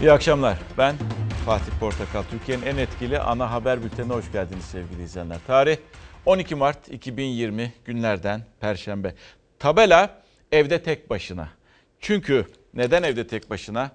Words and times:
İyi 0.00 0.12
akşamlar. 0.12 0.58
Ben 0.78 0.96
Fatih 1.46 1.72
Portakal. 1.80 2.22
Türkiye'nin 2.30 2.66
en 2.66 2.76
etkili 2.76 3.18
ana 3.18 3.50
haber 3.50 3.82
bültenine 3.82 4.12
hoş 4.12 4.32
geldiniz 4.32 4.64
sevgili 4.64 5.02
izleyenler. 5.02 5.38
Tarih 5.46 5.76
12 6.26 6.54
Mart 6.54 6.88
2020 6.88 7.72
günlerden 7.84 8.42
Perşembe. 8.60 9.14
Tabela 9.58 10.22
evde 10.52 10.82
tek 10.82 11.10
başına. 11.10 11.48
Çünkü 12.00 12.46
neden 12.74 13.02
evde 13.02 13.26
tek 13.26 13.50
başına? 13.50 13.90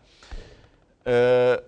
Ee, 1.08 1.60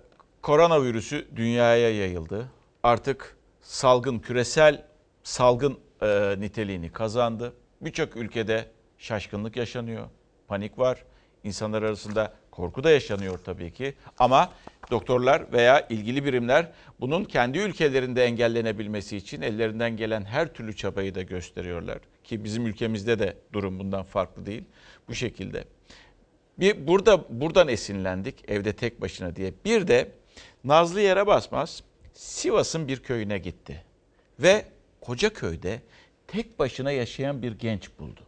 koronavirüsü 0.42 1.28
dünyaya 1.36 1.94
yayıldı. 1.94 2.48
Artık 2.82 3.36
salgın, 3.60 4.18
küresel 4.18 4.84
salgın 5.22 5.78
e, 6.02 6.34
niteliğini 6.38 6.92
kazandı. 6.92 7.52
Birçok 7.80 8.16
ülkede 8.16 8.66
şaşkınlık 8.98 9.56
yaşanıyor, 9.56 10.06
panik 10.48 10.78
var. 10.78 11.04
İnsanlar 11.44 11.82
arasında 11.82 12.41
korku 12.52 12.84
da 12.84 12.90
yaşanıyor 12.90 13.38
tabii 13.44 13.72
ki. 13.72 13.94
Ama 14.18 14.52
doktorlar 14.90 15.52
veya 15.52 15.86
ilgili 15.88 16.24
birimler 16.24 16.72
bunun 17.00 17.24
kendi 17.24 17.58
ülkelerinde 17.58 18.24
engellenebilmesi 18.24 19.16
için 19.16 19.42
ellerinden 19.42 19.96
gelen 19.96 20.24
her 20.24 20.54
türlü 20.54 20.76
çabayı 20.76 21.14
da 21.14 21.22
gösteriyorlar. 21.22 21.98
Ki 22.24 22.44
bizim 22.44 22.66
ülkemizde 22.66 23.18
de 23.18 23.36
durum 23.52 23.78
bundan 23.78 24.02
farklı 24.02 24.46
değil. 24.46 24.64
Bu 25.08 25.14
şekilde. 25.14 25.64
Bir 26.58 26.86
burada 26.86 27.24
buradan 27.40 27.68
esinlendik 27.68 28.50
evde 28.50 28.72
tek 28.72 29.00
başına 29.00 29.36
diye. 29.36 29.52
Bir 29.64 29.88
de 29.88 30.12
Nazlı 30.64 31.00
yere 31.00 31.26
basmaz 31.26 31.82
Sivas'ın 32.12 32.88
bir 32.88 33.02
köyüne 33.02 33.38
gitti. 33.38 33.84
Ve 34.38 34.64
koca 35.00 35.32
köyde 35.32 35.80
tek 36.26 36.58
başına 36.58 36.92
yaşayan 36.92 37.42
bir 37.42 37.52
genç 37.52 37.90
buldu. 37.98 38.20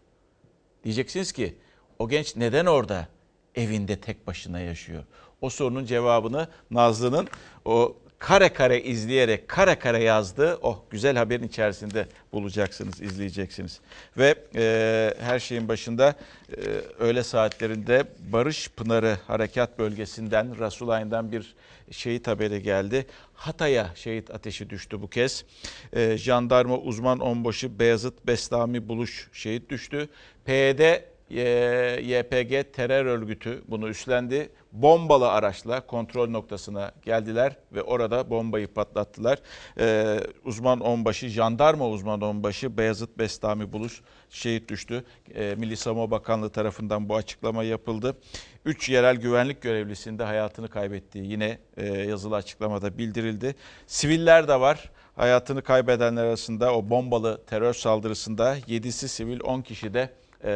Diyeceksiniz 0.85 1.33
ki 1.33 1.57
o 1.99 2.09
genç 2.09 2.37
neden 2.37 2.67
orada 2.67 3.09
evinde 3.55 4.01
tek 4.01 4.27
başına 4.27 4.61
yaşıyor? 4.61 5.05
O 5.41 5.51
sorunun 5.51 5.85
cevabını 5.85 6.49
Nazlı'nın 6.71 7.29
o 7.65 7.97
kare 8.19 8.49
kare 8.49 8.83
izleyerek 8.83 9.49
kare 9.49 9.79
kare 9.79 10.03
yazdığı 10.03 10.57
o 10.63 10.85
güzel 10.91 11.17
haberin 11.17 11.49
içerisinde 11.49 12.07
bulacaksınız, 12.33 13.01
izleyeceksiniz. 13.01 13.81
Ve 14.19 14.35
e, 14.55 15.15
her 15.21 15.39
şeyin 15.39 15.69
başında 15.69 16.15
e, 16.57 16.61
öğle 16.99 17.23
saatlerinde 17.23 18.05
Barış 18.33 18.69
Pınarı 18.69 19.19
Harekat 19.27 19.79
Bölgesi'nden, 19.79 20.59
Rasulay'dan 20.59 21.33
bir 21.33 21.55
şehit 21.91 22.27
haberi 22.27 22.63
geldi. 22.63 23.07
Hatay'a 23.35 23.91
şehit 23.95 24.31
ateşi 24.31 24.71
düştü 24.71 25.03
bu 25.03 25.11
kez. 25.11 25.45
E, 25.93 26.17
jandarma 26.17 26.79
uzman 26.79 27.19
onbaşı 27.19 27.79
Beyazıt 27.79 28.27
Bestami 28.27 28.89
Buluş 28.89 29.29
şehit 29.33 29.71
düştü. 29.71 30.09
PYD 30.45 30.81
YPG 31.31 32.73
terör 32.73 33.07
örgütü 33.07 33.63
bunu 33.69 33.89
üstlendi. 33.89 34.53
Bombalı 34.73 35.31
araçla 35.31 35.81
kontrol 35.81 36.29
noktasına 36.31 36.93
geldiler 37.05 37.57
ve 37.73 37.83
orada 37.83 38.31
bombayı 38.31 38.69
patlattılar. 38.69 39.39
Ee, 39.79 40.21
uzman 40.45 40.81
onbaşı, 40.81 41.29
jandarma 41.29 41.89
uzman 41.89 42.21
onbaşı 42.21 42.79
Beyazıt 42.79 43.19
Bestami 43.19 43.73
Buluş 43.73 44.03
şehit 44.31 44.69
düştü. 44.69 45.05
Ee, 45.35 45.55
Milli 45.59 45.77
Savunma 45.77 46.11
Bakanlığı 46.11 46.51
tarafından 46.51 47.09
bu 47.09 47.17
açıklama 47.17 47.65
yapıldı. 47.65 48.17
Üç 48.65 48.89
yerel 48.89 49.17
güvenlik 49.17 49.63
görevlisinde 49.63 50.25
hayatını 50.25 50.69
kaybettiği 50.69 51.31
yine 51.31 51.59
e, 51.77 51.87
yazılı 51.87 52.37
açıklamada 52.37 52.99
bildirildi. 52.99 53.55
Siviller 53.87 54.49
de 54.49 54.61
var. 54.61 54.91
Hayatını 55.17 55.63
kaybedenler 55.63 56.25
arasında 56.25 56.75
o 56.75 56.91
bombalı 56.91 57.45
terör 57.47 57.75
saldırısında 57.75 58.59
7'si 58.59 59.09
sivil 59.09 59.41
10 59.45 59.63
kişi 59.63 59.95
de 59.95 60.11
e, 60.45 60.51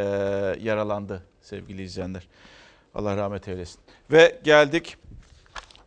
yaralandı 0.60 1.22
sevgili 1.40 1.82
izleyenler. 1.82 2.28
Allah 2.94 3.16
rahmet 3.16 3.48
eylesin. 3.48 3.80
Ve 4.10 4.40
geldik 4.44 4.96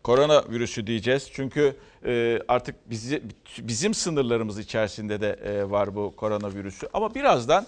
korona 0.03 0.49
virüsü 0.49 0.87
diyeceğiz. 0.87 1.29
Çünkü 1.33 1.75
e, 2.05 2.39
artık 2.47 2.89
bizi, 2.89 3.23
bizim 3.57 3.93
sınırlarımız 3.93 4.59
içerisinde 4.59 5.21
de 5.21 5.39
e, 5.43 5.71
var 5.71 5.95
bu 5.95 6.15
koronavirüsü. 6.15 6.89
Ama 6.93 7.15
birazdan 7.15 7.67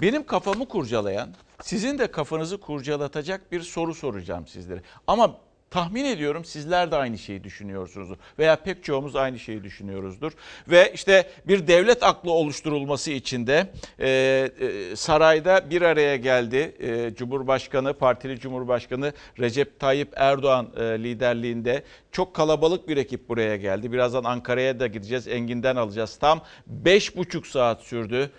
benim 0.00 0.26
kafamı 0.26 0.68
kurcalayan, 0.68 1.34
sizin 1.62 1.98
de 1.98 2.10
kafanızı 2.10 2.60
kurcalatacak 2.60 3.52
bir 3.52 3.60
soru 3.60 3.94
soracağım 3.94 4.46
sizlere. 4.46 4.82
Ama 5.06 5.36
tahmin 5.70 6.04
ediyorum 6.04 6.44
sizler 6.44 6.90
de 6.90 6.96
aynı 6.96 7.18
şeyi 7.18 7.44
düşünüyorsunuzdur. 7.44 8.16
Veya 8.38 8.56
pek 8.56 8.84
çoğumuz 8.84 9.16
aynı 9.16 9.38
şeyi 9.38 9.64
düşünüyoruzdur. 9.64 10.32
Ve 10.68 10.92
işte 10.94 11.30
bir 11.48 11.66
devlet 11.66 12.02
aklı 12.02 12.30
oluşturulması 12.30 13.10
için 13.10 13.46
de 13.46 13.72
e, 13.98 14.08
e, 14.08 14.96
sarayda 14.96 15.70
bir 15.70 15.82
araya 15.82 16.16
geldi. 16.16 16.76
E, 16.80 17.14
Cumhurbaşkanı, 17.14 17.94
partili 17.94 18.40
Cumhurbaşkanı 18.40 19.12
Recep 19.38 19.80
Tayyip 19.80 20.12
Erdoğan 20.16 20.68
e, 20.76 20.82
liderliğinde 20.82 21.82
çok 22.12 22.34
kalabalık 22.34 22.88
bir 22.88 22.96
ekip 22.96 23.28
buraya 23.28 23.56
geldi. 23.56 23.92
Birazdan 23.92 24.24
Ankara'ya 24.24 24.80
da 24.80 24.86
gideceğiz. 24.86 25.28
Engin'den 25.28 25.76
alacağız. 25.76 26.16
Tam 26.16 26.42
5,5 26.84 27.50
saat 27.50 27.82
sürdü 27.82 28.30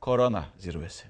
korona 0.00 0.44
zirvesi. 0.58 1.04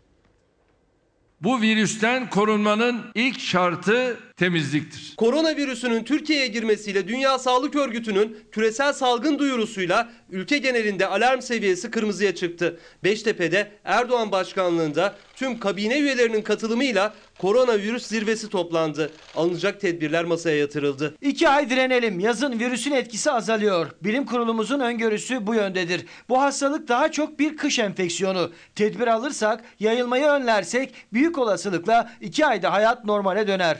Bu 1.41 1.61
virüsten 1.61 2.31
korunmanın 2.31 3.05
ilk 3.15 3.41
şartı 3.41 4.17
temizliktir. 4.39 5.15
Koronavirüsünün 5.17 6.05
Türkiye'ye 6.05 6.47
girmesiyle 6.47 7.09
Dünya 7.09 7.39
Sağlık 7.39 7.77
Örgütü'nün 7.77 8.37
küresel 8.53 8.93
salgın 8.93 9.39
duyurusuyla 9.39 10.09
ülke 10.31 10.59
genelinde 10.59 11.07
alarm 11.07 11.41
seviyesi 11.41 11.91
kırmızıya 11.91 12.35
çıktı. 12.35 12.79
Beştepe'de 13.05 13.71
Erdoğan 13.85 14.33
başkanlığında 14.33 15.15
tüm 15.37 15.61
kabine 15.61 15.99
üyelerinin 15.99 16.43
katılımıyla 16.43 17.15
koronavirüs 17.39 18.07
zirvesi 18.07 18.49
toplandı. 18.49 19.11
Alınacak 19.37 19.81
tedbirler 19.81 20.25
masaya 20.25 20.59
yatırıldı. 20.59 21.15
İki 21.21 21.49
ay 21.49 21.71
direnelim. 21.71 22.21
Yazın 22.21 22.61
virüsün 22.61 22.93
etkisi 22.93 23.31
azalıyor. 23.31 23.87
Bilim 24.01 24.27
kurulumuzun 24.27 24.81
öngörüsü 24.81 25.47
bu 25.47 25.55
yöndedir. 25.55 26.07
Bu 26.29 26.41
hastalık 26.41 26.89
daha 26.89 27.13
çok 27.13 27.39
bir 27.39 27.57
kış 27.57 27.79
enfeksiyonu. 27.79 28.51
Tedbir 28.75 29.07
alırsak, 29.07 29.65
yayılmayı 29.81 30.25
önlersek 30.25 30.95
büyük 31.13 31.39
olasılıkla 31.39 32.13
iki 32.21 32.47
ayda 32.47 32.73
hayat 32.73 33.05
normale 33.05 33.47
döner. 33.47 33.77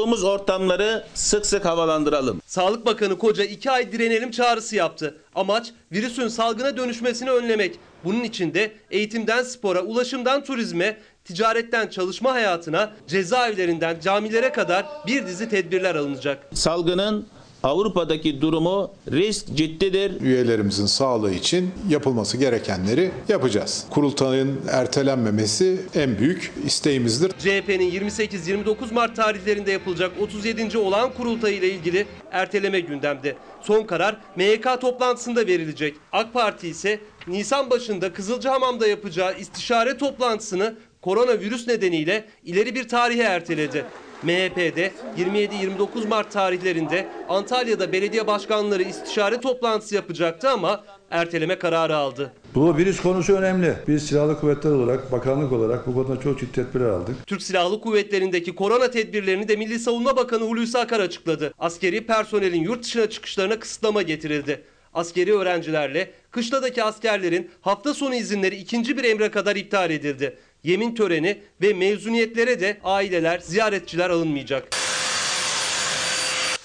Bulunduğumuz 0.00 0.24
ortamları 0.24 1.04
sık 1.14 1.46
sık 1.46 1.64
havalandıralım. 1.64 2.42
Sağlık 2.46 2.86
Bakanı 2.86 3.18
Koca 3.18 3.44
iki 3.44 3.70
ay 3.70 3.92
direnelim 3.92 4.30
çağrısı 4.30 4.76
yaptı. 4.76 5.16
Amaç 5.34 5.72
virüsün 5.92 6.28
salgına 6.28 6.76
dönüşmesini 6.76 7.30
önlemek. 7.30 7.76
Bunun 8.04 8.24
için 8.24 8.54
de 8.54 8.72
eğitimden 8.90 9.42
spora, 9.42 9.80
ulaşımdan 9.82 10.44
turizme, 10.44 10.98
ticaretten 11.24 11.88
çalışma 11.88 12.32
hayatına, 12.32 12.92
cezaevlerinden 13.06 14.00
camilere 14.00 14.52
kadar 14.52 14.86
bir 15.06 15.26
dizi 15.26 15.48
tedbirler 15.48 15.94
alınacak. 15.94 16.38
Salgının 16.54 17.26
Avrupa'daki 17.62 18.40
durumu 18.40 18.90
risk 19.12 19.54
ciddidir. 19.54 20.20
üyelerimizin 20.20 20.86
sağlığı 20.86 21.32
için 21.32 21.70
yapılması 21.88 22.36
gerekenleri 22.36 23.10
yapacağız. 23.28 23.84
Kurultayın 23.90 24.60
ertelenmemesi 24.68 25.80
en 25.94 26.18
büyük 26.18 26.52
isteğimizdir. 26.66 27.30
CHP'nin 27.30 27.90
28-29 27.90 28.94
Mart 28.94 29.16
tarihlerinde 29.16 29.72
yapılacak 29.72 30.12
37. 30.20 30.78
olağan 30.78 31.14
kurultayı 31.14 31.56
ile 31.56 31.70
ilgili 31.70 32.06
erteleme 32.30 32.80
gündemde. 32.80 33.36
Son 33.62 33.82
karar 33.82 34.16
MYK 34.36 34.80
toplantısında 34.80 35.46
verilecek. 35.46 35.94
AK 36.12 36.32
Parti 36.32 36.68
ise 36.68 37.00
Nisan 37.26 37.70
başında 37.70 38.12
Kızılcahamam'da 38.12 38.86
yapacağı 38.86 39.38
istişare 39.38 39.96
toplantısını 39.96 40.74
koronavirüs 41.02 41.68
nedeniyle 41.68 42.24
ileri 42.44 42.74
bir 42.74 42.88
tarihe 42.88 43.22
erteledi. 43.22 43.84
MHP'de 44.22 44.92
27-29 45.18 46.08
Mart 46.08 46.32
tarihlerinde 46.32 47.08
Antalya'da 47.28 47.92
belediye 47.92 48.26
başkanları 48.26 48.82
istişare 48.82 49.40
toplantısı 49.40 49.94
yapacaktı 49.94 50.50
ama 50.50 50.84
erteleme 51.10 51.58
kararı 51.58 51.96
aldı. 51.96 52.32
Bu 52.54 52.76
virüs 52.76 53.00
konusu 53.00 53.32
önemli. 53.32 53.74
Biz 53.88 54.06
silahlı 54.06 54.40
kuvvetler 54.40 54.70
olarak, 54.70 55.12
bakanlık 55.12 55.52
olarak 55.52 55.86
bu 55.86 55.94
konuda 55.94 56.20
çok 56.20 56.40
ciddi 56.40 56.52
tedbirler 56.52 56.88
aldık. 56.88 57.26
Türk 57.26 57.42
Silahlı 57.42 57.80
Kuvvetleri'ndeki 57.80 58.54
korona 58.54 58.90
tedbirlerini 58.90 59.48
de 59.48 59.56
Milli 59.56 59.78
Savunma 59.78 60.16
Bakanı 60.16 60.44
Hulusi 60.44 60.78
Akar 60.78 61.00
açıkladı. 61.00 61.54
Askeri 61.58 62.06
personelin 62.06 62.62
yurt 62.62 62.82
dışına 62.84 63.10
çıkışlarına 63.10 63.58
kısıtlama 63.58 64.02
getirildi. 64.02 64.64
Askeri 64.94 65.34
öğrencilerle 65.34 66.10
kışladaki 66.30 66.84
askerlerin 66.84 67.50
hafta 67.60 67.94
sonu 67.94 68.14
izinleri 68.14 68.56
ikinci 68.56 68.96
bir 68.96 69.04
emre 69.04 69.30
kadar 69.30 69.56
iptal 69.56 69.90
edildi. 69.90 70.38
Yemin 70.64 70.94
töreni 70.94 71.38
ve 71.62 71.72
mezuniyetlere 71.72 72.60
de 72.60 72.80
aileler, 72.84 73.38
ziyaretçiler 73.38 74.10
alınmayacak. 74.10 74.68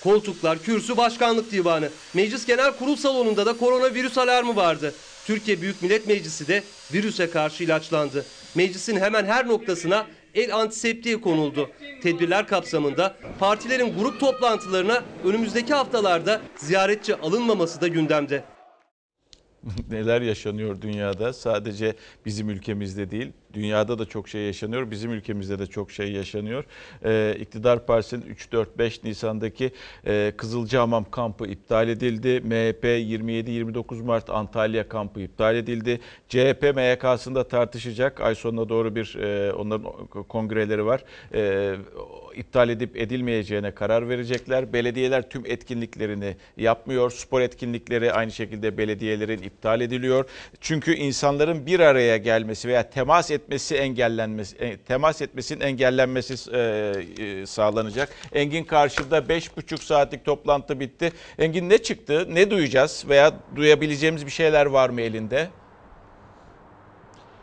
Koltuklar, 0.03 0.59
kürsü, 0.59 0.97
başkanlık 0.97 1.51
divanı. 1.51 1.89
Meclis 2.13 2.45
Genel 2.45 2.71
Kurul 2.71 2.95
salonunda 2.95 3.45
da 3.45 3.57
koronavirüs 3.57 4.17
alarmı 4.17 4.55
vardı. 4.55 4.93
Türkiye 5.25 5.61
Büyük 5.61 5.81
Millet 5.81 6.07
Meclisi 6.07 6.47
de 6.47 6.63
virüse 6.93 7.29
karşı 7.29 7.63
ilaçlandı. 7.63 8.25
Meclisin 8.55 8.99
hemen 8.99 9.25
her 9.25 9.47
noktasına 9.47 10.07
el 10.35 10.55
antiseptiği 10.55 11.21
konuldu. 11.21 11.69
Tedbirler 12.03 12.47
kapsamında 12.47 13.15
partilerin 13.39 13.93
grup 13.99 14.19
toplantılarına 14.19 15.03
önümüzdeki 15.23 15.73
haftalarda 15.73 16.41
ziyaretçi 16.57 17.15
alınmaması 17.15 17.81
da 17.81 17.87
gündemde. 17.87 18.43
Neler 19.89 20.21
yaşanıyor 20.21 20.81
dünyada 20.81 21.33
sadece 21.33 21.95
bizim 22.25 22.49
ülkemizde 22.49 23.11
değil 23.11 23.31
Dünyada 23.55 23.99
da 23.99 24.05
çok 24.05 24.29
şey 24.29 24.41
yaşanıyor. 24.41 24.91
Bizim 24.91 25.11
ülkemizde 25.11 25.59
de 25.59 25.67
çok 25.67 25.91
şey 25.91 26.11
yaşanıyor. 26.11 26.63
Ee, 27.05 27.37
İktidar 27.39 27.85
Partisi'nin 27.85 28.35
3-4-5 28.51 28.99
Nisan'daki 29.03 29.71
e, 30.07 30.33
Kızılcahamam 30.37 31.05
kampı 31.11 31.47
iptal 31.47 31.89
edildi. 31.89 32.41
MHP 32.43 32.83
27-29 32.83 34.03
Mart 34.03 34.29
Antalya 34.29 34.89
kampı 34.89 35.19
iptal 35.21 35.55
edildi. 35.55 35.99
CHP 36.29 36.75
MYK'sında 36.75 37.47
tartışacak. 37.47 38.21
Ay 38.21 38.35
sonuna 38.35 38.69
doğru 38.69 38.95
bir 38.95 39.15
e, 39.15 39.53
onların 39.53 40.07
kongreleri 40.29 40.85
var. 40.85 41.03
E, 41.33 41.73
iptal 42.35 42.69
edip 42.69 42.97
edilmeyeceğine 42.97 43.71
karar 43.71 44.09
verecekler. 44.09 44.73
Belediyeler 44.73 45.29
tüm 45.29 45.45
etkinliklerini 45.45 46.35
yapmıyor. 46.57 47.11
Spor 47.11 47.41
etkinlikleri 47.41 48.13
aynı 48.13 48.31
şekilde 48.31 48.77
belediyelerin 48.77 49.41
iptal 49.41 49.81
ediliyor. 49.81 50.25
Çünkü 50.61 50.93
insanların 50.93 51.65
bir 51.65 51.79
araya 51.79 52.17
gelmesi 52.17 52.67
veya 52.67 52.89
temas 52.89 53.31
etmesi 53.31 53.44
engellenmesi, 53.75 54.55
e, 54.57 54.77
temas 54.77 55.21
etmesinin 55.21 55.59
engellenmesi 55.59 56.51
e, 56.51 56.59
e, 56.59 57.45
sağlanacak. 57.45 58.09
Engin 58.33 58.63
karşıda 58.63 59.17
5,5 59.17 59.77
saatlik 59.83 60.25
toplantı 60.25 60.79
bitti. 60.79 61.11
Engin 61.37 61.69
ne 61.69 61.77
çıktı? 61.77 62.27
Ne 62.29 62.51
duyacağız 62.51 63.05
veya 63.09 63.33
duyabileceğimiz 63.55 64.25
bir 64.25 64.31
şeyler 64.31 64.65
var 64.65 64.89
mı 64.89 65.01
elinde? 65.01 65.49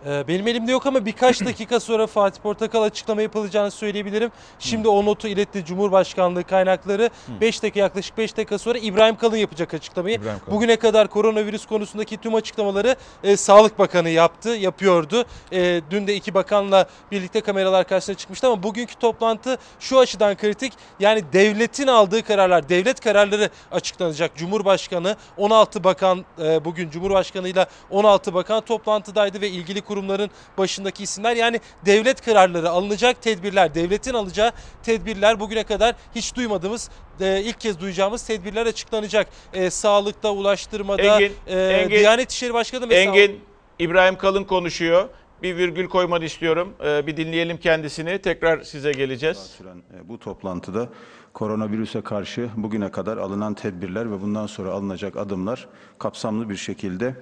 Ee, 0.07 0.29
Benim 0.29 0.49
elimde 0.49 0.73
yok 0.73 0.87
ama 0.87 1.07
birkaç 1.07 1.41
dakika 1.45 1.81
sonra 1.81 2.07
Fatih 2.07 2.41
Portakal 2.43 2.83
açıklama 2.83 3.23
yapılacağını 3.23 3.71
söyleyebilirim. 3.71 4.31
Şimdi 4.59 4.89
o 4.89 5.07
notu 5.07 5.29
iletti 5.29 5.65
Cumhurbaşkanlığı 5.65 6.45
kaynakları. 6.45 7.11
5 7.41 7.63
dakika 7.63 7.81
yaklaşık 7.81 8.19
5 8.19 8.37
dakika 8.37 8.59
sonra 8.59 8.79
İbrahim 8.79 9.17
Kalın 9.17 9.37
yapacak 9.37 9.75
açıklamayı. 9.75 10.17
İbrahim 10.17 10.39
Kalın. 10.39 10.57
Bugüne 10.57 10.77
kadar 10.77 11.09
koronavirüs 11.09 11.67
konusundaki 11.67 12.17
tüm 12.17 12.35
açıklamaları 12.35 12.97
e, 13.25 13.37
Sağlık 13.37 13.79
Bakanı 13.79 14.09
yaptı, 14.09 14.49
yapıyordu. 14.49 15.25
E, 15.53 15.81
dün 15.91 16.07
de 16.07 16.15
iki 16.15 16.35
bakanla 16.35 16.87
birlikte 17.13 17.41
kameralar 17.41 17.87
karşısına 17.89 18.17
çıkmıştı 18.17 18.47
ama 18.47 18.63
bugünkü 18.63 18.95
toplantı 18.95 19.59
şu 19.81 19.99
açıdan 19.99 20.37
kritik. 20.37 20.73
Yani 21.01 21.25
devletin 21.33 21.87
aldığı 21.87 22.23
kararlar, 22.23 22.69
devlet 22.69 23.01
kararları 23.01 23.51
açıklanacak. 23.73 24.37
Cumhurbaşkanı 24.37 25.17
16 25.37 25.85
bakan 25.85 26.25
e, 26.43 26.65
bugün 26.65 26.91
Cumhurbaşkanıyla 26.91 27.67
16 27.91 28.35
bakan 28.35 28.61
toplantıdaydı 28.61 29.41
ve 29.41 29.49
ilgili 29.49 29.81
kurumların 29.93 30.31
başındaki 30.59 31.03
isimler 31.03 31.37
yani 31.37 31.61
devlet 31.87 32.21
kararları 32.21 32.71
alınacak 32.71 33.23
tedbirler, 33.23 33.75
devletin 33.75 34.15
alacağı 34.15 34.53
tedbirler 34.83 35.41
bugüne 35.41 35.65
kadar 35.65 35.95
hiç 36.15 36.35
duymadığımız 36.35 36.91
e, 37.21 37.43
ilk 37.43 37.61
kez 37.61 37.81
duyacağımız 37.81 38.23
tedbirler 38.27 38.67
açıklanacak. 38.67 39.27
E, 39.53 39.71
sağlıkta, 39.71 40.33
ulaştırmada, 40.33 41.03
Engin, 41.03 41.33
e, 41.47 41.61
Engin, 41.61 41.97
Diyanet 41.97 42.33
İşleri 42.33 42.55
Başkanı 42.55 42.87
mesela 42.87 43.17
Engin, 43.17 43.41
İbrahim 43.79 44.19
Kalın 44.19 44.45
konuşuyor. 44.45 45.09
Bir 45.43 45.57
virgül 45.57 45.89
koymanı 45.89 46.25
istiyorum. 46.25 46.75
Ee, 46.85 47.07
bir 47.07 47.17
dinleyelim 47.17 47.57
kendisini. 47.57 48.19
Tekrar 48.19 48.63
size 48.63 48.93
geleceğiz. 48.93 49.59
e, 49.95 50.09
bu 50.09 50.19
toplantıda 50.19 50.89
koronavirüse 51.33 52.01
karşı 52.01 52.49
bugüne 52.57 52.91
kadar 52.91 53.17
alınan 53.17 53.55
tedbirler 53.55 54.13
ve 54.13 54.23
bundan 54.23 54.47
sonra 54.47 54.71
alınacak 54.71 55.17
adımlar 55.17 55.69
kapsamlı 55.99 56.51
bir 56.51 56.57
şekilde 56.57 57.15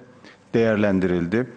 değerlendirildi. 0.53 1.47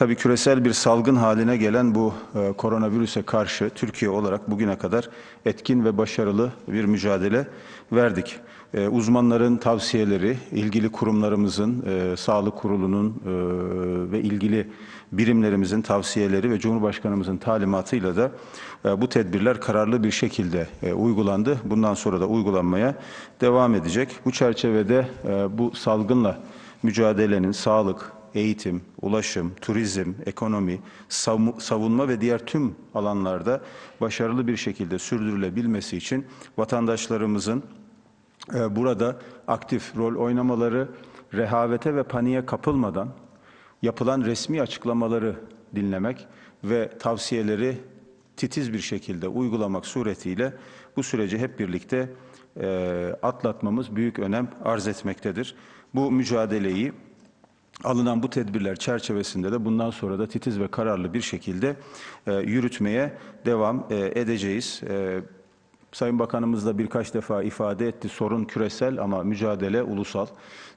Tabii 0.00 0.14
küresel 0.14 0.64
bir 0.64 0.72
salgın 0.72 1.16
haline 1.16 1.56
gelen 1.56 1.94
bu 1.94 2.14
e, 2.34 2.52
koronavirüse 2.52 3.22
karşı 3.22 3.70
Türkiye 3.74 4.10
olarak 4.10 4.50
bugüne 4.50 4.78
kadar 4.78 5.08
etkin 5.44 5.84
ve 5.84 5.98
başarılı 5.98 6.52
bir 6.68 6.84
mücadele 6.84 7.46
verdik. 7.92 8.36
E, 8.74 8.88
uzmanların 8.88 9.56
tavsiyeleri, 9.56 10.36
ilgili 10.52 10.92
kurumlarımızın, 10.92 11.84
e, 11.86 12.16
Sağlık 12.16 12.56
Kurulu'nun 12.56 13.08
e, 13.08 13.30
ve 14.12 14.20
ilgili 14.20 14.68
birimlerimizin 15.12 15.82
tavsiyeleri 15.82 16.50
ve 16.50 16.58
Cumhurbaşkanımızın 16.58 17.36
talimatıyla 17.36 18.16
da 18.16 18.30
e, 18.84 19.00
bu 19.00 19.08
tedbirler 19.08 19.60
kararlı 19.60 20.04
bir 20.04 20.10
şekilde 20.10 20.66
e, 20.82 20.92
uygulandı. 20.92 21.58
Bundan 21.64 21.94
sonra 21.94 22.20
da 22.20 22.26
uygulanmaya 22.26 22.94
devam 23.40 23.74
edecek. 23.74 24.08
Bu 24.24 24.32
çerçevede 24.32 25.08
e, 25.24 25.58
bu 25.58 25.72
salgınla 25.74 26.40
mücadelenin 26.82 27.52
sağlık, 27.52 28.19
eğitim, 28.34 28.82
ulaşım, 29.02 29.54
turizm, 29.60 30.12
ekonomi, 30.26 30.80
savu- 31.08 31.60
savunma 31.60 32.08
ve 32.08 32.20
diğer 32.20 32.46
tüm 32.46 32.74
alanlarda 32.94 33.60
başarılı 34.00 34.46
bir 34.46 34.56
şekilde 34.56 34.98
sürdürülebilmesi 34.98 35.96
için 35.96 36.26
vatandaşlarımızın 36.58 37.62
e, 38.54 38.76
burada 38.76 39.18
aktif 39.48 39.96
rol 39.96 40.16
oynamaları, 40.16 40.88
rehavete 41.34 41.94
ve 41.94 42.02
paniğe 42.02 42.46
kapılmadan 42.46 43.08
yapılan 43.82 44.22
resmi 44.24 44.62
açıklamaları 44.62 45.36
dinlemek 45.74 46.26
ve 46.64 46.98
tavsiyeleri 46.98 47.78
titiz 48.36 48.72
bir 48.72 48.78
şekilde 48.78 49.28
uygulamak 49.28 49.86
suretiyle 49.86 50.54
bu 50.96 51.02
süreci 51.02 51.38
hep 51.38 51.58
birlikte 51.58 52.10
e, 52.60 53.16
atlatmamız 53.22 53.96
büyük 53.96 54.18
önem 54.18 54.48
arz 54.64 54.88
etmektedir. 54.88 55.54
Bu 55.94 56.10
mücadeleyi 56.10 56.92
alınan 57.84 58.22
bu 58.22 58.30
tedbirler 58.30 58.76
çerçevesinde 58.76 59.52
de 59.52 59.64
bundan 59.64 59.90
sonra 59.90 60.18
da 60.18 60.26
titiz 60.26 60.60
ve 60.60 60.68
kararlı 60.68 61.14
bir 61.14 61.20
şekilde 61.20 61.76
e, 62.26 62.32
yürütmeye 62.34 63.12
devam 63.46 63.86
e, 63.90 64.20
edeceğiz. 64.20 64.80
E, 64.88 65.20
Sayın 65.92 66.18
Bakanımız 66.18 66.66
da 66.66 66.78
birkaç 66.78 67.14
defa 67.14 67.42
ifade 67.42 67.88
etti. 67.88 68.08
Sorun 68.08 68.44
küresel 68.44 68.98
ama 68.98 69.22
mücadele 69.22 69.82
ulusal. 69.82 70.26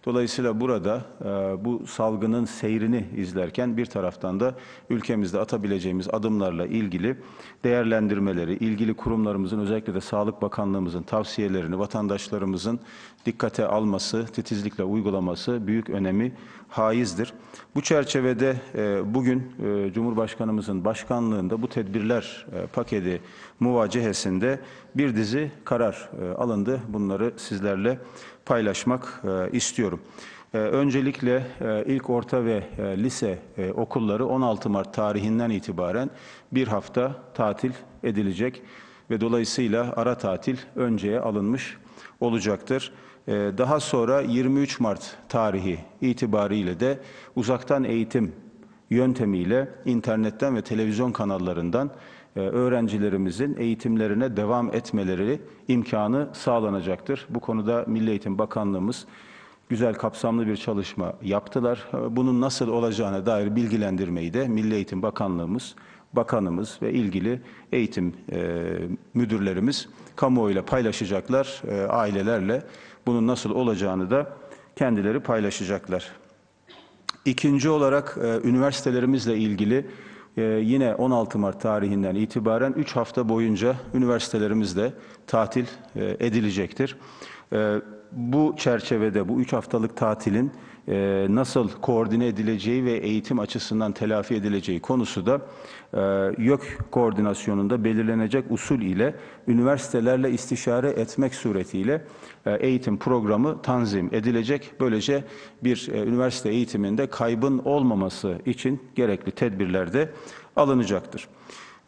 Dolayısıyla 0.05 0.59
burada 0.59 1.01
e, 1.21 1.25
bu 1.65 1.88
salgının 1.88 2.45
seyrini 2.45 3.05
izlerken 3.15 3.77
bir 3.77 3.85
taraftan 3.85 4.39
da 4.39 4.55
ülkemizde 4.89 5.39
atabileceğimiz 5.39 6.07
adımlarla 6.13 6.65
ilgili 6.65 7.17
değerlendirmeleri, 7.63 8.53
ilgili 8.53 8.94
kurumlarımızın 8.94 9.59
özellikle 9.59 9.94
de 9.94 10.01
Sağlık 10.01 10.41
Bakanlığımızın 10.41 11.03
tavsiyelerini 11.03 11.79
vatandaşlarımızın 11.79 12.79
dikkate 13.25 13.65
alması, 13.65 14.25
titizlikle 14.25 14.83
uygulaması 14.83 15.67
büyük 15.67 15.89
önemi 15.89 16.31
haizdir. 16.69 17.33
Bu 17.75 17.81
çerçevede 17.81 18.55
e, 18.75 19.13
bugün 19.13 19.51
e, 19.65 19.94
Cumhurbaşkanımızın 19.94 20.85
başkanlığında 20.85 21.61
bu 21.61 21.67
tedbirler 21.67 22.45
paketi 22.73 23.21
muvacehesinde 23.59 24.59
bir 24.95 25.15
dizi 25.15 25.51
karar 25.65 26.09
alındı. 26.38 26.79
Bunları 26.89 27.33
sizlerle 27.38 28.00
paylaşmak 28.45 29.22
e, 29.24 29.57
istiyorum. 29.57 30.01
E, 30.54 30.57
Öncelikle 30.57 31.48
e, 31.62 31.84
ilk 31.88 32.10
orta 32.10 32.45
ve 32.45 32.63
lise 32.98 33.40
okulları 33.75 34.25
16 34.25 34.69
Mart 34.69 34.94
tarihinden 34.94 35.50
itibaren 35.50 36.10
bir 36.51 36.68
hafta 36.68 37.16
tatil 37.34 37.72
edilecek 38.04 38.62
ve 39.10 39.22
dolayısıyla 39.22 39.94
ara 39.95 40.18
tatil 40.18 40.57
önceye 40.75 41.19
alınmış 41.19 41.78
olacaktır. 42.20 42.91
Daha 43.27 43.79
sonra 43.79 44.22
23 44.22 44.79
Mart 44.79 45.17
tarihi 45.29 45.79
itibariyle 46.01 46.79
de 46.79 47.00
uzaktan 47.36 47.84
eğitim 47.84 48.36
yöntemiyle 48.89 49.70
internetten 49.86 50.56
ve 50.56 50.62
televizyon 50.62 51.12
kanallarından 51.12 51.91
öğrencilerimizin 52.40 53.56
eğitimlerine 53.60 54.38
devam 54.38 54.75
etmeleri 54.75 55.40
imkanı 55.68 56.28
sağlanacaktır. 56.34 57.25
Bu 57.30 57.40
konuda 57.40 57.84
Milli 57.88 58.10
Eğitim 58.10 58.38
Bakanlığımız 58.38 59.06
güzel 59.70 59.94
kapsamlı 59.94 60.48
bir 60.48 60.58
çalışma 60.58 61.13
yaptılar. 61.22 61.88
E, 61.94 62.16
Bunun 62.16 62.42
nasıl 62.42 62.68
olacağına 62.68 63.25
dair 63.25 63.56
bilgilendirmeyi 63.56 64.34
de 64.34 64.48
Milli 64.48 64.74
Eğitim 64.75 65.02
Bakanlığımız, 65.02 65.75
bakanımız 66.13 66.80
ve 66.82 66.94
ilgili 66.94 67.42
eğitim 67.72 68.13
e, 68.32 68.63
müdürlerimiz 69.13 69.90
kamuoyuyla 70.16 70.66
paylaşacaklar, 70.66 71.62
e, 71.68 71.88
ailelerle 71.88 72.63
bunun 73.06 73.28
nasıl 73.28 73.52
olacağını 73.52 74.12
da 74.12 74.34
kendileri 74.75 75.20
paylaşacaklar. 75.20 76.12
İkinci 77.25 77.70
olarak 77.70 78.18
e, 78.24 78.48
üniversitelerimizle 78.48 79.38
ilgili 79.38 79.86
e, 80.38 80.42
yine 80.42 80.96
16 80.96 81.40
Mart 81.40 81.62
tarihinden 81.62 82.16
itibaren 82.16 82.74
3 82.74 82.96
hafta 82.96 83.30
boyunca 83.30 83.75
üniversitelerimizde 83.94 84.94
tatil 85.28 85.66
e, 85.96 86.18
edilecektir. 86.20 86.98
E, 87.54 87.75
bu 88.12 88.56
çerçevede 88.58 89.30
bu 89.30 89.42
3 89.42 89.54
haftalık 89.54 89.98
tatilin 89.98 90.52
e, 90.88 91.28
nasıl 91.30 91.70
koordine 91.70 92.28
edileceği 92.28 92.86
ve 92.86 92.92
eğitim 92.92 93.40
açısından 93.40 93.92
telafi 93.92 94.36
edileceği 94.36 94.80
konusu 94.80 95.25
da 95.25 95.42
e, 95.94 96.02
YÖK 96.44 96.86
koordinasyonunda 96.92 97.84
belirlenecek 97.84 98.46
usul 98.50 98.82
ile 98.82 99.16
üniversitelerle 99.48 100.32
istişare 100.32 100.90
etmek 100.90 101.36
suretiyle 101.36 102.06
eğitim 102.51 102.97
programı 102.97 103.62
tanzim 103.62 104.09
edilecek. 104.12 104.73
Böylece 104.79 105.23
bir 105.63 105.89
e, 105.93 106.03
üniversite 106.03 106.50
eğitiminde 106.50 107.07
kaybın 107.07 107.62
olmaması 107.65 108.38
için 108.45 108.81
gerekli 108.95 109.31
tedbirler 109.31 109.93
de 109.93 110.12
alınacaktır. 110.55 111.27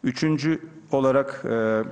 Üçüncü 0.04 0.60
olarak 0.92 1.44
e, 1.50 1.82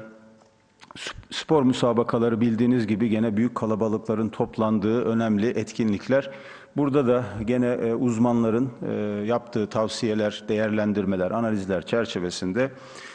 Spor 1.30 1.62
müsabakaları 1.62 2.40
bildiğiniz 2.40 2.86
gibi 2.86 3.08
gene 3.08 3.36
büyük 3.36 3.54
kalabalıkların 3.54 4.28
toplandığı 4.28 5.04
önemli 5.04 5.46
etkinlikler. 5.46 6.30
Burada 6.76 7.06
da 7.06 7.24
gene 7.44 7.66
e, 7.66 7.94
uzmanların 7.94 8.70
e, 8.88 8.92
yaptığı 9.26 9.66
tavsiyeler, 9.66 10.44
değerlendirmeler, 10.48 11.30
analizler 11.30 11.86
çerçevesinde 11.86 12.70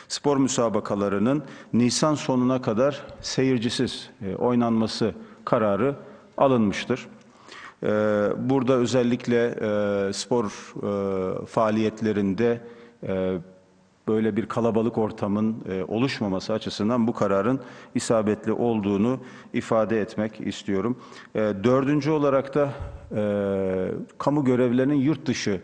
spor 0.07 0.37
müsabakalarının 0.37 1.43
Nisan 1.73 2.15
sonuna 2.15 2.61
kadar 2.61 3.01
seyircisiz 3.21 4.09
e, 4.21 4.35
oynanması 4.35 5.13
kararı 5.45 5.95
alınmıştır. 6.37 7.07
Ee, 7.83 7.87
Burada 8.37 8.73
özellikle 8.73 9.45
e, 9.45 10.13
spor 10.13 10.45
e, 10.45 11.45
faaliyetlerinde 11.45 12.61
e, 13.07 13.37
böyle 14.07 14.35
bir 14.35 14.45
kalabalık 14.45 14.97
ortamın 14.97 15.63
oluşmaması 15.87 16.53
açısından 16.53 17.07
bu 17.07 17.13
kararın 17.13 17.59
isabetli 17.95 18.51
olduğunu 18.51 19.19
ifade 19.53 20.01
etmek 20.01 20.41
istiyorum. 20.41 20.97
Dördüncü 21.35 22.11
olarak 22.11 22.55
da 22.55 22.73
kamu 24.17 24.45
görevlilerinin 24.45 24.95
yurt 24.95 25.25
dışı 25.25 25.61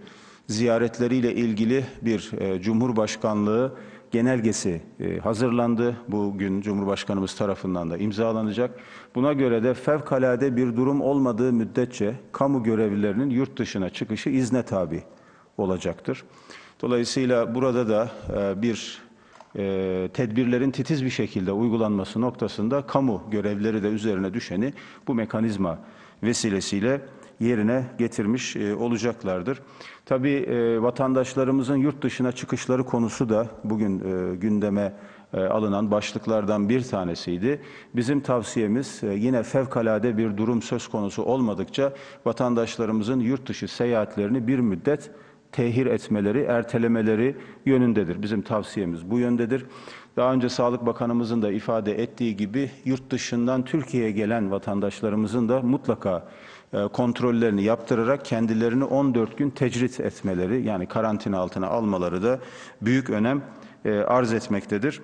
ziyaretleriyle 0.47 1.35
ilgili 1.35 1.85
bir 2.01 2.31
Cumhurbaşkanlığı 2.61 3.73
genelgesi 4.15 4.81
e, 4.99 5.17
hazırlandı. 5.19 5.97
Bugün 6.07 6.61
Cumhurbaşkanımız 6.61 7.35
tarafından 7.35 7.89
da 7.89 7.97
imzalanacak. 7.97 8.79
Buna 9.15 9.33
göre 9.33 9.63
de 9.63 9.73
fevkalade 9.73 10.55
bir 10.57 10.75
durum 10.75 11.01
olmadığı 11.01 11.53
müddetçe 11.53 12.15
kamu 12.31 12.63
görevlilerinin 12.63 13.29
yurt 13.29 13.57
dışına 13.57 13.89
çıkışı 13.89 14.29
izne 14.29 14.63
tabi 14.63 15.03
olacaktır. 15.57 16.23
Dolayısıyla 16.81 17.55
burada 17.55 17.89
da 17.89 18.11
e, 18.37 18.61
bir 18.61 19.01
e, 19.57 20.09
tedbirlerin 20.13 20.71
titiz 20.71 21.05
bir 21.05 21.09
şekilde 21.09 21.51
uygulanması 21.51 22.21
noktasında 22.21 22.81
kamu 22.81 23.23
görevlileri 23.31 23.83
de 23.83 23.87
üzerine 23.87 24.33
düşeni 24.33 24.73
bu 25.07 25.15
mekanizma 25.15 25.79
vesilesiyle 26.23 27.01
yerine 27.39 27.83
getirmiş 27.97 28.55
e, 28.55 28.75
olacaklardır. 28.75 29.61
Tabii 30.05 30.31
e, 30.31 30.81
vatandaşlarımızın 30.81 31.75
yurt 31.75 32.01
dışına 32.01 32.31
çıkışları 32.31 32.83
konusu 32.83 33.29
da 33.29 33.47
bugün 33.63 33.99
e, 33.99 34.35
gündeme 34.35 34.93
e, 35.33 35.41
alınan 35.41 35.91
başlıklardan 35.91 36.69
bir 36.69 36.83
tanesiydi. 36.83 37.61
Bizim 37.95 38.19
tavsiyemiz 38.21 39.03
e, 39.03 39.07
yine 39.07 39.43
fevkalade 39.43 40.17
bir 40.17 40.37
durum 40.37 40.61
söz 40.61 40.87
konusu 40.87 41.23
olmadıkça 41.23 41.93
vatandaşlarımızın 42.25 43.19
yurt 43.19 43.47
dışı 43.47 43.67
seyahatlerini 43.67 44.47
bir 44.47 44.59
müddet 44.59 45.11
tehir 45.51 45.85
etmeleri, 45.85 46.41
ertelemeleri 46.41 47.35
yönündedir. 47.65 48.21
Bizim 48.21 48.41
tavsiyemiz 48.41 49.11
bu 49.11 49.19
yöndedir. 49.19 49.65
Daha 50.15 50.33
önce 50.33 50.49
Sağlık 50.49 50.85
Bakanımızın 50.85 51.41
da 51.41 51.51
ifade 51.51 52.01
ettiği 52.01 52.37
gibi 52.37 52.71
yurt 52.85 53.09
dışından 53.09 53.65
Türkiye'ye 53.65 54.11
gelen 54.11 54.51
vatandaşlarımızın 54.51 55.49
da 55.49 55.61
mutlaka 55.61 56.27
kontrollerini 56.93 57.63
yaptırarak 57.63 58.25
kendilerini 58.25 58.83
14 58.83 59.37
gün 59.37 59.49
tecrit 59.49 59.99
etmeleri 59.99 60.67
yani 60.67 60.85
karantina 60.85 61.39
altına 61.39 61.67
almaları 61.67 62.23
da 62.23 62.39
büyük 62.81 63.09
önem 63.09 63.41
e, 63.85 63.91
arz 63.91 64.33
etmektedir. 64.33 65.01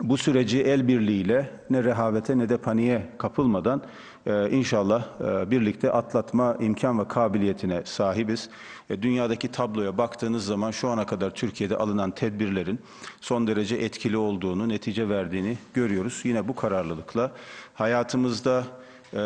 Bu 0.00 0.16
süreci 0.16 0.62
el 0.62 0.88
birliğiyle 0.88 1.50
ne 1.70 1.84
rehavete 1.84 2.38
ne 2.38 2.48
de 2.48 2.56
paniğe 2.56 3.06
kapılmadan 3.18 3.82
e, 4.26 4.50
inşallah 4.50 5.04
e, 5.20 5.50
birlikte 5.50 5.92
atlatma 5.92 6.56
imkan 6.60 6.98
ve 6.98 7.08
kabiliyetine 7.08 7.82
sahibiz. 7.84 8.50
E, 8.90 9.02
dünyadaki 9.02 9.48
tabloya 9.48 9.98
baktığınız 9.98 10.46
zaman 10.46 10.70
şu 10.70 10.88
ana 10.88 11.06
kadar 11.06 11.30
Türkiye'de 11.30 11.76
alınan 11.76 12.10
tedbirlerin 12.10 12.80
son 13.20 13.46
derece 13.46 13.76
etkili 13.76 14.16
olduğunu, 14.16 14.68
netice 14.68 15.08
verdiğini 15.08 15.58
görüyoruz. 15.74 16.20
Yine 16.24 16.48
bu 16.48 16.54
kararlılıkla 16.54 17.32
hayatımızda 17.74 18.64
e, 19.14 19.20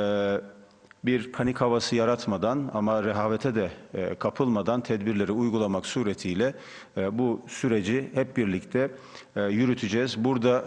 bir 1.04 1.32
panik 1.32 1.60
havası 1.60 1.96
yaratmadan 1.96 2.70
ama 2.74 3.02
rehavete 3.04 3.54
de 3.54 3.70
e, 3.94 4.14
kapılmadan 4.14 4.80
tedbirleri 4.80 5.32
uygulamak 5.32 5.86
suretiyle 5.86 6.54
e, 6.96 7.18
bu 7.18 7.40
süreci 7.48 8.10
hep 8.14 8.36
birlikte 8.36 8.90
e, 9.36 9.42
yürüteceğiz. 9.42 10.24
Burada 10.24 10.64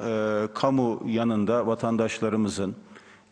kamu 0.53 1.03
yanında 1.07 1.67
vatandaşlarımızın 1.67 2.75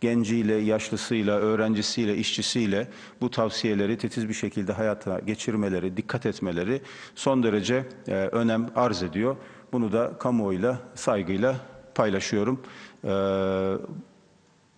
genciyle, 0.02 0.54
yaşlısıyla, 0.54 1.40
öğrencisiyle, 1.40 2.16
işçisiyle 2.16 2.88
bu 3.22 3.32
tavsiyeleri 3.32 3.98
titiz 3.98 4.30
bir 4.30 4.34
şekilde 4.34 4.74
hayata 4.74 5.20
geçirmeleri, 5.20 5.98
dikkat 5.98 6.26
etmeleri 6.26 6.82
son 7.16 7.44
derece 7.44 7.86
önem 8.08 8.70
arz 8.76 9.04
ediyor. 9.04 9.36
Bunu 9.74 9.92
da 9.92 10.12
kamuoyuyla 10.20 10.80
saygıyla 10.96 11.56
paylaşıyorum. 11.96 12.62
E, 13.04 13.10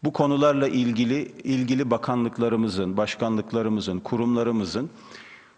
bu 0.03 0.13
konularla 0.13 0.67
ilgili 0.67 1.22
ilgili 1.43 1.91
bakanlıklarımızın, 1.91 2.98
başkanlıklarımızın, 2.98 4.00
kurumlarımızın 4.00 4.89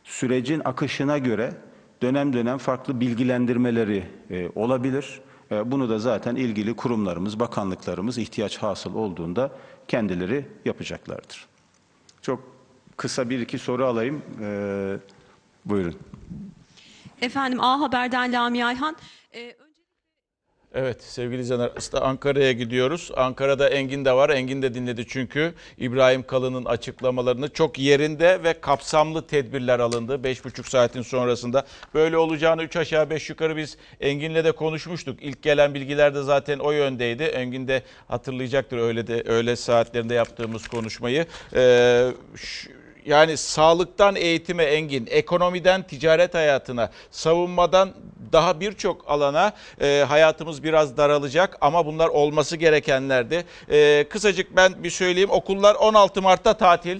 sürecin 0.04 0.62
akışına 0.66 1.18
göre 1.18 1.54
dönem 2.02 2.34
dönem 2.34 2.58
farklı 2.58 3.00
bilgilendirmeleri 3.00 4.04
e, 4.30 4.50
olabilir. 4.56 5.22
E, 5.52 5.72
bunu 5.72 5.90
da 5.90 6.00
zaten 6.00 6.36
ilgili 6.36 6.76
kurumlarımız, 6.76 7.40
bakanlıklarımız 7.40 8.18
ihtiyaç 8.18 8.58
hasıl 8.58 8.96
olduğunda 8.96 9.52
kendileri 9.88 10.46
yapacaklardır. 10.66 11.48
Çok 12.22 12.40
kısa 12.98 13.30
bir 13.30 13.40
iki 13.40 13.60
soru 13.60 13.86
alayım. 13.86 14.22
E, 14.42 14.98
buyurun. 15.66 15.96
Efendim 17.22 17.60
A 17.62 17.80
Haber'den 17.80 18.34
Lami 18.34 18.66
Ayhan. 18.66 18.96
Ee, 19.36 19.56
Evet 20.76 21.04
sevgili 21.04 21.42
izleyenler 21.42 21.72
aslında 21.78 22.04
Ankara'ya 22.04 22.52
gidiyoruz. 22.52 23.12
Ankara'da 23.16 23.70
Engin 23.70 24.06
de 24.06 24.12
var. 24.14 24.30
Engin 24.30 24.62
de 24.62 24.74
dinledi 24.74 25.06
çünkü 25.08 25.54
İbrahim 25.78 26.24
Kalın'ın 26.24 26.66
açıklamalarını 26.66 27.50
çok 27.50 27.80
yerinde 27.80 28.44
ve 28.44 28.54
kapsamlı 28.62 29.28
tedbirler 29.28 29.80
alındı. 29.80 30.16
5,5 30.16 30.70
saatin 30.70 31.02
sonrasında 31.02 31.66
böyle 31.94 32.18
olacağını 32.18 32.64
3 32.64 32.76
aşağı 32.76 33.10
5 33.10 33.30
yukarı 33.30 33.58
biz 33.58 33.78
Engin'le 34.02 34.44
de 34.44 34.52
konuşmuştuk. 34.52 35.24
İlk 35.24 35.42
gelen 35.44 35.74
bilgiler 35.74 36.16
de 36.16 36.22
zaten 36.24 36.60
o 36.60 36.72
yöndeydi. 36.72 37.24
Engin 37.24 37.68
de 37.68 37.82
hatırlayacaktır 38.08 38.78
öyle 38.78 39.08
de 39.08 39.24
öyle 39.26 39.56
saatlerinde 39.56 40.14
yaptığımız 40.14 40.68
konuşmayı. 40.68 41.26
Ee, 41.56 42.12
şu- 42.36 42.70
yani 43.06 43.38
sağlıktan 43.38 44.16
eğitime 44.16 44.64
engin, 44.64 45.08
ekonomiden 45.12 45.84
ticaret 45.84 46.34
hayatına, 46.34 46.92
savunmadan 47.12 47.94
daha 48.34 48.60
birçok 48.60 49.10
alana 49.12 49.54
e, 49.82 50.06
hayatımız 50.08 50.64
biraz 50.64 50.98
daralacak 50.98 51.58
ama 51.62 51.86
bunlar 51.86 52.08
olması 52.08 52.58
gerekenlerdi. 52.58 53.46
E, 53.70 54.06
kısacık 54.10 54.56
ben 54.56 54.84
bir 54.84 54.90
söyleyeyim 54.90 55.30
okullar 55.32 55.76
16 55.76 56.22
Mart'ta 56.22 56.54
tatil. 56.54 57.00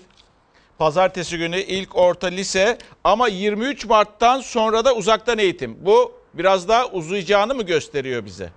Pazartesi 0.78 1.38
günü 1.38 1.60
ilk 1.60 1.96
orta 1.96 2.28
lise 2.28 2.78
ama 3.04 3.28
23 3.28 3.86
Mart'tan 3.86 4.42
sonra 4.42 4.86
da 4.86 4.96
uzaktan 4.96 5.38
eğitim. 5.38 5.78
Bu 5.82 6.12
biraz 6.34 6.68
daha 6.68 6.88
uzayacağını 6.88 7.56
mı 7.56 7.64
gösteriyor 7.64 8.26
bize? 8.26 8.50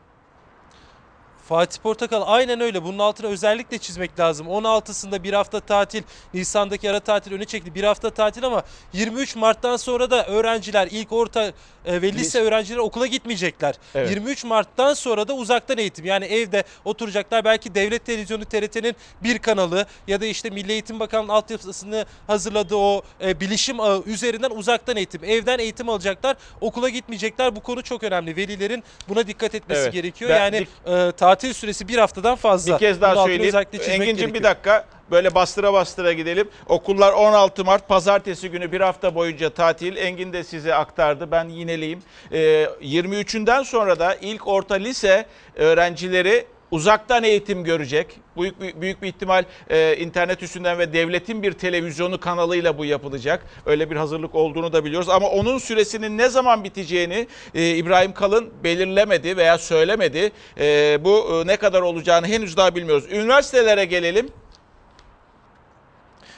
Fatih 1.49 1.81
Portakal 1.81 2.23
aynen 2.27 2.61
öyle. 2.61 2.85
Bunun 2.85 2.99
altına 2.99 3.27
özellikle 3.27 3.79
çizmek 3.79 4.21
lazım. 4.21 4.47
16'sında 4.47 5.23
bir 5.23 5.33
hafta 5.33 5.61
tatil, 5.61 6.03
Nisan'daki 6.35 6.91
ara 6.91 7.01
tatil 7.01 7.33
öne 7.33 7.45
çekti. 7.45 7.75
Bir 7.75 7.85
hafta 7.85 8.11
tatil 8.11 8.45
ama 8.45 8.63
23 8.93 9.37
Mart'tan 9.37 9.77
sonra 9.77 10.11
da 10.11 10.27
öğrenciler, 10.27 10.89
ilk 10.91 11.13
orta 11.13 11.53
e, 11.85 12.03
ve 12.03 12.13
lise 12.13 12.41
öğrencileri 12.41 12.81
okula 12.81 13.07
gitmeyecekler. 13.07 13.75
Evet. 13.95 14.11
23 14.11 14.45
Mart'tan 14.45 14.95
sonra 14.95 15.29
da 15.29 15.35
uzaktan 15.35 15.79
eğitim. 15.79 16.05
Yani 16.05 16.25
evde 16.25 16.65
oturacaklar. 16.85 17.45
Belki 17.45 17.75
Devlet 17.75 18.05
Televizyonu 18.07 18.45
TRT'nin 18.45 18.97
bir 19.23 19.39
kanalı 19.39 19.87
ya 20.07 20.21
da 20.21 20.27
işte 20.27 20.51
Milli 20.51 20.73
Eğitim 20.73 21.01
Bakanlığı'nın 21.01 21.33
altyapısını 21.33 22.07
hazırladığı 22.27 22.77
o 22.77 23.03
e, 23.25 23.41
bilişim 23.41 23.81
ağı 23.81 24.03
üzerinden 24.07 24.51
uzaktan 24.51 24.97
eğitim. 24.97 25.25
Evden 25.25 25.59
eğitim 25.59 25.89
alacaklar. 25.89 26.37
Okula 26.61 26.89
gitmeyecekler. 26.89 27.57
Bu 27.57 27.61
konu 27.61 27.83
çok 27.83 28.03
önemli. 28.03 28.37
Velilerin 28.37 28.85
buna 29.09 29.27
dikkat 29.27 29.55
etmesi 29.55 29.81
Evet. 29.81 29.93
gerekiyor. 29.93 30.31
Ben- 30.31 30.39
yani 30.39 30.67
e, 30.87 31.13
tatil 31.13 31.36
süresi 31.41 31.89
bir 31.89 31.99
haftadan 31.99 32.35
fazla. 32.37 32.75
Bir 32.75 32.79
kez 32.79 33.01
daha 33.01 33.13
altını 33.13 33.25
söyleyeyim. 33.25 33.55
Engin'cim 34.03 34.35
bir 34.35 34.43
dakika. 34.43 34.85
Böyle 35.11 35.35
bastıra 35.35 35.73
bastıra 35.73 36.13
gidelim. 36.13 36.49
Okullar 36.69 37.13
16 37.13 37.65
Mart 37.65 37.89
pazartesi 37.89 38.51
günü 38.51 38.73
bir 38.73 38.81
hafta 38.81 39.15
boyunca 39.15 39.51
tatil. 39.51 39.97
Engin 39.97 40.33
de 40.33 40.45
size 40.45 40.75
aktardı. 40.75 41.31
Ben 41.31 41.49
yineleyeyim. 41.49 42.03
Ee, 42.33 42.67
23'ünden 42.83 43.65
sonra 43.65 43.99
da 43.99 44.15
ilk 44.15 44.47
orta 44.49 44.75
lise 44.75 45.27
öğrencileri 45.57 46.47
uzaktan 46.71 47.25
eğitim 47.25 47.65
görecek. 47.65 48.21
Büyük, 48.37 48.81
büyük, 48.81 49.03
bir 49.03 49.09
ihtimal 49.09 49.45
e, 49.71 49.97
internet 49.97 50.43
üstünden 50.43 50.79
ve 50.79 50.93
devletin 50.93 51.43
bir 51.43 51.53
televizyonu 51.53 52.21
kanalıyla 52.21 52.79
bu 52.79 52.85
yapılacak. 52.85 53.47
Öyle 53.67 53.91
bir 53.91 53.97
hazırlık 53.97 54.35
olduğunu 54.35 54.73
da 54.73 54.85
biliyoruz. 54.85 55.09
Ama 55.09 55.29
onun 55.29 55.59
süresinin 55.59 56.19
ne 56.19 56.29
zaman 56.29 56.65
biteceğini 56.65 57.27
e, 57.55 57.71
İbrahim 57.71 58.13
Kalın 58.13 58.51
belirlemedi 58.65 59.37
veya 59.37 59.59
söylemedi. 59.59 60.33
E, 60.61 60.99
bu 61.05 61.43
e, 61.43 61.47
ne 61.47 61.57
kadar 61.57 61.83
olacağını 61.83 62.27
henüz 62.27 62.57
daha 62.57 62.75
bilmiyoruz. 62.75 63.05
Üniversitelere 63.11 63.85
gelelim. 63.85 64.29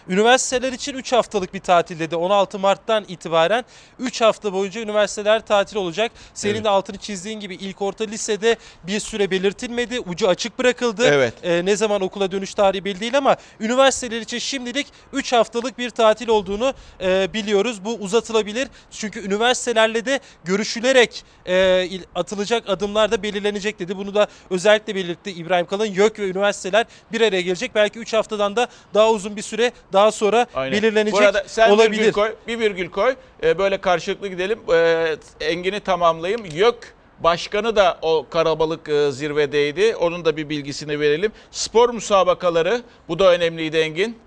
Üniversiteler 0.09 0.73
için 0.73 0.95
3 0.95 1.13
haftalık 1.13 1.55
bir 1.55 1.61
tatil 1.61 1.99
dedi. 1.99 2.17
16 2.17 2.59
Mart'tan 2.59 3.05
itibaren 3.09 3.65
3 3.99 4.21
hafta 4.21 4.53
boyunca 4.53 4.81
üniversiteler 4.81 5.47
tatil 5.47 5.77
olacak. 5.77 6.13
Senin 6.35 6.55
Evet. 6.55 6.65
de 6.65 6.69
altını 6.69 6.97
çizdiğin 6.97 7.41
gibi 7.41 7.55
ilk 7.55 7.83
orta 7.83 8.05
lisede 8.05 8.57
bir 8.85 9.01
süre 9.01 9.31
belirtilmedi. 9.31 10.01
Ucu 10.01 10.29
açık 10.29 10.59
bırakıldı. 10.59 11.03
Evet. 11.07 11.35
Ee, 11.43 11.65
ne 11.65 11.77
zaman 11.77 12.01
okula 12.01 12.33
dönüş 12.33 12.55
tarihi 12.55 12.85
belli 12.85 13.01
değil 13.01 13.19
ama 13.19 13.37
üniversiteler 13.61 14.21
için 14.21 14.39
şimdilik 14.39 14.87
3 15.13 15.33
haftalık 15.33 15.79
bir 15.79 15.91
tatil 15.91 16.29
olduğunu 16.29 16.75
e, 17.01 17.33
biliyoruz. 17.33 17.85
Bu 17.85 17.95
uzatılabilir. 17.95 18.69
Çünkü 18.91 19.27
üniversitelerle 19.27 20.05
de 20.07 20.21
görüşülerek 20.45 21.25
e, 21.47 21.89
atılacak 22.15 22.69
adımlar 22.69 23.13
da 23.13 23.23
belirlenecek 23.23 23.79
dedi. 23.79 23.97
Bunu 23.97 24.15
da 24.15 24.27
özellikle 24.51 24.95
belirtti 24.95 25.31
İbrahim 25.31 25.67
Kalın. 25.67 25.87
YÖK 25.87 26.19
ve 26.19 26.29
üniversiteler 26.29 26.87
bir 27.13 27.21
araya 27.21 27.41
gelecek. 27.41 27.75
Belki 27.75 27.99
3 27.99 28.13
haftadan 28.13 28.57
da 28.57 28.69
daha 28.95 29.11
uzun 29.11 29.37
bir 29.37 29.43
süre 29.43 29.73
daha 29.93 29.98
sonra 30.11 30.47
Aynen. 30.55 30.73
belirlenecek 30.73 31.13
Bu 31.15 31.19
arada 31.19 31.45
sen 31.47 31.71
olabilir. 31.71 32.01
virgül 32.01 32.13
koy, 32.13 32.35
bir 32.47 32.59
virgül 32.59 32.91
koy. 32.91 33.15
Ee, 33.43 33.59
böyle 33.59 33.79
karşılıklı 33.81 34.29
gidelim. 34.29 34.59
Ee, 34.73 35.17
Engin'i 35.41 35.81
tamamlayayım. 35.81 36.45
YÖK 36.45 36.95
Başkanı 37.21 37.77
da 37.77 37.99
o 38.03 38.27
karabalık 38.31 38.89
e, 38.89 39.13
zirvedeydi. 39.13 39.97
Onun 39.97 40.25
da 40.25 40.37
bir 40.37 40.49
bilgisini 40.49 41.01
verelim. 41.01 41.33
Spor 41.51 41.95
müsabakaları 41.95 42.83
bu 43.09 43.19
da 43.19 43.33
önemliydi 43.33 43.77
Engin. 43.77 44.19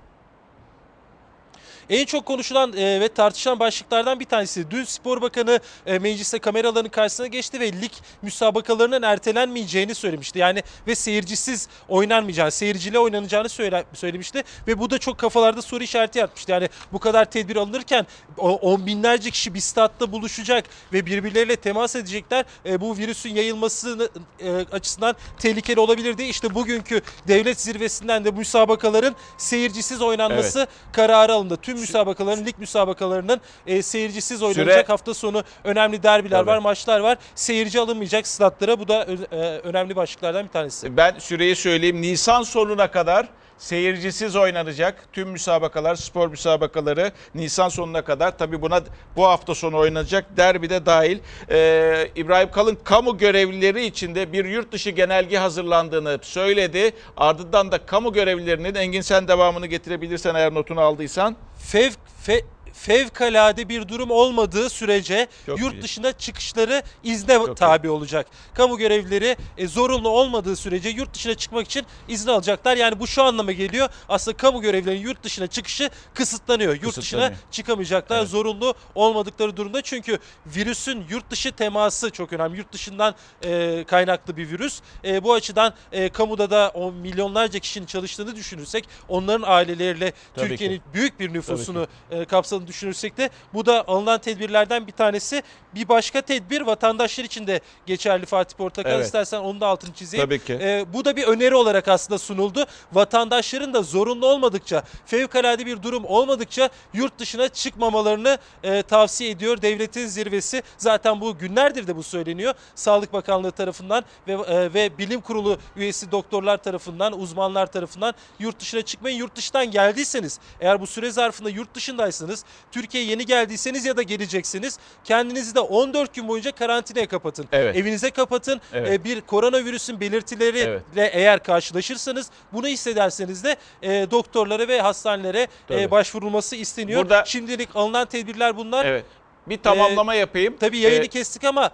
En 1.91 2.05
çok 2.05 2.25
konuşulan 2.25 2.73
e, 2.73 2.99
ve 2.99 3.07
tartışılan 3.07 3.59
başlıklardan 3.59 4.19
bir 4.19 4.25
tanesi. 4.25 4.71
Dün 4.71 4.83
Spor 4.83 5.21
Bakanı 5.21 5.59
e, 5.85 5.99
mecliste 5.99 6.39
kameraların 6.39 6.89
karşısına 6.89 7.27
geçti 7.27 7.59
ve 7.59 7.73
lig 7.73 7.91
müsabakalarının 8.21 9.01
ertelenmeyeceğini 9.01 9.95
söylemişti. 9.95 10.39
Yani 10.39 10.63
ve 10.87 10.95
seyircisiz 10.95 11.67
oynanmayacağını, 11.89 12.51
seyirciyle 12.51 12.99
oynanacağını 12.99 13.49
söyle, 13.49 13.83
söylemişti 13.93 14.43
ve 14.67 14.79
bu 14.79 14.89
da 14.89 14.97
çok 14.97 15.17
kafalarda 15.17 15.61
soru 15.61 15.83
işareti 15.83 16.19
yaratmıştı. 16.19 16.51
Yani 16.51 16.69
bu 16.93 16.99
kadar 16.99 17.25
tedbir 17.25 17.55
alınırken 17.55 18.07
o, 18.37 18.51
on 18.51 18.85
binlerce 18.85 19.29
kişi 19.29 19.53
bir 19.53 19.59
statta 19.59 20.11
buluşacak 20.11 20.65
ve 20.93 21.05
birbirleriyle 21.05 21.55
temas 21.55 21.95
edecekler. 21.95 22.45
E, 22.65 22.81
bu 22.81 22.97
virüsün 22.97 23.35
yayılması 23.35 24.09
e, 24.39 24.51
açısından 24.51 25.15
tehlikeli 25.39 25.79
olabilir 25.79 26.17
diye 26.17 26.27
işte 26.27 26.55
bugünkü 26.55 27.01
devlet 27.27 27.61
zirvesinden 27.61 28.25
de 28.25 28.31
müsabakaların 28.31 29.15
seyircisiz 29.37 30.01
oynanması 30.01 30.67
kararı 30.93 31.33
alındı. 31.33 31.57
Tüm 31.61 31.80
müsabakaların, 31.81 32.45
lig 32.45 32.57
müsabakalarının 32.57 33.41
e, 33.67 33.81
seyircisiz 33.81 34.43
oynanacak. 34.43 34.67
Süre- 34.85 34.87
Hafta 34.87 35.13
sonu 35.13 35.43
önemli 35.63 36.03
derbiler 36.03 36.37
Tabii. 36.39 36.47
var, 36.49 36.57
maçlar 36.57 36.99
var. 36.99 37.17
Seyirci 37.35 37.79
alınmayacak 37.79 38.27
statlara. 38.27 38.79
Bu 38.79 38.87
da 38.87 39.07
e, 39.31 39.35
önemli 39.59 39.95
başlıklardan 39.95 40.43
bir 40.45 40.49
tanesi. 40.51 40.97
Ben 40.97 41.19
süreyi 41.19 41.55
söyleyeyim. 41.55 42.01
Nisan 42.01 42.43
sonuna 42.43 42.91
kadar 42.91 43.27
seyircisiz 43.61 44.35
oynanacak 44.35 45.13
tüm 45.13 45.29
müsabakalar, 45.29 45.95
spor 45.95 46.27
müsabakaları 46.27 47.11
Nisan 47.35 47.69
sonuna 47.69 48.01
kadar. 48.01 48.37
Tabii 48.37 48.61
buna 48.61 48.81
bu 49.15 49.25
hafta 49.25 49.55
sonu 49.55 49.77
oynanacak 49.77 50.37
derbi 50.37 50.69
de 50.69 50.85
dahil. 50.85 51.19
Ee, 51.49 52.09
İbrahim 52.15 52.51
Kalın 52.51 52.77
kamu 52.83 53.17
görevlileri 53.17 53.85
için 53.85 54.15
de 54.15 54.33
bir 54.33 54.45
yurt 54.45 54.71
dışı 54.71 54.89
genelge 54.89 55.37
hazırlandığını 55.37 56.19
söyledi. 56.21 56.91
Ardından 57.17 57.71
da 57.71 57.85
kamu 57.85 58.13
görevlilerinin 58.13 58.75
Engin 58.75 59.01
sen 59.01 59.27
devamını 59.27 59.67
getirebilirsen 59.67 60.35
eğer 60.35 60.53
notunu 60.53 60.81
aldıysan. 60.81 61.35
Fev, 61.57 61.91
fe, 62.21 62.41
fevkalade 62.73 63.69
bir 63.69 63.87
durum 63.87 64.11
olmadığı 64.11 64.69
sürece 64.69 65.27
Çok 65.45 65.59
yurt 65.59 65.73
iyi. 65.73 65.81
dışına 65.81 66.11
çıkışları 66.11 66.83
izne 67.03 67.33
Çok 67.33 67.57
tabi 67.57 67.89
olacak. 67.89 68.27
Kamu 68.53 68.77
görevlileri 68.77 69.37
e, 69.57 69.67
zorunlu 69.67 70.09
olmadığı 70.09 70.55
sürece 70.55 70.89
yurt 70.89 71.13
dışına 71.13 71.33
çıkmak 71.35 71.65
için 71.65 71.85
izin 72.07 72.29
alacaklar. 72.29 72.77
Yani 72.77 72.99
bu 72.99 73.07
şu 73.07 73.23
anlama 73.23 73.51
geliyor. 73.51 73.89
Aslında 74.09 74.37
kamu 74.37 74.61
görevlilerinin 74.61 75.01
yurt 75.01 75.23
dışına 75.23 75.47
çıkışı 75.47 75.89
kısıtlanıyor. 76.13 76.81
Yurt 76.83 76.97
dışına 76.97 77.33
çıkamayacaklar 77.51 78.19
Evet. 78.19 78.29
zorunlu 78.29 78.73
olmadıkları 78.95 79.57
durumda. 79.57 79.81
Çünkü 79.81 80.19
virüsün 80.45 81.05
yurt 81.09 81.29
dışı 81.29 81.51
teması 81.51 82.09
çok 82.09 82.33
önemli. 82.33 82.57
Yurt 82.57 82.73
dışından 82.73 83.15
e, 83.43 83.83
kaynaklı 83.87 84.37
bir 84.37 84.49
virüs. 84.49 84.81
E, 85.05 85.23
bu 85.23 85.33
açıdan 85.33 85.73
e, 85.91 86.09
kamuda 86.09 86.49
da 86.49 86.71
o 86.73 86.91
milyonlarca 86.91 87.59
kişinin 87.59 87.85
çalıştığını 87.85 88.35
düşünürsek 88.35 88.87
onların 89.09 89.43
aileleriyle 89.47 90.13
Türkiye'nin 90.35 90.81
büyük 90.93 91.19
bir 91.19 91.33
nüfusunu 91.33 91.87
e, 92.11 92.25
kapsadığını 92.25 92.60
düşünürsek 92.67 93.17
de 93.17 93.29
bu 93.53 93.65
da 93.65 93.87
alınan 93.87 94.19
tedbirlerden 94.19 94.87
bir 94.87 94.91
tanesi. 94.91 95.43
Bir 95.75 95.89
başka 95.89 96.21
tedbir 96.21 96.61
vatandaşlar 96.61 97.23
için 97.23 97.47
de 97.47 97.61
geçerli 97.85 98.25
Fatih 98.25 98.57
Portakal. 98.57 98.91
Evet. 98.91 99.05
İstersen 99.05 99.39
onun 99.39 99.61
da 99.61 99.67
altını 99.67 99.93
çizeyim. 99.93 100.25
Tabii 100.25 100.43
ki. 100.43 100.53
E, 100.53 100.85
bu 100.93 101.05
da 101.05 101.15
bir 101.15 101.23
öneri 101.23 101.55
olarak 101.55 101.87
aslında 101.87 102.17
sunuldu. 102.17 102.65
Vatandaşların 102.93 103.73
da 103.73 103.81
zorunlu 103.81 104.27
olmadıkça, 104.27 104.83
fevkalade 105.05 105.65
bir 105.65 105.83
durum 105.83 106.05
olmadıkça 106.05 106.69
yurt 106.93 107.19
dışına 107.19 107.47
çıkmamalarını 107.49 108.37
e, 108.63 108.81
tavsiye 108.81 109.29
ediyor 109.29 109.61
devletin 109.61 110.07
zirvesi. 110.07 110.63
Zaten 110.77 111.21
bu 111.21 111.37
günlerdir 111.37 111.87
de 111.87 111.95
bu 111.95 112.03
söyleniyor. 112.03 112.53
Sağlık 112.75 113.13
Bakanlığı 113.13 113.51
tarafından 113.51 114.03
ve 114.27 114.33
e, 114.33 114.73
ve 114.73 114.97
Bilim 114.97 115.21
Kurulu 115.21 115.57
üyesi 115.75 116.11
doktorlar 116.11 116.57
tarafından, 116.57 117.19
uzmanlar 117.19 117.71
tarafından 117.71 118.13
yurt 118.39 118.59
dışına 118.59 118.81
çıkmayın. 118.81 119.17
Yurt 119.17 119.35
dışından 119.35 119.71
geldiyseniz, 119.71 120.39
eğer 120.59 120.81
bu 120.81 120.87
süre 120.87 121.11
zarfında 121.11 121.49
yurt 121.49 121.75
dışındaysanız, 121.75 122.45
Türkiye'ye 122.71 123.09
yeni 123.09 123.25
geldiyseniz 123.25 123.85
ya 123.85 123.97
da 123.97 124.01
geleceksiniz, 124.01 124.79
kendinizi 125.03 125.55
de 125.55 125.59
14 125.59 126.13
gün 126.15 126.27
boyunca 126.27 126.51
karantinaya 126.51 127.07
kapatın. 127.07 127.47
Evet. 127.51 127.75
Evinize 127.75 128.11
kapatın. 128.11 128.61
Evet. 128.73 128.91
E, 128.91 129.03
bir 129.03 129.21
koronavirüsün 129.21 129.99
belirtileriyle 129.99 130.81
Evet. 130.95 131.11
eğer 131.15 131.43
karşılaşırsanız 131.43 132.29
bunu 132.53 132.67
hissederseniz 132.67 133.43
de 133.43 133.55
e, 133.81 134.11
doktorlara 134.11 134.67
ve 134.67 134.81
hastanelere 134.81 135.47
Tabii. 135.67 135.81
e, 135.81 135.91
başvurulması 135.91 136.55
isteniyor. 136.55 137.01
Burada- 137.01 137.25
Şimdilik 137.25 137.75
alınan 137.75 138.05
tedbirler 138.07 138.57
bunlar. 138.57 138.85
Evet. 138.85 139.05
Bir 139.47 139.57
tamamlama 139.57 140.13
yapayım. 140.15 140.57
Tabii 140.59 140.77
yayını 140.77 141.03
Ee, 141.05 141.07
kestik 141.07 141.43
ama 141.43 141.71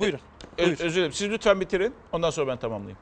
buyurun. 0.00 0.20
Ö- 0.58 0.64
Buyur. 0.66 0.80
özür 0.80 0.94
dilerim. 0.96 1.12
Siz 1.12 1.30
lütfen 1.30 1.60
bitirin. 1.60 1.94
Ondan 2.12 2.30
sonra 2.30 2.46
ben 2.48 2.56
tamamlayayım. 2.58 2.98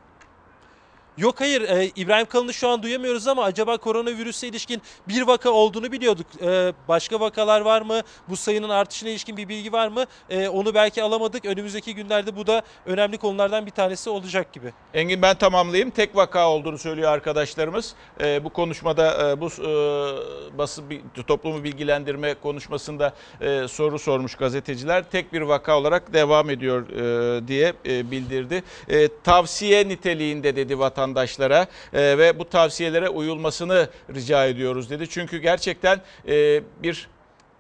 Yok 1.18 1.40
hayır 1.40 1.62
e, 1.62 1.90
İbrahim 1.96 2.27
Kalın'ı 2.27 2.55
şu 2.55 2.68
an 2.68 2.83
duyamıyoruz 2.83 3.29
ama 3.29 3.44
acaba 3.44 3.77
koronavirüse 3.77 4.49
ilişkin 4.49 4.83
bir 5.09 5.23
vaka 5.23 5.51
olduğunu 5.51 5.92
biliyorduk. 5.92 6.27
E, 6.42 6.73
başka 6.88 7.20
vakalar 7.20 7.61
var 7.61 7.83
mı? 7.83 8.01
Bu 8.29 8.37
sayının 8.37 8.68
artışına 8.68 9.11
ilişkin 9.11 9.37
bir 9.37 9.49
bilgi 9.49 9.73
var 9.73 9.88
mı? 9.88 10.05
E, 10.31 10.49
onu 10.49 10.75
belki 10.75 11.03
alamadık. 11.03 11.44
Önümüzdeki 11.44 11.94
günlerde 11.94 12.37
bu 12.37 12.46
da 12.46 12.62
önemli 12.87 13.18
konulardan 13.18 13.66
bir 13.66 13.70
tanesi 13.70 14.11
olacak 14.11 14.53
gibi. 14.53 14.73
Engin 14.94 15.23
ben 15.23 15.35
tamamlayayım. 15.35 15.90
Tek 15.90 16.16
vaka 16.16 16.51
olduğunu 16.51 16.79
söylüyor 16.79 17.12
arkadaşlarımız. 17.12 17.94
Ee, 18.20 18.44
bu 18.44 18.51
konuşmada 18.51 19.31
e, 19.31 19.40
bu 19.40 19.46
e, 19.46 20.59
basın 20.59 20.85
toplumu 21.27 21.64
bilgilendirme 21.64 22.35
konuşmasında 22.35 23.14
e, 23.40 23.68
soru 23.68 23.99
sormuş 23.99 24.35
gazeteciler. 24.35 25.11
Tek 25.11 25.33
bir 25.33 25.40
vaka 25.40 25.79
olarak 25.79 26.12
devam 26.12 26.51
ediyor 26.51 26.88
e, 26.88 27.49
diye 27.49 27.73
e, 27.87 28.11
bildirdi. 28.11 28.62
E, 28.88 29.09
tavsiye 29.25 29.88
niteliğinde 29.88 30.57
dedi 30.57 30.79
vatandaşlara 31.00 31.66
E, 31.92 32.18
ve 32.18 32.38
bu 32.38 32.48
tavsiyelere 32.48 33.08
uyulmasını 33.08 33.88
rica 34.14 34.46
ediyoruz 34.46 34.90
dedi. 34.90 35.08
Çünkü 35.08 35.38
gerçekten 35.38 36.00
e, 36.28 36.62
bir 36.82 37.08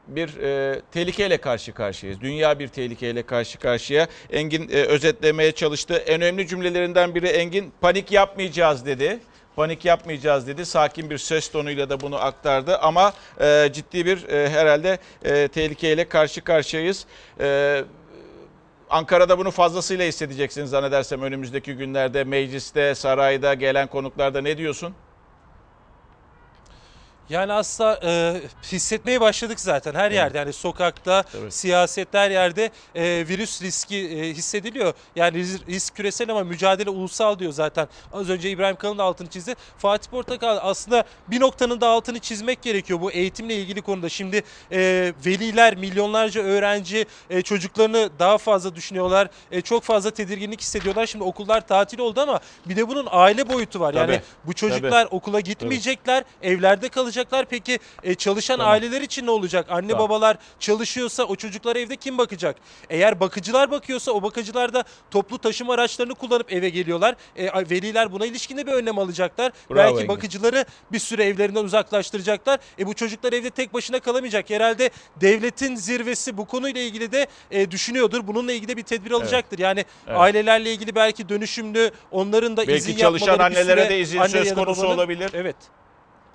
bir 0.08 0.36
e, 0.36 0.80
tehlikeyle 0.92 1.38
karşı 1.38 1.72
karşıyayız. 1.72 2.20
Dünya 2.20 2.58
bir 2.58 2.68
tehlikeyle 2.68 3.22
karşı 3.22 3.58
karşıya. 3.58 4.08
Engin 4.32 4.68
e, 4.68 4.82
özetlemeye 4.82 5.52
çalıştı. 5.52 5.94
En 5.94 6.22
önemli 6.22 6.46
cümlelerinden 6.46 7.14
biri 7.14 7.26
Engin 7.26 7.72
panik 7.80 8.12
yapmayacağız 8.12 8.86
dedi. 8.86 9.18
Panik 9.56 9.84
yapmayacağız 9.84 10.46
dedi. 10.46 10.66
Sakin 10.66 11.10
bir 11.10 11.18
ses 11.18 11.48
tonuyla 11.50 11.90
da 11.90 12.00
bunu 12.00 12.16
aktardı 12.16 12.78
ama 12.78 13.12
e, 13.40 13.70
ciddi 13.72 14.06
bir 14.06 14.28
e, 14.28 14.50
herhalde 14.50 14.98
e, 15.24 15.48
tehlikeyle 15.48 16.08
karşı 16.08 16.40
karşıyayız. 16.40 17.06
E, 17.40 17.84
Ankara'da 18.90 19.38
bunu 19.38 19.50
fazlasıyla 19.50 20.04
hissedeceksiniz 20.04 20.70
zannedersem 20.70 21.22
önümüzdeki 21.22 21.74
günlerde 21.74 22.24
mecliste, 22.24 22.94
sarayda 22.94 23.54
gelen 23.54 23.88
konuklarda 23.88 24.40
ne 24.40 24.58
diyorsun? 24.58 24.94
Yani 27.30 27.52
aslında 27.52 28.00
e, 28.04 28.40
hissetmeye 28.72 29.20
başladık 29.20 29.60
zaten 29.60 29.94
her 29.94 30.10
yerde. 30.10 30.38
Yani 30.38 30.52
sokakta, 30.52 31.24
Evet. 31.40 31.54
siyasette 31.54 32.18
her 32.18 32.30
yerde 32.30 32.70
e, 32.94 33.04
virüs 33.28 33.62
riski 33.62 33.96
e, 33.96 34.34
hissediliyor. 34.34 34.94
Yani 35.16 35.38
risk, 35.38 35.68
risk 35.68 35.94
küresel 35.96 36.30
ama 36.30 36.44
mücadele 36.44 36.90
ulusal 36.90 37.38
diyor 37.38 37.52
zaten. 37.52 37.88
Az 38.12 38.30
önce 38.30 38.50
İbrahim 38.50 38.76
Kalın 38.76 38.98
da 38.98 39.04
altını 39.04 39.28
çizdi. 39.28 39.54
Fatih 39.78 40.10
Portakal 40.10 40.58
aslında 40.62 41.04
bir 41.28 41.40
noktanın 41.40 41.80
da 41.80 41.88
altını 41.88 42.18
çizmek 42.18 42.62
gerekiyor 42.62 43.00
bu 43.00 43.12
eğitimle 43.12 43.54
ilgili 43.54 43.82
konuda. 43.82 44.08
Şimdi 44.08 44.42
e, 44.72 45.12
veliler, 45.26 45.76
milyonlarca 45.76 46.42
öğrenci 46.42 47.06
e, 47.30 47.42
çocuklarını 47.42 48.10
daha 48.18 48.38
fazla 48.38 48.74
düşünüyorlar. 48.74 49.28
E, 49.50 49.60
çok 49.60 49.82
fazla 49.82 50.10
tedirginlik 50.10 50.60
hissediyorlar. 50.60 51.06
Şimdi 51.06 51.24
okullar 51.24 51.66
tatil 51.66 51.98
oldu 51.98 52.20
ama 52.20 52.40
bir 52.66 52.76
de 52.76 52.88
bunun 52.88 53.08
aile 53.10 53.48
boyutu 53.48 53.80
var. 53.80 53.94
Yani 53.94 54.06
Tabii, 54.06 54.22
bu 54.44 54.52
çocuklar 54.52 55.08
okula 55.10 55.40
gitmeyecekler, 55.40 56.24
evlerde 56.42 56.88
kalacaklar 56.88 57.19
yapacaklar? 57.20 57.46
Peki 57.46 57.78
e, 58.02 58.14
çalışan 58.14 58.58
aileler 58.58 59.00
için 59.00 59.26
ne 59.26 59.30
olacak? 59.30 59.66
Anne 59.70 59.88
Tamam. 59.92 60.08
babalar 60.08 60.36
çalışıyorsa 60.60 61.24
o 61.24 61.36
çocuklara 61.36 61.78
evde 61.78 61.96
kim 61.96 62.18
bakacak? 62.18 62.56
Eğer 62.90 63.20
bakıcılar 63.20 63.70
bakıyorsa 63.70 64.12
o 64.12 64.22
bakıcılar 64.22 64.72
da 64.74 64.84
toplu 65.10 65.38
taşıma 65.38 65.74
araçlarını 65.74 66.14
kullanıp 66.14 66.52
eve 66.52 66.68
geliyorlar. 66.68 67.14
E, 67.36 67.46
veliler 67.70 68.12
buna 68.12 68.26
ilişkin 68.26 68.56
de 68.56 68.66
bir 68.66 68.72
önlem 68.72 68.98
alacaklar. 68.98 69.52
Bravo 69.70 69.76
Belki 69.78 69.94
Engin. 69.96 70.08
bakıcıları 70.08 70.64
bir 70.92 70.98
süre 70.98 71.24
evlerinden 71.24 71.64
uzaklaştıracaklar. 71.64 72.60
E 72.78 72.86
bu 72.86 72.94
çocuklar 72.94 73.32
evde 73.32 73.50
tek 73.50 73.74
başına 73.74 74.00
kalamayacak. 74.00 74.50
Herhalde 74.50 74.90
devletin 75.20 75.74
zirvesi 75.76 76.36
bu 76.36 76.44
konuyla 76.46 76.80
ilgili 76.80 77.12
de 77.12 77.26
e, 77.50 77.70
düşünüyordur. 77.70 78.26
Bununla 78.26 78.52
ilgili 78.52 78.68
de 78.68 78.76
bir 78.76 78.82
tedbir 78.82 79.10
alacaktır. 79.10 79.58
Yani 79.58 79.84
Evet. 80.06 80.18
ailelerle 80.20 80.72
ilgili 80.72 80.94
belki 80.94 81.28
dönüşümlü 81.28 81.90
onların 82.10 82.56
da 82.56 82.60
Belki 82.66 82.78
izin 82.78 82.96
çalışan 82.96 83.26
yapmaları 83.26 83.52
bir 83.52 83.56
annelere 83.60 83.80
süre 83.80 83.90
de 83.90 84.00
izin 84.00 84.22
söz 84.26 84.54
konusu 84.54 84.82
babanın- 84.82 84.94
olabilir. 84.94 85.30
Evet. 85.34 85.56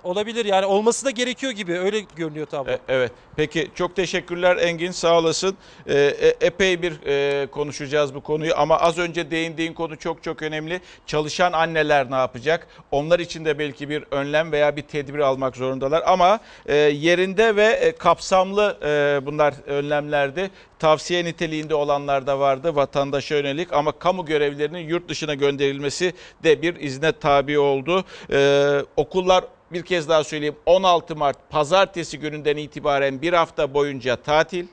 Olabilir 0.05 0.45
yani 0.45 0.65
olması 0.65 1.05
da 1.05 1.11
gerekiyor 1.11 1.51
gibi 1.51 1.79
öyle 1.79 1.99
görünüyor 2.15 2.45
tablo. 2.45 2.71
E, 2.71 2.79
Evet. 2.87 3.11
Peki 3.35 3.71
çok 3.75 3.95
teşekkürler 3.95 4.57
Engin 4.57 4.91
sağ 4.91 5.17
olasın. 5.17 5.57
E, 5.87 5.93
e, 5.95 6.27
epey 6.41 6.81
bir 6.81 6.93
e, 7.05 7.47
konuşacağız 7.47 8.15
bu 8.15 8.21
konuyu 8.21 8.53
ama 8.57 8.77
az 8.77 8.97
önce 8.97 9.31
değindiğin 9.31 9.73
konu 9.73 9.97
çok 9.97 10.23
çok 10.23 10.41
önemli. 10.41 10.81
Çalışan 11.05 11.53
anneler 11.53 12.11
ne 12.11 12.15
yapacak? 12.15 12.67
Onlar 12.91 13.19
için 13.19 13.45
de 13.45 13.59
belki 13.59 13.89
bir 13.89 14.03
önlem 14.11 14.51
veya 14.51 14.75
bir 14.75 14.81
tedbir 14.81 15.19
almak 15.19 15.55
zorundalar 15.55 16.03
ama 16.05 16.39
e, 16.65 16.75
yerinde 16.75 17.55
ve 17.55 17.65
e, 17.65 17.91
kapsamlı 17.91 18.77
e, 18.83 19.25
bunlar 19.25 19.53
önlemlerdi. 19.67 20.51
Tavsiye 20.79 21.25
niteliğinde 21.25 21.75
olanlar 21.75 22.27
da 22.27 22.39
vardı 22.39 22.75
vatandaşa 22.75 23.35
yönelik 23.35 23.73
ama 23.73 23.91
kamu 23.91 24.25
görevlilerinin 24.25 24.87
yurt 24.87 25.09
dışına 25.09 25.33
gönderilmesi 25.33 26.13
de 26.43 26.61
bir 26.61 26.75
izne 26.75 27.11
tabi 27.11 27.59
oldu. 27.59 28.05
E, 28.31 28.79
okullar 28.97 29.43
bir 29.71 29.83
kez 29.83 30.09
daha 30.09 30.23
söyleyeyim 30.23 30.55
16 30.65 31.15
Mart 31.15 31.49
pazartesi 31.49 32.19
gününden 32.19 32.57
itibaren 32.57 33.21
bir 33.21 33.33
hafta 33.33 33.73
boyunca 33.73 34.15
tatil. 34.15 34.67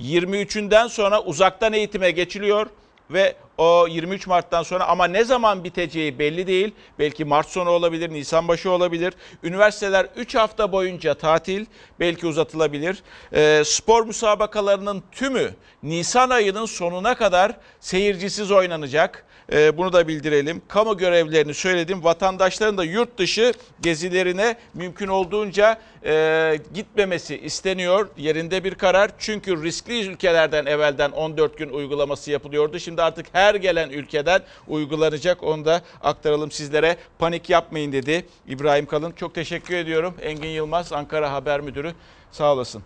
23'ünden 0.00 0.88
sonra 0.88 1.22
uzaktan 1.22 1.72
eğitime 1.72 2.10
geçiliyor 2.10 2.66
ve 3.10 3.34
o 3.58 3.86
23 3.88 4.26
Mart'tan 4.26 4.62
sonra 4.62 4.88
ama 4.88 5.04
ne 5.04 5.24
zaman 5.24 5.64
biteceği 5.64 6.18
belli 6.18 6.46
değil. 6.46 6.74
Belki 6.98 7.24
Mart 7.24 7.48
sonu 7.48 7.70
olabilir, 7.70 8.10
Nisan 8.10 8.48
başı 8.48 8.70
olabilir. 8.70 9.14
Üniversiteler 9.42 10.06
3 10.16 10.34
hafta 10.34 10.72
boyunca 10.72 11.14
tatil, 11.14 11.66
belki 12.00 12.26
uzatılabilir. 12.26 13.02
Ee, 13.32 13.62
spor 13.64 14.06
müsabakalarının 14.06 15.02
tümü 15.12 15.54
Nisan 15.82 16.30
ayının 16.30 16.66
sonuna 16.66 17.14
kadar 17.14 17.52
seyircisiz 17.80 18.50
oynanacak. 18.50 19.24
Ee, 19.52 19.76
bunu 19.76 19.92
da 19.92 20.08
bildirelim. 20.08 20.62
Kamu 20.68 20.96
görevlilerini 20.96 21.54
söyledim. 21.54 22.04
Vatandaşların 22.04 22.78
da 22.78 22.84
yurt 22.84 23.18
dışı 23.18 23.52
gezilerine 23.80 24.56
mümkün 24.74 25.08
olduğunca 25.08 25.80
e, 26.04 26.58
gitmemesi 26.74 27.38
isteniyor. 27.38 28.08
Yerinde 28.16 28.64
bir 28.64 28.74
karar. 28.74 29.10
Çünkü 29.18 29.62
riskli 29.62 30.06
ülkelerden 30.08 30.66
evvelden 30.66 31.10
14 31.10 31.58
gün 31.58 31.68
uygulaması 31.68 32.30
yapılıyordu. 32.30 32.78
Şimdi 32.78 33.02
artık 33.02 33.26
her 33.32 33.54
gelen 33.54 33.90
ülkeden 33.90 34.42
uygulanacak. 34.68 35.42
Onu 35.42 35.64
da 35.64 35.82
aktaralım 36.02 36.50
sizlere. 36.50 36.96
Panik 37.18 37.50
yapmayın 37.50 37.92
dedi 37.92 38.26
İbrahim 38.48 38.86
Kalın. 38.86 39.12
Çok 39.12 39.34
teşekkür 39.34 39.74
ediyorum. 39.76 40.14
Engin 40.22 40.48
Yılmaz, 40.48 40.92
Ankara 40.92 41.32
Haber 41.32 41.60
Müdürü. 41.60 41.92
Sağ 42.32 42.52
olasın. 42.52 42.82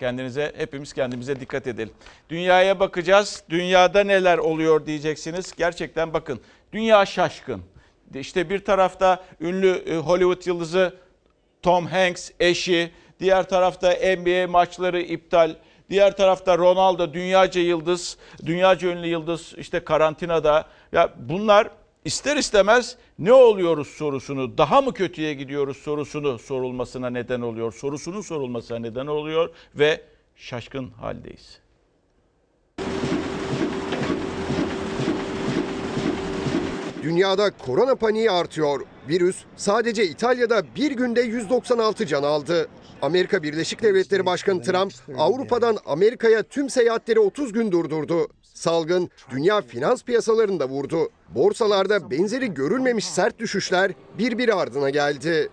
Kendinize, 0.00 0.52
hepimiz 0.56 0.92
kendimize 0.92 1.40
dikkat 1.40 1.66
edelim. 1.66 1.94
Dünyaya 2.30 2.80
bakacağız. 2.80 3.42
Dünyada 3.50 4.04
neler 4.04 4.38
oluyor 4.38 4.86
diyeceksiniz. 4.86 5.52
Gerçekten 5.56 6.14
bakın. 6.14 6.40
Dünya 6.72 7.06
şaşkın. 7.06 7.62
İşte 8.14 8.50
bir 8.50 8.64
tarafta 8.64 9.24
ünlü 9.40 9.82
e, 9.86 9.96
Hollywood 9.96 10.46
yıldızı 10.46 10.96
Tom 11.62 11.86
Hanks 11.86 12.30
eşi, 12.40 12.90
diğer 13.20 13.48
tarafta 13.48 13.90
NBA 13.90 14.50
maçları 14.50 15.00
iptal, 15.00 15.54
diğer 15.90 16.16
tarafta 16.16 16.58
Ronaldo 16.58 17.14
dünyaca 17.14 17.60
yıldız, 17.60 18.18
dünyaca 18.46 18.88
ünlü 18.88 19.06
yıldız 19.06 19.54
işte 19.56 19.84
karantinada. 19.84 20.64
Ya 20.92 21.12
bunlar 21.16 21.68
ister 22.08 22.36
istemez 22.36 22.96
ne 23.18 23.32
oluyoruz 23.32 23.88
sorusunu, 23.88 24.58
daha 24.58 24.80
mı 24.80 24.94
kötüye 24.94 25.34
gidiyoruz 25.34 25.76
sorusunu 25.76 26.38
sorulmasına 26.38 27.10
neden 27.10 27.40
oluyor. 27.40 27.72
Sorusunun 27.72 28.20
sorulmasına 28.20 28.78
neden 28.78 29.06
oluyor 29.06 29.50
ve 29.74 30.00
şaşkın 30.36 30.90
haldeyiz. 30.90 31.60
Dünyada 37.02 37.50
korona 37.50 37.94
paniği 37.94 38.30
artıyor. 38.30 38.80
Virüs 39.08 39.36
sadece 39.56 40.04
İtalya'da 40.04 40.62
bir 40.76 40.90
günde 40.90 41.20
196 41.20 42.06
can 42.06 42.22
aldı. 42.22 42.68
Amerika 43.02 43.42
Birleşik 43.42 43.82
Devletleri 43.82 44.26
Başkanı 44.26 44.62
Trump 44.62 44.92
Avrupa'dan 45.18 45.78
Amerika'ya 45.86 46.42
tüm 46.42 46.70
seyahatleri 46.70 47.20
30 47.20 47.52
gün 47.52 47.72
durdurdu. 47.72 48.28
Salgın 48.58 49.10
dünya 49.30 49.60
finans 49.60 50.02
piyasalarında 50.02 50.68
vurdu. 50.68 51.08
Borsalarda 51.28 52.10
benzeri 52.10 52.54
görülmemiş 52.54 53.04
sert 53.04 53.38
düşüşler 53.38 53.92
birbiri 54.18 54.54
ardına 54.54 54.90
geldi. 54.90 55.48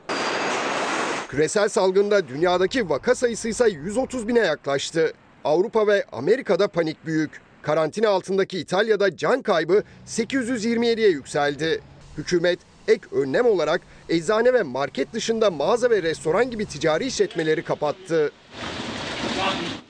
Küresel 1.28 1.70
salgında 1.70 2.28
dünyadaki 2.28 2.90
vaka 2.90 3.16
sayısı 3.16 3.50
ise 3.50 3.70
130 3.70 4.28
bine 4.28 4.40
yaklaştı. 4.40 5.14
Avrupa 5.44 5.88
ve 5.88 6.06
Amerika'da 6.12 6.68
panik 6.68 7.06
büyük. 7.06 7.42
Karantina 7.62 8.10
altındaki 8.10 8.60
İtalya'da 8.60 9.18
can 9.18 9.42
kaybı 9.42 9.84
827'ye 10.08 11.10
yükseldi. 11.10 11.82
Hükümet 12.18 12.60
ek 12.88 13.02
önlem 13.12 13.46
olarak 13.46 13.82
eczane 14.10 14.54
ve 14.54 14.64
market 14.64 15.14
dışında 15.14 15.52
mağaza 15.52 15.90
ve 15.90 16.04
restoran 16.04 16.52
gibi 16.52 16.66
ticari 16.66 17.06
işletmeleri 17.06 17.64
kapattı. 17.64 18.32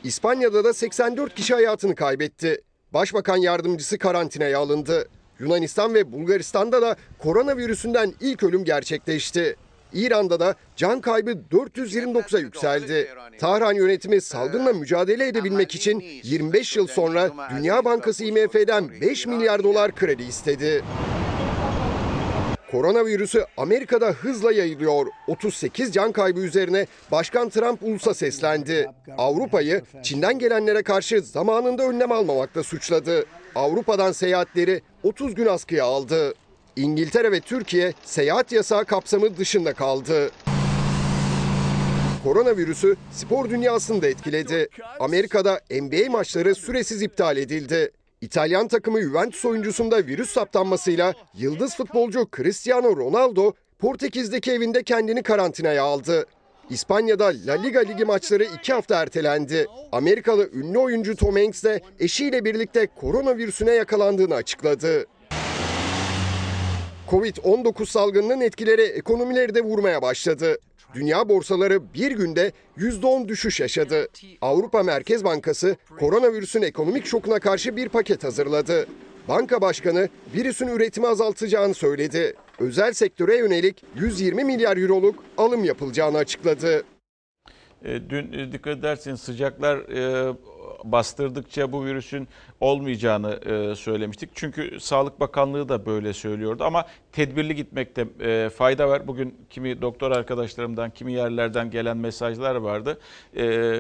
İspanya'da 0.04 0.64
da 0.64 0.74
84 0.74 1.36
kişi 1.36 1.54
hayatını 1.54 1.96
kaybetti. 1.96 2.62
Başbakan 2.94 3.38
yardımcısı 3.38 3.98
karantinaya 3.98 4.60
alındı. 4.60 5.08
Yunanistan 5.40 5.94
ve 5.94 6.12
Bulgaristan'da 6.12 6.82
da 6.82 6.96
koronavirüsünden 7.20 8.14
ilk 8.22 8.44
ölüm 8.44 8.64
gerçekleşti. 8.64 9.56
İran'da 9.94 10.40
da 10.40 10.56
can 10.76 11.02
kaybı 11.02 11.32
429'a 11.52 12.40
yükseldi. 12.40 13.08
Tahran 13.40 13.74
yönetimi 13.74 14.22
salgınla 14.22 14.74
mücadele 14.74 15.28
edebilmek 15.28 15.76
için 15.76 16.04
25 16.24 16.76
yıl 16.76 16.88
sonra 16.88 17.32
Dünya 17.58 17.86
Bankası 17.86 18.24
IMF'den 18.24 18.90
5 19.02 19.26
milyar 19.26 19.64
dolar 19.64 19.96
kredi 19.96 20.24
istedi. 20.24 20.84
Koronavirüsü 22.76 23.46
Amerika'da 23.58 24.10
hızla 24.10 24.52
yayılıyor. 24.52 25.06
38 25.28 25.94
can 25.94 26.12
kaybı 26.12 26.40
üzerine 26.40 26.88
Başkan 27.12 27.50
Trump 27.50 27.84
ulusa 27.84 28.14
seslendi. 28.14 28.90
Avrupa'yı 29.18 29.82
Çin'den 30.04 30.40
gelenlere 30.40 30.84
karşı 30.84 31.22
zamanında 31.22 31.84
önlem 31.84 32.12
almamakla 32.12 32.64
suçladı. 32.64 33.26
Avrupa'dan 33.56 34.12
seyahatleri 34.12 34.82
30 35.04 35.36
gün 35.36 35.46
askıya 35.46 35.86
aldı. 35.86 36.34
İngiltere 36.76 37.32
ve 37.32 37.40
Türkiye 37.40 37.94
seyahat 38.04 38.52
yasağı 38.52 38.86
kapsamı 38.86 39.38
dışında 39.38 39.74
kaldı. 39.74 40.32
Koronavirüsü 42.24 42.96
spor 43.12 43.50
dünyasını 43.50 44.02
da 44.02 44.08
etkiledi. 44.08 44.70
Amerika'da 45.00 45.62
NBA 45.72 46.12
maçları 46.12 46.56
süresiz 46.56 47.02
iptal 47.02 47.38
edildi. 47.38 47.92
İtalyan 48.26 48.68
takımı 48.68 49.02
Juventus 49.02 49.46
oyuncusunda 49.46 49.98
virüs 49.98 50.30
saptanmasıyla 50.30 51.14
yıldız 51.34 51.76
futbolcu 51.76 52.28
Cristiano 52.36 52.98
Ronaldo 52.98 53.54
Portekiz'deki 53.80 54.52
evinde 54.52 54.84
kendini 54.84 55.24
karantinaya 55.24 55.84
aldı. 55.84 56.26
İspanya'da 56.70 57.26
La 57.26 57.54
Liga 57.54 57.80
ligi 57.80 58.06
maçları 58.06 58.44
iki 58.44 58.74
hafta 58.74 58.96
ertelendi. 59.02 59.66
Amerikalı 59.92 60.50
ünlü 60.54 60.78
oyuncu 60.78 61.16
Tom 61.16 61.36
Hanks 61.36 61.64
de 61.64 61.82
eşiyle 62.00 62.46
birlikte 62.46 62.88
koronavirüsüne 62.96 63.72
yakalandığını 63.72 64.36
açıkladı. 64.36 65.06
Covid-19 67.10 67.86
salgınının 67.86 68.42
etkileri 68.42 68.82
ekonomileri 68.82 69.56
de 69.56 69.62
vurmaya 69.62 70.02
başladı. 70.02 70.58
Dünya 70.94 71.30
borsaları 71.30 71.94
bir 71.94 72.12
günde 72.12 72.52
%10 72.78 73.28
düşüş 73.28 73.60
yaşadı. 73.60 74.08
Avrupa 74.42 74.84
Merkez 74.84 75.24
Bankası 75.24 75.78
koronavirüsün 76.00 76.62
ekonomik 76.62 77.06
şokuna 77.06 77.40
karşı 77.40 77.76
bir 77.76 77.90
paket 77.90 78.24
hazırladı. 78.24 78.88
Banka 79.28 79.62
başkanı 79.62 80.10
virüsün 80.36 80.68
üretimi 80.68 81.08
azaltacağını 81.08 81.74
söyledi. 81.74 82.36
Özel 82.60 82.94
sektöre 82.94 83.38
yönelik 83.38 83.84
120 83.96 84.44
milyar 84.44 84.78
euroluk 84.78 85.24
alım 85.38 85.64
yapılacağını 85.64 86.18
açıkladı. 86.18 86.84
E, 87.86 88.10
Dün 88.10 88.34
e, 88.34 88.52
dikkat 88.52 88.78
ederseniz 88.78 89.20
sıcaklar 89.20 89.78
e, 89.78 90.34
bastırdıkça 90.92 91.72
bu 91.72 91.86
virüsün 91.86 92.28
olmayacağını 92.60 93.32
e, 93.32 93.76
söylemiştik. 93.76 94.30
Çünkü 94.36 94.80
Sağlık 94.80 95.20
Bakanlığı 95.20 95.70
da 95.70 95.86
böyle 95.86 96.14
söylüyordu 96.14 96.64
ama 96.64 96.86
tedbirli 97.12 97.56
gitmekte 97.56 98.08
e, 98.20 98.50
fayda 98.50 98.90
var. 98.90 99.08
Bugün 99.08 99.36
kimi 99.50 99.82
doktor 99.82 100.12
arkadaşlarımdan, 100.12 100.90
kimi 100.90 101.14
yerlerden 101.14 101.72
gelen 101.72 101.98
mesajlar 101.98 102.56
vardı. 102.56 103.00
E, 103.38 103.76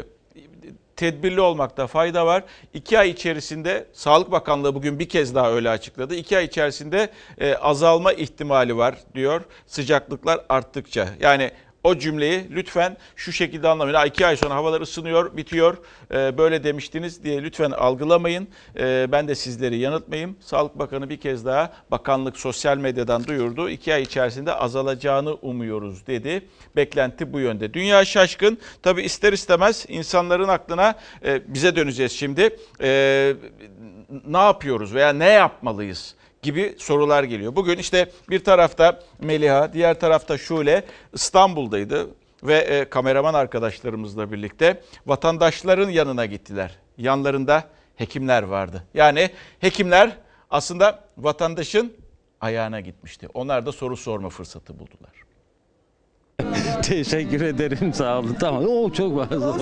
tedbirli 0.95 1.41
olmakta 1.41 1.87
fayda 1.87 2.25
var. 2.25 2.43
İki 2.73 2.99
ay 2.99 3.09
içerisinde 3.09 3.87
Sağlık 3.93 4.31
Bakanlığı 4.31 4.75
bugün 4.75 4.99
bir 4.99 5.09
kez 5.09 5.35
daha 5.35 5.51
öyle 5.51 5.69
açıkladı. 5.69 6.15
İki 6.15 6.37
ay 6.37 6.45
içerisinde 6.45 7.09
azalma 7.61 8.13
ihtimali 8.13 8.77
var 8.77 8.95
diyor 9.15 9.41
sıcaklıklar 9.67 10.45
arttıkça. 10.49 11.07
Yani 11.19 11.51
O 11.85 11.97
cümleyi 11.97 12.47
lütfen 12.51 12.97
şu 13.15 13.31
şekilde 13.31 13.67
anlamayın. 13.67 13.97
Ha, 13.97 14.05
iki 14.05 14.25
ay 14.25 14.37
sonra 14.37 14.55
havalar 14.55 14.81
ısınıyor, 14.81 15.37
bitiyor. 15.37 15.77
Ee, 16.11 16.37
böyle 16.37 16.63
demiştiniz 16.63 17.23
diye 17.23 17.43
lütfen 17.43 17.71
algılamayın. 17.71 18.47
Ee, 18.79 19.07
ben 19.11 19.27
de 19.27 19.35
sizleri 19.35 19.77
yanıltmayayım. 19.77 20.35
Sağlık 20.39 20.79
Bakanı 20.79 21.09
bir 21.09 21.17
kez 21.17 21.45
daha 21.45 21.73
bakanlık 21.91 22.37
sosyal 22.37 22.77
medyadan 22.77 23.27
duyurdu. 23.27 23.69
İki 23.69 23.93
ay 23.93 24.01
içerisinde 24.01 24.53
azalacağını 24.53 25.33
umuyoruz 25.33 26.07
dedi. 26.07 26.47
Beklenti 26.75 27.33
bu 27.33 27.39
yönde. 27.39 27.73
Dünya 27.73 28.05
şaşkın. 28.05 28.57
Tabi 28.83 29.01
ister 29.01 29.33
istemez 29.33 29.85
insanların 29.87 30.47
aklına 30.47 30.95
e, 31.25 31.53
bize 31.53 31.75
döneceğiz 31.75 32.11
şimdi. 32.11 32.57
E, 32.81 33.33
ne 34.27 34.37
yapıyoruz 34.37 34.93
veya 34.93 35.13
ne 35.13 35.29
yapmalıyız? 35.29 36.15
Gibi 36.45 36.75
sorular 36.77 37.23
geliyor. 37.23 37.55
Bugün 37.55 37.77
işte 37.77 38.11
bir 38.29 38.43
tarafta 38.43 38.99
Meliha, 39.19 39.73
diğer 39.73 39.99
tarafta 39.99 40.37
Şule 40.37 40.83
İstanbul'daydı 41.13 42.07
ve 42.43 42.57
e, 42.57 42.89
kameraman 42.89 43.33
arkadaşlarımızla 43.33 44.31
birlikte 44.31 44.81
vatandaşların 45.05 45.89
yanına 45.89 46.25
gittiler. 46.25 46.77
Yanlarında 46.97 47.63
hekimler 47.95 48.43
vardı. 48.43 48.83
Yani 48.93 49.29
hekimler 49.59 50.17
aslında 50.49 51.03
vatandaşın 51.17 51.93
ayağına 52.41 52.79
gitmişti. 52.79 53.27
Onlar 53.33 53.65
da 53.65 53.71
soru 53.71 53.97
sorma 53.97 54.29
fırsatı 54.29 54.79
buldular. 54.79 55.24
Teşekkür 56.83 57.41
ederim 57.41 57.93
sağ 57.93 58.19
olun. 58.19 58.35
Tamam. 58.39 58.65
O 58.65 58.89
çok 58.89 59.29
fazla. 59.29 59.57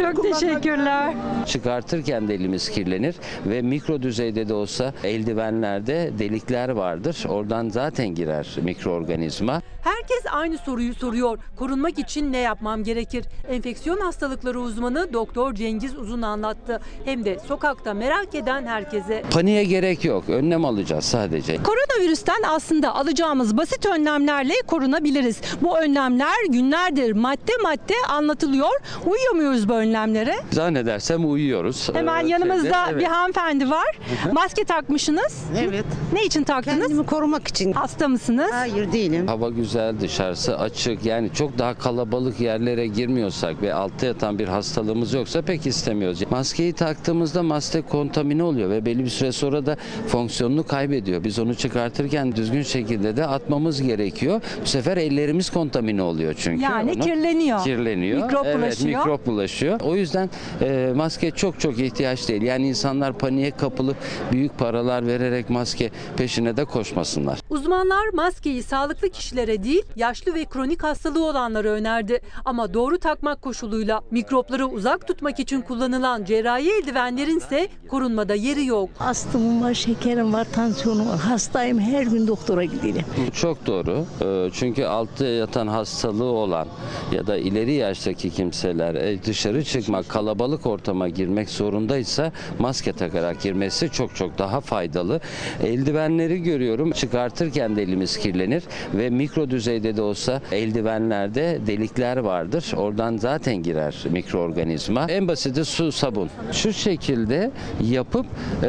Çok 0.00 0.22
teşekkürler. 0.22 1.14
Çıkartırken 1.46 2.28
de 2.28 2.34
elimiz 2.34 2.70
kirlenir 2.70 3.14
ve 3.46 3.62
mikro 3.62 4.02
düzeyde 4.02 4.48
de 4.48 4.54
olsa 4.54 4.94
eldivenlerde 5.04 6.12
delikler 6.18 6.68
vardır. 6.68 7.24
Oradan 7.28 7.68
zaten 7.68 8.08
girer 8.08 8.48
mikroorganizma. 8.62 9.62
Herkes 9.82 10.22
aynı 10.32 10.58
soruyu 10.58 10.94
soruyor. 10.94 11.38
Korunmak 11.56 11.98
için 11.98 12.32
ne 12.32 12.38
yapmam 12.38 12.84
gerekir? 12.84 13.24
Enfeksiyon 13.48 14.00
hastalıkları 14.00 14.60
uzmanı 14.60 15.12
Doktor 15.12 15.54
Cengiz 15.54 15.96
Uzun 15.96 16.22
anlattı. 16.22 16.80
Hem 17.04 17.24
de 17.24 17.38
sokakta 17.48 17.94
merak 17.94 18.34
eden 18.34 18.66
herkese. 18.66 19.22
Paniğe 19.30 19.64
gerek 19.64 20.04
yok. 20.04 20.28
Önlem 20.28 20.64
alacağız 20.64 21.04
sadece. 21.04 21.56
Koronavirüsten 21.62 22.42
aslında 22.48 22.94
alacağımız 22.94 23.56
basit 23.56 23.86
önlemlerle 23.86 24.54
korunabiliriz. 24.66 25.40
Bu 25.62 25.78
önlemler 26.06 26.46
günlerdir 26.48 27.12
madde 27.12 27.52
madde 27.62 27.94
anlatılıyor. 28.08 28.68
Uyuyor 29.06 29.32
muyuz 29.34 29.68
bu 29.68 29.72
önlemlere? 29.72 30.34
Zannedersem 30.52 31.30
uyuyoruz. 31.32 31.88
Hemen 31.94 32.26
Ee, 32.26 32.28
yanımızda 32.28 32.62
şeyde, 32.62 32.90
evet. 32.90 33.00
bir 33.00 33.06
hanımefendi 33.06 33.70
var. 33.70 33.98
Maske 34.32 34.64
takmışsınız. 34.64 35.44
Evet. 35.58 35.84
Ne 36.12 36.24
için 36.24 36.42
taktınız? 36.44 36.78
Kendimi 36.78 37.06
korumak 37.06 37.48
için. 37.48 37.72
Hasta 37.72 38.08
mısınız? 38.08 38.50
Hayır 38.52 38.92
değilim. 38.92 39.26
Hava 39.26 39.48
güzel, 39.48 40.00
dışarısı 40.00 40.58
açık. 40.58 41.04
Yani 41.04 41.30
çok 41.34 41.58
daha 41.58 41.74
kalabalık 41.78 42.40
yerlere 42.40 42.86
girmiyorsak 42.86 43.62
ve 43.62 43.74
altta 43.74 44.06
yatan 44.06 44.38
bir 44.38 44.48
hastalığımız 44.48 45.14
yoksa 45.14 45.42
pek 45.42 45.66
istemiyoruz. 45.66 46.22
Maskeyi 46.30 46.72
taktığımızda 46.72 47.42
maske 47.42 47.82
kontamine 47.82 48.42
oluyor 48.42 48.70
ve 48.70 48.86
belli 48.86 49.04
bir 49.04 49.10
süre 49.10 49.32
sonra 49.32 49.66
da 49.66 49.76
fonksiyonunu 50.08 50.66
kaybediyor. 50.66 51.24
Biz 51.24 51.38
onu 51.38 51.54
çıkartırken 51.54 52.36
düzgün 52.36 52.62
şekilde 52.62 53.16
de 53.16 53.26
atmamız 53.26 53.82
gerekiyor. 53.82 54.40
Bu 54.62 54.66
sefer 54.66 54.96
ellerimiz 54.96 55.50
kontamine 55.50 55.95
oluyor 56.02 56.34
çünkü. 56.38 56.62
Yani 56.62 56.92
Onu- 56.92 57.00
kirleniyor. 57.00 57.64
Kirleniyor. 57.64 58.22
Mikrop 58.22 58.46
evet, 58.46 58.56
bulaşıyor. 58.58 58.98
mikrop 58.98 59.26
bulaşıyor. 59.26 59.80
O 59.80 59.96
yüzden 59.96 60.30
e, 60.62 60.92
maske 60.96 61.30
çok 61.30 61.60
çok 61.60 61.78
ihtiyaç 61.78 62.28
değil. 62.28 62.42
Yani 62.42 62.68
insanlar 62.68 63.18
paniğe 63.18 63.50
kapılıp 63.50 63.96
büyük 64.32 64.58
paralar 64.58 65.06
vererek 65.06 65.50
maske 65.50 65.90
peşine 66.16 66.56
de 66.56 66.64
koşmasınlar. 66.64 67.38
Uzmanlar 67.50 68.08
maskeyi 68.12 68.62
sağlıklı 68.62 69.08
kişilere 69.10 69.62
değil, 69.64 69.82
yaşlı 69.96 70.34
ve 70.34 70.44
kronik 70.44 70.82
hastalığı 70.82 71.24
olanlara 71.26 71.68
önerdi. 71.68 72.20
Ama 72.44 72.74
doğru 72.74 72.98
takmak 72.98 73.42
koşuluyla 73.42 74.00
mikropları 74.10 74.66
uzak 74.66 75.06
tutmak 75.06 75.40
için 75.40 75.60
kullanılan 75.60 76.24
cerrahi 76.24 76.70
eldivenlerin 76.70 77.38
ise 77.38 77.68
korunmada 77.88 78.34
yeri 78.34 78.66
yok. 78.66 78.90
Astımım 79.00 79.62
var, 79.62 79.74
şekerim 79.74 80.32
var, 80.32 80.46
tansiyonum 80.52 81.08
var. 81.08 81.18
Hastayım 81.18 81.78
her 81.80 82.02
gün 82.02 82.26
doktora 82.26 82.64
gidelim. 82.64 83.02
Çok 83.34 83.66
doğru. 83.66 84.04
Ee, 84.22 84.50
Çünkü 84.52 84.84
altta 84.84 85.26
yatan 85.26 85.66
hastalığı 85.86 86.24
olan 86.24 86.68
ya 87.12 87.26
da 87.26 87.36
ileri 87.36 87.72
yaştaki 87.72 88.30
kimseler 88.30 88.94
e, 88.94 89.22
dışarı 89.22 89.64
çıkmak, 89.64 90.08
kalabalık 90.08 90.66
ortama 90.66 91.08
girmek 91.08 91.50
zorundaysa 91.50 92.32
maske 92.58 92.92
takarak 92.92 93.40
girmesi 93.40 93.90
çok 93.90 94.16
çok 94.16 94.38
daha 94.38 94.60
faydalı. 94.60 95.20
Eldivenleri 95.64 96.42
görüyorum. 96.42 96.92
Çıkartırken 96.92 97.76
de 97.76 97.82
elimiz 97.82 98.18
kirlenir 98.18 98.62
ve 98.94 99.10
mikro 99.10 99.50
düzeyde 99.50 99.96
de 99.96 100.02
olsa 100.02 100.40
eldivenlerde 100.52 101.58
delikler 101.66 102.16
vardır. 102.16 102.72
Oradan 102.76 103.16
zaten 103.16 103.56
girer 103.56 103.96
mikroorganizma. 104.10 105.06
En 105.08 105.28
basiti 105.28 105.64
su, 105.64 105.92
sabun. 105.92 106.30
Şu 106.52 106.72
şekilde 106.72 107.50
yapıp 107.80 108.26
e, 108.62 108.68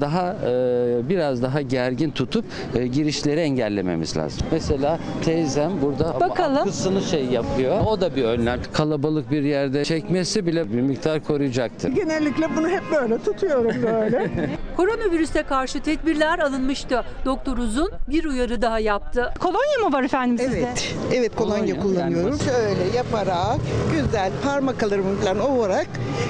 daha 0.00 0.36
e, 0.46 1.08
biraz 1.08 1.42
daha 1.42 1.60
gergin 1.60 2.10
tutup 2.10 2.44
e, 2.74 2.86
girişleri 2.86 3.40
engellememiz 3.40 4.16
lazım. 4.16 4.46
Mesela 4.52 4.98
teyzem 5.24 5.72
burada 5.82 6.20
Bakalım. 6.20 6.55
Kısını 6.64 7.02
şey 7.02 7.24
yapıyor. 7.24 7.80
O 7.86 8.00
da 8.00 8.16
bir 8.16 8.24
önlem. 8.24 8.60
Kalabalık 8.72 9.30
bir 9.30 9.42
yerde 9.42 9.84
çekmesi 9.84 10.46
bile 10.46 10.72
bir 10.72 10.80
miktar 10.80 11.24
koruyacaktır. 11.24 11.88
Genellikle 11.92 12.56
bunu 12.56 12.68
hep 12.68 12.82
böyle 12.96 13.18
tutuyorum 13.18 13.82
böyle. 13.82 14.30
Koronavirüse 14.76 15.42
karşı 15.42 15.80
tedbirler 15.80 16.38
alınmıştı. 16.38 17.04
Doktor 17.24 17.58
Uzun 17.58 17.90
bir 18.10 18.24
uyarı 18.24 18.62
daha 18.62 18.78
yaptı. 18.78 19.32
Kolonya 19.38 19.78
mı 19.88 19.92
var 19.92 20.02
efendim 20.02 20.38
sizde? 20.38 20.58
Evet, 20.58 20.94
evet 21.14 21.36
kolonya, 21.36 21.58
Kolonya, 21.58 21.82
kullanıyorum. 21.82 22.30
yani 22.30 22.42
Şöyle 22.44 22.96
yaparak, 22.96 23.56
güzel 23.92 24.30
parmaklarımı 24.44 25.16
falan 25.16 25.40
ovarak 25.40 25.86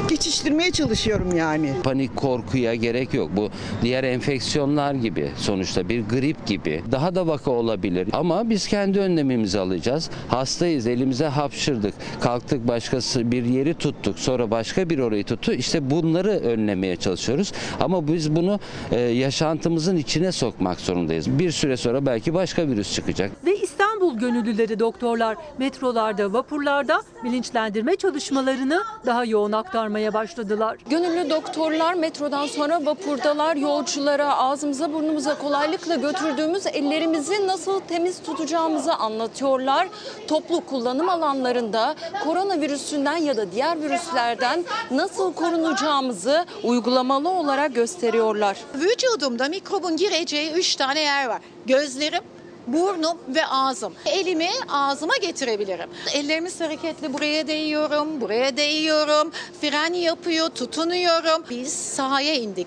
geçiştirmeye 0.09 0.70
çalışıyorum 0.70 1.37
yani. 1.37 1.72
Panik 1.82 2.16
korkuya 2.16 2.74
gerek 2.74 3.14
yok. 3.14 3.30
Bu 3.37 3.50
diğer 3.82 4.04
enfeksiyonlar 4.04 4.94
gibi 4.94 5.30
sonuçta 5.37 5.88
bir 5.88 6.04
grip 6.09 6.46
gibi 6.46 6.82
daha 6.92 7.14
da 7.14 7.26
vaka 7.26 7.50
olabilir. 7.50 8.09
Ama 8.12 8.50
biz 8.50 8.68
kendi 8.68 9.00
önlemimizi 9.00 9.59
alacağız. 9.59 10.11
Hastayız 10.28 10.87
elimize 10.87 11.26
hapşırdık. 11.26 11.94
Kalktık 12.20 12.68
başkası 12.68 13.32
bir 13.32 13.44
yeri 13.44 13.74
tuttuk. 13.74 14.18
Sonra 14.18 14.50
başka 14.50 14.90
bir 14.90 14.98
orayı 14.98 15.24
tuttu. 15.24 15.52
İşte 15.52 15.90
bunları 15.90 16.30
önlemeye 16.30 16.96
çalışıyoruz. 16.96 17.52
Ama 17.80 18.09
biz 18.09 18.36
bunu 18.37 18.61
e, 18.92 19.01
yaşantımızın 19.01 19.96
içine 19.96 20.33
sokmak 20.33 20.81
zorundayız. 20.81 21.38
Bir 21.38 21.51
süre 21.51 21.77
sonra 21.77 22.07
belki 22.07 22.35
başka 22.35 22.68
virüs 22.68 22.94
çıkacak. 22.94 23.31
Ve 23.46 23.57
İstanbul 23.57 23.95
gönüllüleri 24.00 24.78
doktorlar 24.78 25.37
metrolarda, 25.59 26.32
vapurlarda 26.32 27.02
bilinçlendirme 27.24 27.96
çalışmalarını 27.96 28.82
daha 29.06 29.24
yoğun 29.24 29.52
aktarmaya 29.52 30.14
başladılar. 30.14 30.78
Gönüllü 30.90 31.30
doktorlar 31.30 31.94
metrodan 31.94 32.46
sonra 32.46 32.87
vapurdalar 32.87 33.56
yolculara 33.56 34.37
ağzımıza 34.37 34.92
burnumuza 34.92 35.38
kolaylıkla 35.38 35.94
götürdüğümüz 35.94 36.66
ellerimizi 36.66 37.46
nasıl 37.46 37.80
temiz 37.80 38.22
tutacağımızı 38.22 38.94
anlatıyorlar. 38.94 39.88
Toplu 40.28 40.61
kullanım 40.61 41.09
alanlarında 41.09 41.94
koronavirüsünden 42.24 43.16
ya 43.16 43.37
da 43.37 43.52
diğer 43.52 43.82
virüslerden 43.82 44.64
nasıl 44.90 45.32
korunacağımızı 45.32 46.44
uygulamalı 46.62 47.28
olarak 47.28 47.74
gösteriyorlar. 47.74 48.56
Vücudumda 48.74 49.48
mikrobun 49.48 49.96
gireceği 49.96 50.52
üç 50.52 50.76
tane 50.76 51.00
yer 51.00 51.26
var. 51.28 51.40
Gözlerim, 51.66 52.22
burnum 52.66 53.18
ve 53.29 53.46
ağzım. 53.46 53.94
Elimi 54.07 54.48
ağzıma 54.68 55.16
getirebilirim. 55.16 55.90
Ellerimiz 56.14 56.61
hareketli 56.61 57.12
buraya 57.12 57.46
değiyorum, 57.46 58.20
buraya 58.20 58.57
değiyorum. 58.57 59.33
Fren 59.61 59.92
yapıyor, 59.92 60.48
tutunuyorum. 60.48 61.44
Biz 61.50 61.72
sahaya 61.72 62.35
indik. 62.35 62.66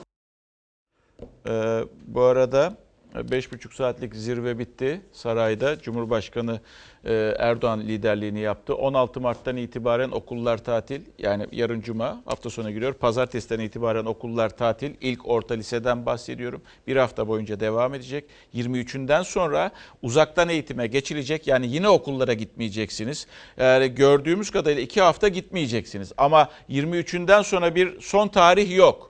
Ee, 1.47 1.81
bu 2.07 2.21
arada 2.21 2.73
5,5 3.13 3.75
saatlik 3.75 4.15
zirve 4.15 4.59
bitti 4.59 5.01
sarayda. 5.11 5.79
Cumhurbaşkanı 5.81 6.59
e, 7.05 7.35
Erdoğan 7.39 7.79
liderliğini 7.79 8.39
yaptı. 8.39 8.75
16 8.75 9.21
Mart'tan 9.21 9.57
itibaren 9.57 10.11
okullar 10.11 10.57
tatil. 10.57 11.01
Yani 11.17 11.45
yarın 11.51 11.81
cuma 11.81 12.21
hafta 12.25 12.49
sonu 12.49 12.71
giriyor. 12.71 12.93
Pazartesiden 12.93 13.59
itibaren 13.59 14.05
okullar 14.05 14.57
tatil. 14.57 14.91
İlk 15.01 15.27
orta 15.27 15.53
liseden 15.53 16.05
bahsediyorum. 16.05 16.61
Bir 16.87 16.95
hafta 16.95 17.27
boyunca 17.27 17.59
devam 17.59 17.93
edecek. 17.93 18.25
23'ünden 18.55 19.23
sonra 19.23 19.71
uzaktan 20.01 20.49
eğitime 20.49 20.87
geçilecek. 20.87 21.47
Yani 21.47 21.67
yine 21.67 21.89
okullara 21.89 22.33
gitmeyeceksiniz. 22.33 23.27
Yani 23.57 23.95
gördüğümüz 23.95 24.51
kadarıyla 24.51 24.81
2 24.81 25.01
hafta 25.01 25.27
gitmeyeceksiniz. 25.27 26.11
Ama 26.17 26.49
23'ünden 26.69 27.43
sonra 27.43 27.75
bir 27.75 28.01
son 28.01 28.27
tarih 28.27 28.77
yok. 28.77 29.09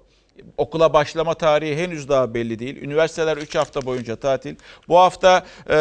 Okula 0.58 0.94
başlama 0.94 1.34
tarihi 1.34 1.76
henüz 1.84 2.10
daha 2.10 2.34
belli 2.34 2.60
değil. 2.60 2.82
Üniversiteler 2.82 3.38
3 3.38 3.56
hafta 3.56 3.82
boyunca 3.82 4.16
tatil. 4.16 4.56
Bu 4.88 4.98
hafta 4.98 5.46
e, 5.68 5.74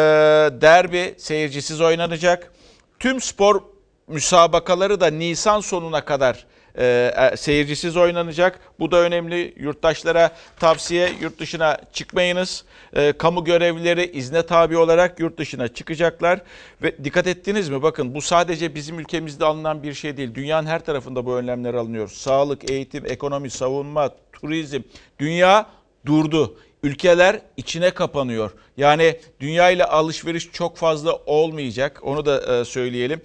derbi 0.61 1.15
seyircisiz 1.17 1.81
oynanacak. 1.81 2.51
Tüm 2.99 3.21
spor 3.21 3.61
müsabakaları 4.07 5.01
da 5.01 5.07
Nisan 5.07 5.59
sonuna 5.59 6.05
kadar 6.05 6.45
e, 6.75 6.85
e, 7.33 7.37
seyircisiz 7.37 7.97
oynanacak. 7.97 8.59
Bu 8.79 8.91
da 8.91 8.97
önemli. 8.97 9.53
Yurttaşlara 9.57 10.31
tavsiye 10.59 11.11
yurt 11.21 11.39
dışına 11.39 11.77
çıkmayınız. 11.93 12.63
E, 12.93 13.11
kamu 13.11 13.43
görevlileri 13.43 14.11
izne 14.11 14.45
tabi 14.45 14.77
olarak 14.77 15.19
yurt 15.19 15.37
dışına 15.37 15.67
çıkacaklar. 15.67 16.41
Ve 16.83 17.03
dikkat 17.03 17.27
ettiniz 17.27 17.69
mi? 17.69 17.81
Bakın 17.83 18.15
bu 18.15 18.21
sadece 18.21 18.75
bizim 18.75 18.99
ülkemizde 18.99 19.45
alınan 19.45 19.83
bir 19.83 19.93
şey 19.93 20.17
değil. 20.17 20.35
Dünyanın 20.35 20.67
her 20.67 20.85
tarafında 20.85 21.25
bu 21.25 21.35
önlemler 21.35 21.73
alınıyor. 21.73 22.07
Sağlık, 22.07 22.71
eğitim, 22.71 23.05
ekonomi, 23.05 23.49
savunma, 23.49 24.09
turizm. 24.33 24.81
Dünya 25.19 25.65
durdu. 26.05 26.57
Ülkeler 26.83 27.41
içine 27.57 27.91
kapanıyor. 27.91 28.51
Yani 28.77 29.19
dünya 29.39 29.69
ile 29.69 29.85
alışveriş 29.85 30.51
çok 30.51 30.77
fazla 30.77 31.15
olmayacak. 31.15 31.99
Onu 32.03 32.25
da 32.25 32.59
e, 32.59 32.65
söyleyelim. 32.65 33.21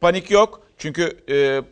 Panik 0.00 0.30
yok. 0.30 0.62
Çünkü 0.80 1.16
e, 1.28 1.36
e, 1.36 1.62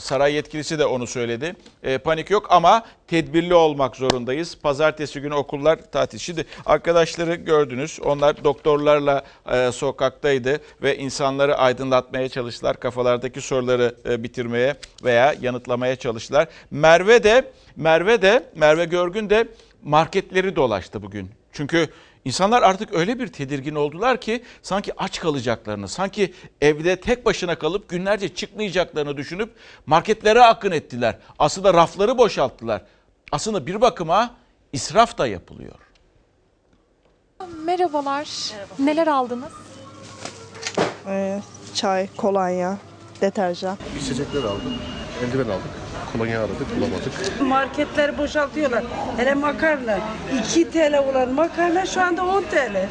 saray 0.00 0.34
yetkilisi 0.34 0.78
de 0.78 0.86
onu 0.86 1.06
söyledi. 1.06 1.54
E, 1.82 1.98
panik 1.98 2.30
yok 2.30 2.46
ama 2.50 2.84
tedbirli 3.06 3.54
olmak 3.54 3.96
zorundayız. 3.96 4.58
Pazartesi 4.62 5.20
günü 5.20 5.34
okullar 5.34 5.90
tatil. 5.92 6.18
Şimdi 6.18 6.46
arkadaşları 6.66 7.34
gördünüz. 7.34 8.00
Onlar 8.04 8.44
doktorlarla 8.44 9.22
e, 9.52 9.72
sokaktaydı 9.72 10.60
ve 10.82 10.96
insanları 10.96 11.56
aydınlatmaya 11.56 12.28
çalıştılar. 12.28 12.80
Kafalardaki 12.80 13.40
soruları 13.40 13.94
e, 14.08 14.22
bitirmeye 14.22 14.74
veya 15.04 15.34
yanıtlamaya 15.40 15.96
çalıştılar. 15.96 16.48
Merve 16.70 17.24
de 17.24 17.52
Merve 17.76 18.22
de 18.22 18.50
Merve 18.56 18.84
Görgün 18.84 19.30
de 19.30 19.48
marketleri 19.82 20.56
dolaştı 20.56 21.02
bugün. 21.02 21.30
Çünkü 21.52 21.88
insanlar 22.24 22.62
artık 22.62 22.94
öyle 22.94 23.18
bir 23.18 23.26
tedirgin 23.28 23.74
oldular 23.74 24.20
ki 24.20 24.42
sanki 24.62 24.92
aç 24.96 25.20
kalacaklarını, 25.20 25.88
sanki 25.88 26.34
evde 26.60 27.00
tek 27.00 27.26
başına 27.26 27.58
kalıp 27.58 27.88
günlerce 27.88 28.34
çıkmayacaklarını 28.34 29.16
düşünüp 29.16 29.54
marketlere 29.86 30.42
akın 30.42 30.70
ettiler. 30.70 31.18
Aslında 31.38 31.74
rafları 31.74 32.18
boşalttılar. 32.18 32.82
Aslında 33.32 33.66
bir 33.66 33.80
bakıma 33.80 34.34
israf 34.72 35.18
da 35.18 35.26
yapılıyor. 35.26 35.74
Merhabalar. 37.64 38.28
Neler 38.78 39.06
aldınız? 39.06 39.52
Ee, 41.06 41.40
çay, 41.74 42.08
kolonya, 42.16 42.78
deterjan. 43.20 43.78
İçecekler 44.00 44.42
aldım. 44.42 44.74
Eldiven 45.24 45.48
aldık. 45.48 45.81
Kolonya 46.12 46.40
aradık 46.40 46.76
bulamadık. 46.76 47.40
Marketleri 47.40 48.18
boşaltıyorlar. 48.18 48.84
Hele 49.16 49.34
makarna. 49.34 49.98
2 50.48 50.70
TL 50.70 50.98
olan 50.98 51.32
makarna 51.32 51.86
şu 51.86 52.00
anda 52.00 52.24
10 52.24 52.42
TL. 52.42 52.88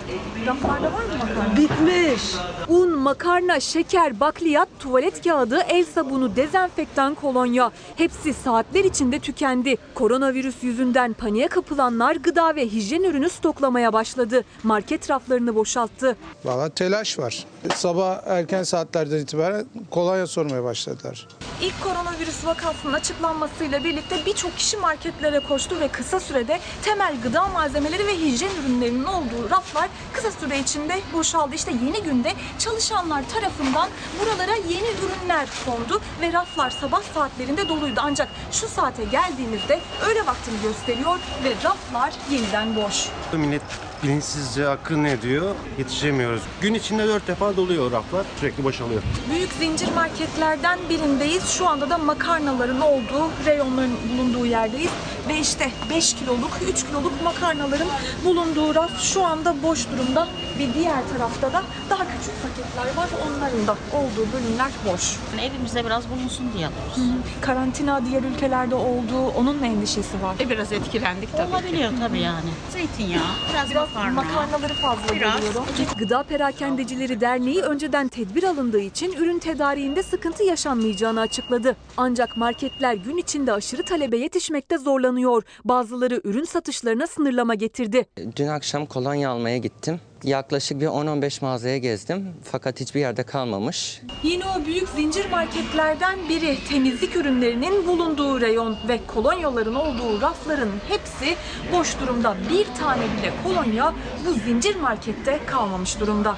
Raflarda 0.47 0.83
var 0.93 1.03
mı 1.03 1.15
makarna? 1.19 1.57
Bitmiş. 1.57 2.21
Un, 2.67 2.97
makarna, 2.99 3.59
şeker, 3.59 4.19
bakliyat, 4.19 4.69
tuvalet 4.79 5.23
kağıdı, 5.23 5.59
el 5.69 5.85
sabunu, 5.85 6.35
dezenfektan, 6.35 7.15
kolonya. 7.15 7.71
Hepsi 7.95 8.33
saatler 8.33 8.83
içinde 8.83 9.19
tükendi. 9.19 9.75
Koronavirüs 9.95 10.55
yüzünden 10.63 11.13
paniğe 11.13 11.47
kapılanlar 11.47 12.15
gıda 12.15 12.55
ve 12.55 12.65
hijyen 12.67 13.03
ürünü 13.03 13.29
stoklamaya 13.29 13.93
başladı. 13.93 14.43
Market 14.63 15.09
raflarını 15.09 15.55
boşalttı. 15.55 16.15
Valla 16.45 16.69
telaş 16.69 17.19
var. 17.19 17.45
Sabah 17.75 18.19
erken 18.25 18.63
saatlerden 18.63 19.17
itibaren 19.17 19.65
kolonya 19.91 20.27
sormaya 20.27 20.63
başladılar. 20.63 21.27
İlk 21.61 21.83
koronavirüs 21.83 22.45
vakasının 22.45 22.93
açıklanmasıyla 23.11 23.83
birlikte 23.83 24.25
birçok 24.25 24.57
kişi 24.57 24.77
marketlere 24.77 25.39
koştu 25.39 25.79
ve 25.79 25.87
kısa 25.87 26.19
sürede 26.19 26.59
temel 26.83 27.15
gıda 27.23 27.47
malzemeleri 27.47 28.07
ve 28.07 28.17
hijyen 28.17 28.51
ürünlerinin 28.61 29.03
olduğu 29.03 29.49
raflar 29.49 29.89
kısa 30.13 30.31
süre 30.31 30.59
içinde 30.59 31.01
boşaldı. 31.13 31.55
İşte 31.55 31.71
yeni 31.71 32.03
günde 32.03 32.33
çalışanlar 32.59 33.23
tarafından 33.29 33.89
buralara 34.19 34.55
yeni 34.55 34.87
ürünler 34.87 35.49
kondu 35.65 36.01
ve 36.21 36.33
raflar 36.33 36.69
sabah 36.69 37.01
saatlerinde 37.13 37.69
doluydu. 37.69 37.99
Ancak 38.03 38.27
şu 38.51 38.67
saate 38.67 39.03
geldiğimizde 39.03 39.79
öğle 40.05 40.25
vaktini 40.25 40.61
gösteriyor 40.61 41.19
ve 41.43 41.53
raflar 41.63 42.13
yeniden 42.29 42.75
boş. 42.75 43.09
Millet 43.33 43.90
bilinçsizce 44.03 44.69
akın 44.69 45.03
ediyor. 45.03 45.55
Yetişemiyoruz. 45.77 46.41
Gün 46.61 46.73
içinde 46.73 47.07
dört 47.07 47.27
defa 47.27 47.55
doluyor 47.55 47.91
raflar. 47.91 48.25
Sürekli 48.39 48.63
boşalıyor. 48.63 49.01
Büyük 49.33 49.51
zincir 49.51 49.93
marketlerden 49.95 50.79
birindeyiz. 50.89 51.49
Şu 51.49 51.67
anda 51.67 51.89
da 51.89 51.97
makarnaların 51.97 52.81
olduğu, 52.81 53.29
reyonların 53.45 53.97
bulunduğu 54.13 54.45
yerdeyiz. 54.45 54.91
Ve 55.27 55.39
işte 55.39 55.71
5 55.89 56.13
kiloluk, 56.13 56.51
3 56.69 56.85
kiloluk 56.85 57.23
makarnaların 57.23 57.87
bulunduğu 58.25 58.75
raf 58.75 59.01
şu 59.01 59.25
anda 59.25 59.63
boş 59.63 59.87
durumda. 59.91 60.27
Ve 60.59 60.73
diğer 60.73 61.09
tarafta 61.13 61.53
da 61.53 61.63
daha 61.89 62.03
küçük 62.03 62.33
paketler 62.43 62.95
var. 63.03 63.09
Onların 63.27 63.67
da 63.67 63.71
olduğu 63.71 64.27
bölümler 64.33 64.71
boş. 64.91 65.15
Evimizde 65.41 65.85
biraz 65.85 66.09
bulunsun 66.09 66.45
diye 66.57 66.67
alıyoruz. 66.67 67.21
Karantina 67.41 68.05
diğer 68.05 68.23
ülkelerde 68.23 68.75
olduğu, 68.75 69.27
onun 69.27 69.55
mu 69.55 69.65
endişesi 69.65 70.21
var? 70.23 70.35
E 70.39 70.49
biraz 70.49 70.71
etkilendik 70.71 71.37
tabii 71.37 71.51
Olabiliyor 71.51 71.91
tabii 71.99 72.19
yani. 72.19 72.49
Zeytinyağı, 72.71 73.23
biraz, 73.53 73.69
Biraz 73.69 73.90
makarna. 73.95 74.11
makarnaları 74.21 74.73
fazla 74.73 75.15
Biraz. 75.15 75.35
görüyorum. 75.35 75.63
Gıda 75.99 76.23
Perakendecileri 76.23 77.21
Derneği 77.21 77.61
önceden 77.61 78.07
tedbir 78.07 78.43
alındığı 78.43 78.79
için 78.79 79.13
ürün 79.13 79.39
tedariğinde 79.39 80.03
sıkıntı 80.03 80.43
yaşanmayacağını 80.43 81.19
açıkladı. 81.21 81.75
Ancak 81.97 82.37
marketler 82.37 82.93
gün 82.93 83.17
içinde 83.17 83.53
aşırı 83.53 83.83
talebe 83.83 84.17
yetişmekte 84.17 84.77
zorlanıyor. 84.77 85.43
Bazıları 85.65 86.21
ürün 86.23 86.43
satışlarına 86.45 87.07
sınırlama 87.07 87.55
getirdi. 87.55 88.05
Dün 88.35 88.47
akşam 88.47 88.85
kolonya 88.85 89.29
almaya 89.29 89.57
gittim. 89.57 89.99
Yaklaşık 90.23 90.81
bir 90.81 90.85
10-15 90.87 91.45
mağazaya 91.45 91.77
gezdim 91.77 92.33
fakat 92.43 92.79
hiçbir 92.79 92.99
yerde 92.99 93.23
kalmamış. 93.23 94.01
Yine 94.23 94.43
o 94.45 94.65
büyük 94.65 94.89
zincir 94.89 95.29
marketlerden 95.29 96.19
biri 96.29 96.57
temizlik 96.69 97.15
ürünlerinin 97.15 97.87
bulunduğu 97.87 98.41
reyon 98.41 98.77
ve 98.87 98.99
kolonyaların 99.07 99.75
olduğu 99.75 100.21
rafların 100.21 100.69
hepsi 100.89 101.35
boş 101.71 101.99
durumda. 101.99 102.35
Bir 102.49 102.65
tane 102.79 103.01
bile 103.01 103.33
kolonya 103.43 103.93
bu 104.25 104.33
zincir 104.33 104.75
markette 104.75 105.39
kalmamış 105.45 105.99
durumda. 105.99 106.35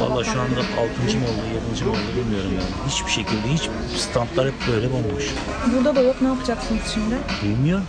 Valla 0.00 0.24
şu 0.24 0.40
anda 0.40 0.60
6. 0.60 1.18
mı 1.18 1.24
oldu, 1.24 1.64
7. 1.74 1.84
mi 1.84 1.90
oldu 1.90 1.98
bilmiyorum 2.16 2.50
yani. 2.54 2.88
Hiçbir 2.88 3.10
şekilde 3.10 3.48
hiç 3.48 3.70
standlar 4.00 4.46
hep 4.46 4.54
böyle 4.72 4.92
bomboş. 4.92 5.34
Burada 5.74 5.96
da 5.96 6.00
yok 6.00 6.22
ne 6.22 6.28
yapacaksınız 6.28 6.82
şimdi? 6.94 7.14
Bilmiyorum. 7.42 7.84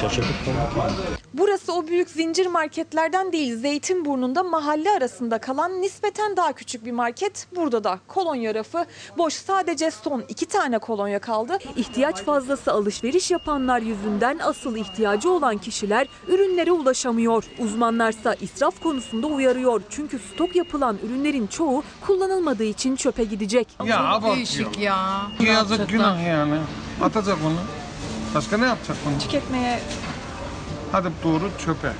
Şaşırdık 0.00 0.34
falan. 0.74 0.90
Burası 1.34 1.72
o 1.72 1.86
büyük 1.86 2.10
zincir 2.10 2.46
marketlerden 2.46 3.32
değil. 3.32 3.56
Zeytinburnu'nda 3.56 4.42
mahalle 4.42 4.81
arasında 4.90 5.38
kalan 5.38 5.82
nispeten 5.82 6.36
daha 6.36 6.52
küçük 6.52 6.84
bir 6.84 6.92
market. 6.92 7.46
Burada 7.56 7.84
da 7.84 7.98
kolonya 8.08 8.54
rafı 8.54 8.84
boş. 9.18 9.34
Sadece 9.34 9.90
son 9.90 10.24
iki 10.28 10.46
tane 10.46 10.78
kolonya 10.78 11.18
kaldı. 11.18 11.58
İhtiyaç 11.76 12.22
fazlası 12.22 12.72
alışveriş 12.72 13.30
yapanlar 13.30 13.80
yüzünden 13.80 14.38
asıl 14.38 14.76
ihtiyacı 14.76 15.30
olan 15.30 15.58
kişiler 15.58 16.08
ürünlere 16.28 16.72
ulaşamıyor. 16.72 17.44
Uzmanlarsa 17.58 18.34
israf 18.34 18.82
konusunda 18.82 19.26
uyarıyor. 19.26 19.82
Çünkü 19.90 20.18
stok 20.18 20.56
yapılan 20.56 20.98
ürünlerin 21.06 21.46
çoğu 21.46 21.84
kullanılmadığı 22.06 22.64
için 22.64 22.96
çöpe 22.96 23.24
gidecek. 23.24 23.68
Ya 23.84 24.04
abartıyor. 24.04 24.74
ya. 24.78 25.22
Yazık 25.40 25.88
günah 25.88 26.26
yani. 26.26 26.58
Atacak 27.02 27.38
onu. 27.46 27.58
Başka 28.34 28.58
ne 28.58 28.66
yapacak 28.66 28.96
bunu? 29.06 29.18
Tüketmeye 29.18 29.80
Hadi 30.92 31.08
doğru 31.24 31.50
çöpe. 31.64 31.92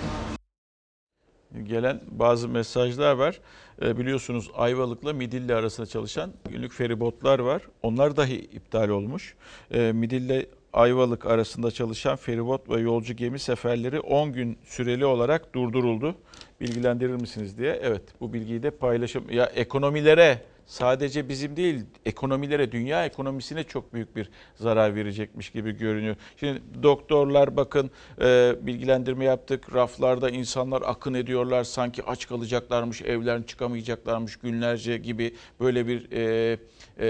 Gelen 1.63 2.01
bazı 2.11 2.49
mesajlar 2.49 3.13
var. 3.13 3.41
E, 3.83 3.99
biliyorsunuz 3.99 4.51
Ayvalık'la 4.55 5.13
Midilli 5.13 5.55
arasında 5.55 5.87
çalışan 5.87 6.33
günlük 6.51 6.73
feribotlar 6.73 7.39
var. 7.39 7.63
Onlar 7.83 8.17
dahi 8.17 8.37
iptal 8.37 8.89
olmuş. 8.89 9.35
E, 9.71 9.93
Midilli 9.93 10.49
Ayvalık 10.73 11.27
arasında 11.27 11.71
çalışan 11.71 12.17
feribot 12.17 12.71
ve 12.71 12.81
yolcu 12.81 13.15
gemi 13.15 13.39
seferleri 13.39 14.01
10 14.01 14.33
gün 14.33 14.59
süreli 14.65 15.05
olarak 15.05 15.55
durduruldu. 15.55 16.15
Bilgilendirir 16.61 17.15
misiniz 17.15 17.59
diye. 17.59 17.81
Evet 17.83 18.03
bu 18.21 18.33
bilgiyi 18.33 18.63
de 18.63 18.71
paylaşım. 18.71 19.25
Ya 19.31 19.47
ekonomilere 19.47 20.39
sadece 20.67 21.29
bizim 21.29 21.57
değil 21.57 21.81
ekonomilere 22.07 22.73
dünya 22.73 23.07
ekonomisine 23.07 23.65
çok 23.65 23.95
büyük 23.95 24.17
bir 24.17 24.31
zarar 24.55 24.95
verecekmiş 24.95 25.51
gibi 25.51 25.73
görünüyor. 25.73 26.17
Şimdi 26.37 26.63
doktorlar 26.83 27.57
bakın 27.57 27.91
e, 28.21 28.55
bilgilendirme 28.61 29.25
yaptık. 29.25 29.75
Raflarda 29.75 30.31
insanlar 30.31 30.83
akın 30.87 31.15
ediyorlar. 31.15 31.65
Sanki 31.65 32.05
aç 32.05 32.29
kalacaklarmış, 32.29 33.03
evlerden 33.03 33.43
çıkamayacaklarmış 33.43 34.37
günlerce 34.37 34.99
gibi 34.99 35.35
böyle 35.61 35.87
bir 35.87 36.13
e, 36.13 36.59
e, 36.99 37.07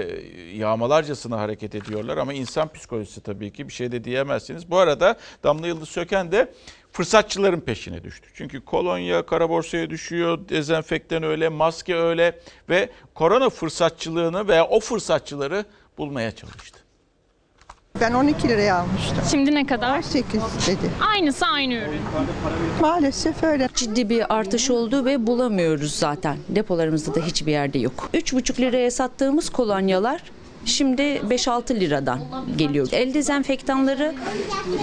yağmalarcasına 0.55 1.39
hareket 1.39 1.75
ediyorlar. 1.75 2.17
Ama 2.17 2.33
insan 2.33 2.73
psikolojisi 2.73 3.21
tabii 3.21 3.53
ki 3.53 3.67
bir 3.67 3.73
şey 3.73 3.91
de 3.91 4.03
diyemezsiniz. 4.03 4.71
Bu 4.71 4.77
arada 4.77 5.17
Damla 5.43 5.67
Yıldız 5.67 5.89
Söken 5.89 6.31
de 6.31 6.53
fırsatçıların 6.93 7.59
peşine 7.59 8.03
düştü. 8.03 8.29
Çünkü 8.33 8.65
kolonya 8.65 9.25
kara 9.25 9.49
borsaya 9.49 9.89
düşüyor, 9.89 10.49
dezenfektan 10.49 11.23
öyle, 11.23 11.49
maske 11.49 11.95
öyle 11.95 12.39
ve 12.69 12.89
korona 13.13 13.49
fırsatçılığını 13.49 14.47
veya 14.47 14.65
o 14.67 14.79
fırsatçıları 14.79 15.65
bulmaya 15.97 16.31
çalıştı. 16.31 16.79
Ben 18.01 18.13
12 18.13 18.49
liraya 18.49 18.75
almıştım. 18.75 19.17
Şimdi 19.31 19.55
ne 19.55 19.65
kadar? 19.65 20.01
8 20.01 20.41
dedi. 20.67 20.91
Aynısı 21.11 21.45
aynı 21.45 21.73
ürün. 21.73 22.01
Maalesef 22.81 23.43
öyle. 23.43 23.69
Ciddi 23.75 24.09
bir 24.09 24.35
artış 24.35 24.69
oldu 24.69 25.05
ve 25.05 25.27
bulamıyoruz 25.27 25.95
zaten. 25.95 26.37
Depolarımızda 26.49 27.15
da 27.15 27.19
hiçbir 27.19 27.51
yerde 27.51 27.79
yok. 27.79 28.09
3,5 28.13 28.61
liraya 28.61 28.91
sattığımız 28.91 29.49
kolonyalar 29.49 30.21
şimdi 30.65 31.01
5-6 31.01 31.79
liradan 31.79 32.19
geliyor. 32.57 32.87
El 32.91 33.13
dezenfektanları 33.13 34.13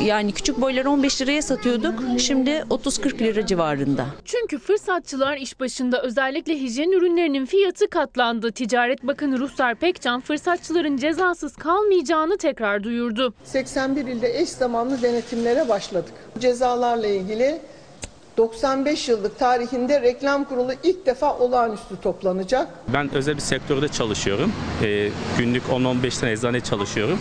yani 0.04 0.32
küçük 0.32 0.60
boyları 0.60 0.90
15 0.90 1.22
liraya 1.22 1.42
satıyorduk. 1.42 1.94
Şimdi 2.18 2.50
30-40 2.50 3.18
lira 3.18 3.46
civarında. 3.46 4.06
Çünkü 4.24 4.58
fırsatçılar 4.58 5.36
iş 5.36 5.60
başında 5.60 6.02
özellikle 6.02 6.60
hijyen 6.60 6.90
ürünlerinin 6.90 7.46
fiyatı 7.46 7.90
katlandı. 7.90 8.52
Ticaret 8.52 9.02
Bakanı 9.02 9.38
Ruslar 9.38 9.74
Pekcan 9.74 10.20
fırsatçıların 10.20 10.96
cezasız 10.96 11.56
kalmayacağını 11.56 12.36
tekrar 12.36 12.82
duyurdu. 12.82 13.34
81 13.44 14.06
ilde 14.06 14.40
eş 14.40 14.48
zamanlı 14.48 15.02
denetimlere 15.02 15.68
başladık. 15.68 16.12
Cezalarla 16.38 17.06
ilgili 17.06 17.60
95 18.36 19.08
yıllık 19.08 19.38
tarihinde 19.38 20.00
reklam 20.00 20.44
kurulu 20.44 20.72
ilk 20.82 21.06
defa 21.06 21.38
olağanüstü 21.38 22.00
toplanacak. 22.02 22.68
Ben 22.88 23.14
özel 23.14 23.36
bir 23.36 23.40
sektörde 23.40 23.88
çalışıyorum. 23.88 24.52
Ee, 24.82 25.08
günlük 25.38 25.62
10-15 25.64 26.20
tane 26.20 26.32
eczane 26.32 26.60
çalışıyorum. 26.60 27.18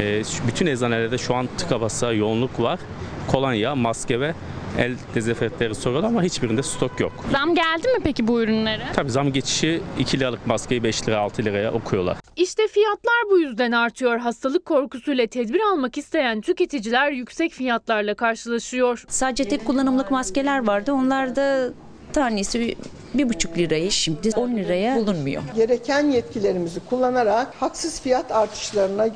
Ee, 0.00 0.22
bütün 0.46 0.66
eczanelerde 0.66 1.18
şu 1.18 1.34
an 1.34 1.48
tıka 1.58 1.80
basa 1.80 2.12
yoğunluk 2.12 2.60
var. 2.60 2.80
Kolonya, 3.28 3.74
maske 3.74 4.20
ve 4.20 4.34
el 4.78 4.94
dezenfektanları 5.14 5.74
soruyorlar 5.74 6.08
ama 6.08 6.22
hiçbirinde 6.22 6.62
stok 6.62 7.00
yok. 7.00 7.12
Zam 7.32 7.54
geldi 7.54 7.88
mi 7.88 7.98
peki 8.04 8.28
bu 8.28 8.42
ürünlere? 8.42 8.82
Tabii 8.94 9.10
zam 9.10 9.32
geçişi 9.32 9.82
2 9.98 10.20
liralık 10.20 10.46
maskeyi 10.46 10.82
5 10.82 11.08
lira 11.08 11.18
6 11.18 11.44
liraya 11.44 11.72
okuyorlar. 11.72 12.16
İşte 12.36 12.62
fiyatlar 12.68 13.14
bu 13.30 13.38
yüzden 13.38 13.72
artıyor. 13.72 14.18
Hastalık 14.18 14.64
korkusuyla 14.64 15.26
tedbir 15.26 15.60
almak 15.72 15.98
isteyen 15.98 16.40
tüketiciler 16.40 17.10
yüksek 17.10 17.52
fiyatlarla 17.52 18.14
karşılaşıyor. 18.14 19.04
Sadece 19.08 19.48
tek 19.48 19.64
kullanımlık 19.64 20.10
maskeler 20.10 20.66
vardı. 20.66 20.92
Onlar 20.92 21.36
da 21.36 21.70
tanesi 22.12 22.76
bir 23.14 23.28
buçuk 23.28 23.58
liraya 23.58 23.90
şimdi 23.90 24.30
10 24.36 24.50
liraya 24.56 24.96
bulunmuyor. 24.96 25.42
Gereken 25.56 26.10
yetkilerimizi 26.10 26.80
kullanarak 26.80 27.54
haksız 27.60 28.00
fiyat 28.00 28.32
artışlarına 28.32 29.08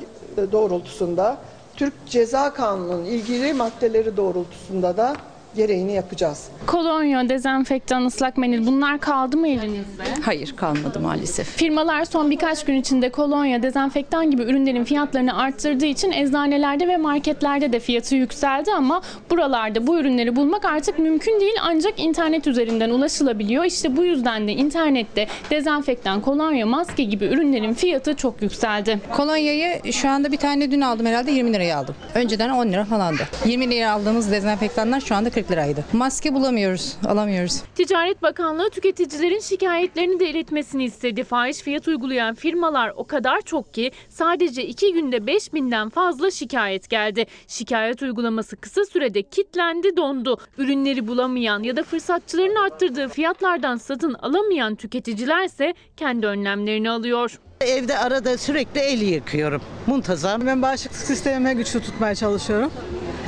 doğrultusunda 0.51 1.37
Türk 1.75 1.93
Ceza 2.05 2.53
Kanunu'nun 2.53 3.05
ilgili 3.05 3.53
maddeleri 3.53 4.17
doğrultusunda 4.17 4.97
da 4.97 5.15
gereğini 5.57 5.93
yapacağız. 5.93 6.47
Kolonya, 6.67 7.29
dezenfektan, 7.29 8.05
ıslak 8.05 8.37
mendil 8.37 8.67
bunlar 8.67 8.99
kaldı 8.99 9.37
mı 9.37 9.47
elinizde? 9.47 10.03
Hayır 10.21 10.53
kalmadı 10.55 10.99
maalesef. 10.99 11.47
Firmalar 11.57 12.05
son 12.05 12.31
birkaç 12.31 12.65
gün 12.65 12.75
içinde 12.75 13.09
kolonya, 13.09 13.63
dezenfektan 13.63 14.31
gibi 14.31 14.41
ürünlerin 14.41 14.83
fiyatlarını 14.83 15.37
arttırdığı 15.37 15.85
için 15.85 16.11
eczanelerde 16.11 16.87
ve 16.87 16.97
marketlerde 16.97 17.73
de 17.73 17.79
fiyatı 17.79 18.15
yükseldi 18.15 18.71
ama 18.73 19.01
buralarda 19.29 19.87
bu 19.87 19.99
ürünleri 19.99 20.35
bulmak 20.35 20.65
artık 20.65 20.99
mümkün 20.99 21.39
değil 21.39 21.55
ancak 21.61 21.99
internet 21.99 22.47
üzerinden 22.47 22.89
ulaşılabiliyor. 22.89 23.65
İşte 23.65 23.97
bu 23.97 24.03
yüzden 24.03 24.47
de 24.47 24.51
internette 24.51 25.27
dezenfektan, 25.51 26.21
kolonya, 26.21 26.65
maske 26.65 27.03
gibi 27.03 27.25
ürünlerin 27.25 27.73
fiyatı 27.73 28.15
çok 28.15 28.41
yükseldi. 28.41 28.99
Kolonyayı 29.11 29.93
şu 29.93 30.09
anda 30.09 30.31
bir 30.31 30.37
tane 30.37 30.71
dün 30.71 30.81
aldım 30.81 31.05
herhalde 31.05 31.31
20 31.31 31.53
liraya 31.53 31.77
aldım. 31.77 31.95
Önceden 32.15 32.49
10 32.49 32.67
lira 32.67 32.85
falandı. 32.85 33.21
20 33.45 33.71
liraya 33.71 33.91
aldığımız 33.91 34.31
dezenfektanlar 34.31 35.01
şu 35.01 35.15
anda 35.15 35.29
40 35.29 35.46
liraydı. 35.51 35.85
Maske 35.93 36.33
bulamıyoruz, 36.33 36.97
alamıyoruz. 37.07 37.61
Ticaret 37.75 38.21
Bakanlığı 38.21 38.69
tüketicilerin 38.69 39.39
şikayetlerini 39.39 40.19
de 40.19 40.29
iletmesini 40.29 40.83
istedi. 40.83 41.23
Fahiş 41.23 41.57
fiyat 41.57 41.87
uygulayan 41.87 42.35
firmalar 42.35 42.93
o 42.95 43.03
kadar 43.03 43.41
çok 43.41 43.73
ki 43.73 43.91
sadece 44.09 44.65
iki 44.65 44.93
günde 44.93 45.17
5000'den 45.17 45.89
fazla 45.89 46.31
şikayet 46.31 46.89
geldi. 46.89 47.25
Şikayet 47.47 48.01
uygulaması 48.01 48.57
kısa 48.57 48.85
sürede 48.85 49.23
kitlendi 49.23 49.97
dondu. 49.97 50.37
Ürünleri 50.57 51.07
bulamayan 51.07 51.63
ya 51.63 51.75
da 51.75 51.83
fırsatçıların 51.83 52.55
arttırdığı 52.65 53.07
fiyatlardan 53.07 53.75
satın 53.77 54.13
alamayan 54.13 54.75
tüketicilerse 54.75 55.73
kendi 55.97 56.27
önlemlerini 56.27 56.89
alıyor. 56.89 57.39
Evde 57.61 57.97
arada 57.97 58.37
sürekli 58.37 58.79
el 58.79 59.01
yıkıyorum. 59.01 59.61
Muntazam. 59.87 60.45
Ben 60.45 60.61
bağışıklık 60.61 60.99
sistemimi 60.99 61.55
güçlü 61.55 61.81
tutmaya 61.81 62.15
çalışıyorum. 62.15 62.71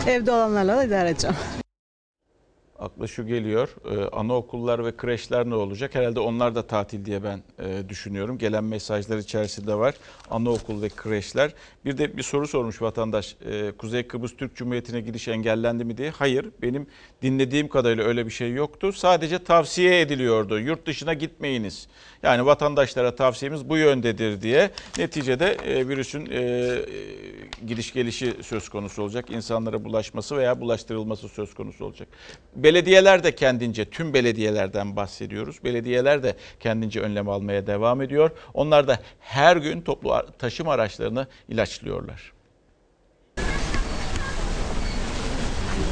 Evde 0.07 0.31
olanlarla 0.31 0.77
da 0.77 0.83
idare 0.83 1.09
edeceğim. 1.09 1.35
Akla 2.79 3.07
şu 3.07 3.27
geliyor. 3.27 3.75
Ee, 3.85 4.15
anaokullar 4.15 4.85
ve 4.85 4.97
kreşler 4.97 5.49
ne 5.49 5.55
olacak? 5.55 5.95
Herhalde 5.95 6.19
onlar 6.19 6.55
da 6.55 6.67
tatil 6.67 7.05
diye 7.05 7.23
ben 7.23 7.43
e, 7.59 7.89
düşünüyorum. 7.89 8.37
Gelen 8.37 8.63
mesajlar 8.63 9.17
içerisinde 9.17 9.75
var. 9.75 9.95
Anaokul 10.31 10.81
ve 10.81 10.89
kreşler. 10.89 11.53
Bir 11.85 11.97
de 11.97 12.17
bir 12.17 12.23
soru 12.23 12.47
sormuş 12.47 12.81
vatandaş. 12.81 13.35
Ee, 13.45 13.71
Kuzey 13.77 14.07
Kıbrıs 14.07 14.35
Türk 14.37 14.55
Cumhuriyeti'ne 14.55 15.01
gidiş 15.01 15.27
engellendi 15.27 15.83
mi 15.83 15.97
diye. 15.97 16.09
Hayır. 16.09 16.49
Benim 16.61 16.87
dinlediğim 17.21 17.67
kadarıyla 17.67 18.03
öyle 18.03 18.25
bir 18.25 18.31
şey 18.31 18.53
yoktu. 18.53 18.93
Sadece 18.93 19.43
tavsiye 19.43 20.01
ediliyordu. 20.01 20.59
Yurt 20.59 20.85
dışına 20.85 21.13
gitmeyiniz. 21.13 21.87
Yani 22.23 22.45
vatandaşlara 22.45 23.15
tavsiyemiz 23.15 23.69
bu 23.69 23.77
yöndedir 23.77 24.41
diye. 24.41 24.69
Neticede 24.97 25.51
e, 25.51 25.87
virüsün 25.87 26.25
e, 26.31 26.39
e, 26.39 26.85
gidiş 27.67 27.93
gelişi 27.93 28.33
söz 28.41 28.69
konusu 28.69 29.03
olacak. 29.03 29.29
İnsanlara 29.29 29.83
bulaşması 29.83 30.37
veya 30.37 30.61
bulaştırılması 30.61 31.29
söz 31.29 31.53
konusu 31.53 31.85
olacak. 31.85 32.07
Belediyeler 32.55 33.23
de 33.23 33.35
kendince, 33.35 33.85
tüm 33.85 34.13
belediyelerden 34.13 34.95
bahsediyoruz. 34.95 35.63
Belediyeler 35.63 36.23
de 36.23 36.35
kendince 36.59 37.01
önlem 37.01 37.29
almaya 37.29 37.67
devam 37.67 38.01
ediyor. 38.01 38.31
Onlar 38.53 38.87
da 38.87 38.99
her 39.19 39.57
gün 39.57 39.81
toplu 39.81 40.25
taşıma 40.39 40.73
araçlarını 40.73 41.27
ilaçlıyorlar. 41.49 42.38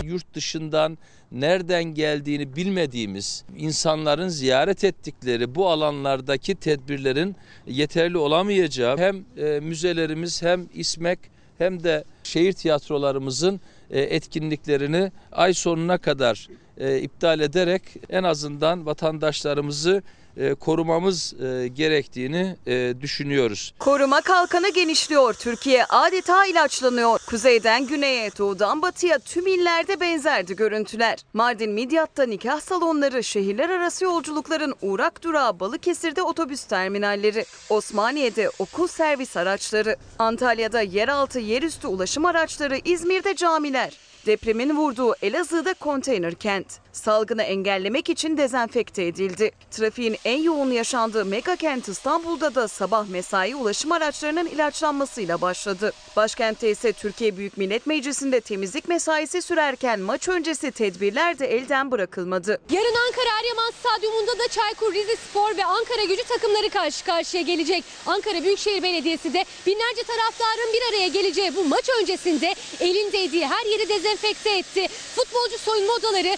Yurt 0.08 0.34
dışından 0.34 0.97
nereden 1.32 1.84
geldiğini 1.84 2.55
bilmediğimiz 2.55 3.43
insanların 3.58 4.28
ziyaret 4.28 4.84
ettikleri 4.84 5.55
bu 5.55 5.70
alanlardaki 5.70 6.55
tedbirlerin 6.55 7.36
yeterli 7.68 8.18
olamayacağı 8.18 8.97
hem 8.97 9.26
e, 9.38 9.60
müzelerimiz 9.60 10.41
hem 10.41 10.68
İSMEK 10.74 11.20
hem 11.58 11.84
de 11.84 12.03
şehir 12.24 12.53
tiyatrolarımızın 12.53 13.62
e, 13.89 14.01
etkinliklerini 14.01 15.12
ay 15.32 15.53
sonuna 15.53 15.97
kadar 15.97 16.47
e, 16.78 16.99
iptal 16.99 17.39
ederek 17.39 17.82
en 18.10 18.24
azından 18.24 18.86
vatandaşlarımızı 18.86 20.03
e, 20.38 20.54
korumamız 20.54 21.34
e, 21.34 21.68
gerektiğini 21.68 22.56
e, 22.68 22.94
düşünüyoruz. 23.02 23.74
Koruma 23.80 24.22
kalkanı 24.22 24.70
genişliyor. 24.70 25.34
Türkiye 25.34 25.86
adeta 25.86 26.46
ilaçlanıyor. 26.46 27.20
Kuzeyden 27.30 27.88
güneye, 27.88 28.32
doğudan 28.38 28.82
batıya 28.82 29.20
tüm 29.20 29.48
illerde 29.48 30.00
benzerdi 30.00 30.56
görüntüler. 30.56 31.20
Mardin 31.34 31.72
Midyat'ta 31.72 32.24
nikah 32.24 32.60
salonları, 32.60 33.24
şehirler 33.24 33.70
arası 33.70 34.04
yolculukların 34.04 34.74
uğrak 34.82 35.24
durağı 35.24 35.60
Balıkesir'de 35.60 36.22
otobüs 36.22 36.64
terminalleri, 36.64 37.46
Osmaniye'de 37.70 38.50
okul 38.60 38.88
servis 38.88 39.38
araçları, 39.38 39.96
Antalya'da 40.20 40.82
yeraltı 40.82 41.40
yerüstü 41.40 41.88
ulaşım 41.88 42.26
araçları, 42.26 42.80
İzmir'de 42.86 43.36
camiler. 43.36 43.98
Depremin 44.26 44.78
vurduğu 44.78 45.16
Elazığ'da 45.22 45.74
konteyner 45.74 46.36
kent. 46.36 46.87
Salgını 46.98 47.43
engellemek 47.43 48.10
için 48.10 48.38
dezenfekte 48.38 49.06
edildi. 49.06 49.52
Trafiğin 49.72 50.18
en 50.26 50.41
yoğun 50.41 50.72
yaşandığı 50.72 51.26
mega 51.26 51.56
kent 51.56 51.88
İstanbul'da 51.88 52.56
da 52.56 52.68
sabah 52.68 53.08
mesai 53.08 53.56
ulaşım 53.56 53.91
araçlarının 53.91 54.45
ilaçlanmasıyla 54.45 55.41
başladı. 55.41 55.93
Başkentte 56.16 56.70
ise 56.72 56.93
Türkiye 56.93 57.38
Büyük 57.38 57.58
Millet 57.58 57.88
Meclisi'nde 57.88 58.41
temizlik 58.41 58.88
mesaisi 58.88 59.41
sürerken 59.41 60.00
maç 60.00 60.28
öncesi 60.28 60.72
tedbirler 60.72 61.39
de 61.39 61.48
elden 61.56 61.91
bırakılmadı. 61.91 62.60
Yarın 62.72 62.95
Ankara 63.08 63.39
Eryaman 63.39 63.72
Stadyumunda 63.80 64.39
da 64.39 64.48
Çaykur 64.48 64.93
Rizespor 64.93 65.58
ve 65.58 65.66
Ankara 65.66 66.04
gücü 66.04 66.24
takımları 66.24 66.70
karşı 66.70 67.06
karşıya 67.06 67.43
gelecek. 67.43 67.84
Ankara 68.06 68.43
Büyükşehir 68.43 68.84
Belediyesi 68.84 69.34
de 69.34 69.45
binlerce 69.66 70.04
taraftarın 70.04 70.74
bir 70.74 70.82
araya 70.89 71.08
geleceği 71.08 71.56
bu 71.56 71.66
maç 71.66 71.89
öncesinde 72.02 72.56
elindeydiği 72.80 73.48
her 73.48 73.66
yeri 73.66 73.89
dezenfekte 73.89 74.58
etti. 74.58 74.88
Futbolcu 75.16 75.58
soyunma 75.58 75.93
odaları, 75.93 76.38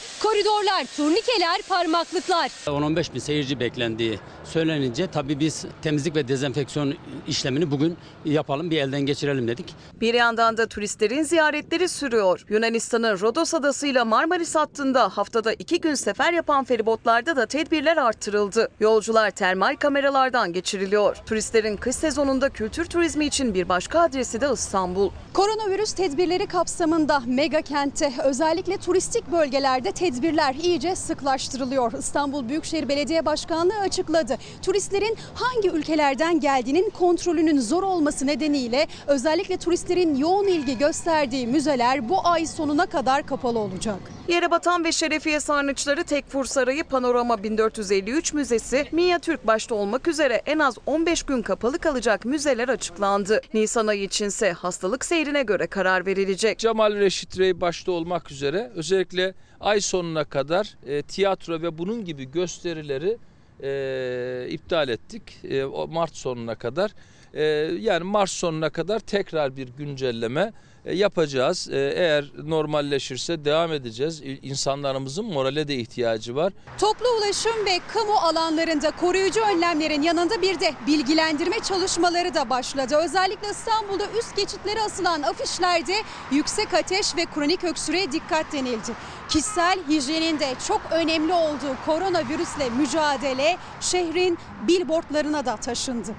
koridorlar, 0.49 0.85
turnikeler, 0.97 1.61
parmaklıklar. 1.69 2.47
10-15 2.47 3.13
bin 3.13 3.19
seyirci 3.19 3.59
beklendiği 3.59 4.19
söylenince 4.43 5.07
tabii 5.07 5.39
biz 5.39 5.65
temizlik 5.81 6.15
ve 6.15 6.27
dezenfeksiyon 6.27 6.93
işlemini 7.27 7.71
bugün 7.71 7.97
yapalım 8.25 8.71
bir 8.71 8.77
elden 8.81 9.01
geçirelim 9.01 9.47
dedik. 9.47 9.75
Bir 10.01 10.13
yandan 10.13 10.57
da 10.57 10.67
turistlerin 10.67 11.23
ziyaretleri 11.23 11.89
sürüyor. 11.89 12.45
Yunanistan'ın 12.49 13.19
Rodos 13.19 13.53
adasıyla 13.53 14.05
Marmaris 14.05 14.55
hattında 14.55 15.09
haftada 15.09 15.53
iki 15.53 15.81
gün 15.81 15.93
sefer 15.93 16.33
yapan 16.33 16.63
feribotlarda 16.63 17.35
da 17.35 17.45
tedbirler 17.45 17.97
artırıldı. 17.97 18.69
Yolcular 18.79 19.31
termal 19.31 19.75
kameralardan 19.75 20.53
geçiriliyor. 20.53 21.15
Turistlerin 21.25 21.77
kış 21.77 21.95
sezonunda 21.95 22.49
kültür 22.49 22.85
turizmi 22.85 23.25
için 23.25 23.53
bir 23.53 23.69
başka 23.69 23.99
adresi 23.99 24.41
de 24.41 24.49
İstanbul. 24.53 25.09
Koronavirüs 25.33 25.93
tedbirleri 25.93 26.47
kapsamında 26.47 27.21
mega 27.25 27.61
kentte 27.61 28.13
özellikle 28.23 28.77
turistik 28.77 29.31
bölgelerde 29.31 29.91
tedbirler 30.29 30.55
iyice 30.55 30.95
sıklaştırılıyor. 30.95 31.93
İstanbul 31.93 32.49
Büyükşehir 32.49 32.89
Belediye 32.89 33.25
Başkanlığı 33.25 33.79
açıkladı. 33.79 34.37
Turistlerin 34.61 35.17
hangi 35.33 35.69
ülkelerden 35.69 36.39
geldiğinin 36.39 36.89
kontrolünün 36.89 37.59
zor 37.59 37.83
olması 37.83 38.27
nedeniyle 38.27 38.87
özellikle 39.07 39.57
turistlerin 39.57 40.15
yoğun 40.15 40.47
ilgi 40.47 40.77
gösterdiği 40.77 41.47
müzeler 41.47 42.09
bu 42.09 42.27
ay 42.27 42.45
sonuna 42.45 42.85
kadar 42.85 43.25
kapalı 43.25 43.59
olacak. 43.59 43.99
Yere 44.27 44.51
batan 44.51 44.83
ve 44.83 44.91
şerefiye 44.91 45.39
sarnıçları 45.39 46.03
Tekfur 46.03 46.45
Sarayı, 46.45 46.83
Panorama 46.83 47.43
1453 47.43 48.33
Müzesi, 48.33 48.87
Minyatürk 48.91 49.47
başta 49.47 49.75
olmak 49.75 50.07
üzere 50.07 50.41
en 50.45 50.59
az 50.59 50.77
15 50.85 51.23
gün 51.23 51.41
kapalı 51.41 51.79
kalacak 51.79 52.25
müzeler 52.25 52.69
açıklandı. 52.69 53.41
Nisan 53.53 53.87
ayı 53.87 54.03
içinse 54.03 54.51
hastalık 54.51 55.05
seyrine 55.05 55.43
göre 55.43 55.67
karar 55.67 56.05
verilecek. 56.05 56.59
Cemal 56.59 56.95
Reşit 56.95 57.39
Rey 57.39 57.61
başta 57.61 57.91
olmak 57.91 58.31
üzere 58.31 58.71
özellikle 58.75 59.33
ay 59.59 59.81
sonuna 59.81 60.23
kadar 60.23 60.77
e, 60.87 61.01
tiyatro 61.01 61.61
ve 61.61 61.77
bunun 61.77 62.05
gibi 62.05 62.31
gösterileri 62.31 63.17
e, 63.63 64.47
iptal 64.49 64.89
ettik. 64.89 65.23
E, 65.43 65.63
Mart 65.63 66.15
sonuna 66.15 66.55
kadar. 66.55 66.91
E, 67.33 67.43
yani 67.79 68.03
Mart 68.03 68.29
sonuna 68.29 68.69
kadar 68.69 68.99
tekrar 68.99 69.57
bir 69.57 69.67
güncelleme 69.67 70.53
yapacağız. 70.85 71.69
E, 71.71 71.77
eğer 71.95 72.31
normalleşirse 72.43 73.45
devam 73.45 73.73
edeceğiz. 73.73 74.21
İnsanlarımızın 74.41 75.25
morale 75.25 75.67
de 75.67 75.75
ihtiyacı 75.75 76.35
var. 76.35 76.53
Toplu 76.79 77.05
ulaşım 77.17 77.65
ve 77.65 77.79
kamu 77.93 78.13
alanlarında 78.13 78.91
koruyucu 78.91 79.41
önlemlerin 79.41 80.01
yanında 80.01 80.41
bir 80.41 80.59
de 80.59 80.73
bilgilendirme 80.87 81.59
çalışmaları 81.59 82.33
da 82.33 82.49
başladı. 82.49 82.95
Özellikle 83.05 83.49
İstanbul'da 83.49 84.03
üst 84.19 84.35
geçitlere 84.35 84.81
asılan 84.81 85.21
afişlerde 85.21 85.95
yüksek 86.31 86.73
ateş 86.73 87.15
ve 87.17 87.25
kronik 87.25 87.63
öksürüğe 87.63 88.11
dikkat 88.11 88.53
denildi. 88.53 88.91
Kişisel 89.29 89.79
hijyenin 89.89 90.39
de 90.39 90.55
çok 90.67 90.81
önemli 90.91 91.33
olduğu 91.33 91.77
koronavirüsle 91.85 92.69
mücadele 92.69 93.57
şehrin 93.81 94.37
billboardlarına 94.67 95.45
da 95.45 95.57
taşındı. 95.57 96.15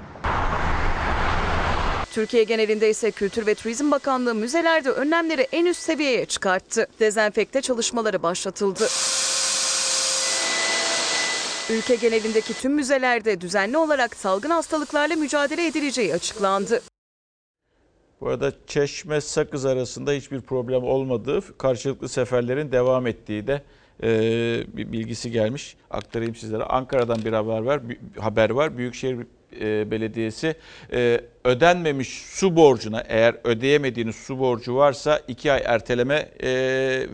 Türkiye 2.13 2.45
genelinde 2.45 2.91
ise 2.91 3.11
Kültür 3.11 3.47
ve 3.47 3.55
Turizm 3.55 3.91
Bakanlığı 3.91 4.35
müzelerde 4.35 4.91
önlemleri 4.91 5.47
en 5.53 5.67
üst 5.67 5.81
seviyeye 5.81 6.27
çıkarttı. 6.27 6.87
Dezenfekte 7.01 7.61
çalışmaları 7.61 8.23
başlatıldı. 8.23 8.89
Ülke 11.71 11.95
genelindeki 11.95 12.55
tüm 12.55 12.73
müzelerde 12.73 13.41
düzenli 13.41 13.77
olarak 13.77 14.17
salgın 14.17 14.51
hastalıklarla 14.51 15.17
mücadele 15.17 15.67
edileceği 15.67 16.15
açıklandı. 16.15 16.83
Bu 18.21 18.29
arada 18.29 18.53
Çeşme 18.67 19.21
Sakız 19.21 19.65
arasında 19.65 20.13
hiçbir 20.13 20.41
problem 20.41 20.83
olmadığı, 20.83 21.59
karşılıklı 21.59 22.09
seferlerin 22.09 22.73
devam 22.73 23.07
ettiği 23.07 23.47
de 23.47 23.63
e, 24.03 24.09
bir 24.77 24.93
bilgisi 24.93 25.31
gelmiş. 25.31 25.77
Aktarayım 25.91 26.35
sizlere. 26.35 26.65
Ankara'dan 26.65 27.25
bir 27.25 27.33
haber 27.33 27.61
var. 27.61 27.89
Bir 27.89 27.99
haber 28.19 28.51
var. 28.51 28.79
Büyükşehir 28.79 29.27
Belediyesi 29.91 30.55
e, 30.93 31.21
ödenmemiş 31.45 32.09
su 32.09 32.57
borcuna 32.57 33.05
eğer 33.09 33.35
ödeyemediğiniz 33.45 34.17
su 34.17 34.39
borcu 34.39 34.77
varsa 34.77 35.21
iki 35.29 35.53
ay 35.53 35.63
erteleme 35.65 36.29
e, 36.43 36.49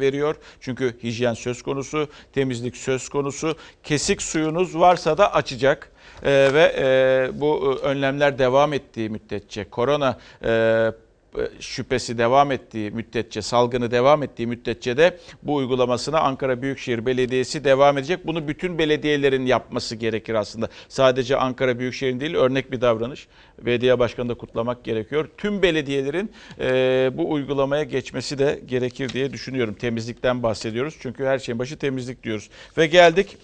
veriyor. 0.00 0.36
Çünkü 0.60 0.96
hijyen 1.02 1.34
söz 1.34 1.62
konusu, 1.62 2.08
temizlik 2.32 2.76
söz 2.76 3.08
konusu. 3.08 3.56
Kesik 3.82 4.22
suyunuz 4.22 4.78
varsa 4.78 5.18
da 5.18 5.34
açacak. 5.34 5.90
E, 6.22 6.30
ve 6.54 6.74
e, 6.78 7.40
bu 7.40 7.78
önlemler 7.82 8.38
devam 8.38 8.72
ettiği 8.72 9.10
müddetçe 9.10 9.64
korona 9.64 10.18
e, 10.44 10.92
şüphesi 11.60 12.18
devam 12.18 12.52
ettiği 12.52 12.90
müddetçe, 12.90 13.42
salgını 13.42 13.90
devam 13.90 14.22
ettiği 14.22 14.46
müddetçe 14.46 14.96
de 14.96 15.18
bu 15.42 15.54
uygulamasına 15.54 16.20
Ankara 16.20 16.62
Büyükşehir 16.62 17.06
Belediyesi 17.06 17.64
devam 17.64 17.98
edecek. 17.98 18.26
Bunu 18.26 18.48
bütün 18.48 18.78
belediyelerin 18.78 19.46
yapması 19.46 19.96
gerekir 19.96 20.34
aslında. 20.34 20.68
Sadece 20.88 21.36
Ankara 21.36 21.78
Büyükşehir'in 21.78 22.20
değil 22.20 22.34
örnek 22.34 22.72
bir 22.72 22.80
davranış. 22.80 23.28
Belediye 23.58 23.98
Başkanı 23.98 24.28
da 24.28 24.34
kutlamak 24.34 24.84
gerekiyor. 24.84 25.28
Tüm 25.38 25.62
belediyelerin 25.62 26.32
e, 26.60 27.10
bu 27.14 27.32
uygulamaya 27.32 27.82
geçmesi 27.82 28.38
de 28.38 28.60
gerekir 28.66 29.08
diye 29.08 29.32
düşünüyorum. 29.32 29.74
Temizlikten 29.74 30.42
bahsediyoruz. 30.42 30.96
Çünkü 31.00 31.24
her 31.24 31.38
şeyin 31.38 31.58
başı 31.58 31.78
temizlik 31.78 32.22
diyoruz. 32.22 32.50
Ve 32.78 32.86
geldik 32.86 33.36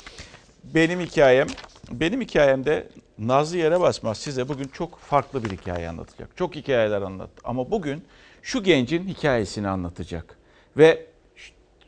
benim 0.64 1.00
hikayem. 1.00 1.46
Benim 1.90 2.20
hikayemde 2.20 2.88
Nazlı 3.18 3.56
Yere 3.56 3.80
Basmaz 3.80 4.18
size 4.18 4.48
bugün 4.48 4.68
çok 4.68 4.98
farklı 4.98 5.44
bir 5.44 5.50
hikaye 5.50 5.88
anlatacak. 5.88 6.36
Çok 6.36 6.54
hikayeler 6.56 7.02
anlattı. 7.02 7.42
Ama 7.44 7.70
bugün 7.70 8.04
şu 8.42 8.62
gencin 8.62 9.08
hikayesini 9.08 9.68
anlatacak. 9.68 10.38
Ve 10.76 11.06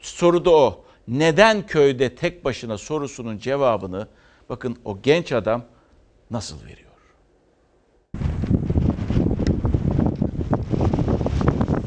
soru 0.00 0.44
da 0.44 0.50
o. 0.50 0.84
Neden 1.08 1.66
köyde 1.66 2.14
tek 2.14 2.44
başına 2.44 2.78
sorusunun 2.78 3.38
cevabını 3.38 4.08
bakın 4.48 4.78
o 4.84 5.02
genç 5.02 5.32
adam 5.32 5.64
nasıl 6.30 6.64
veriyor? 6.64 6.90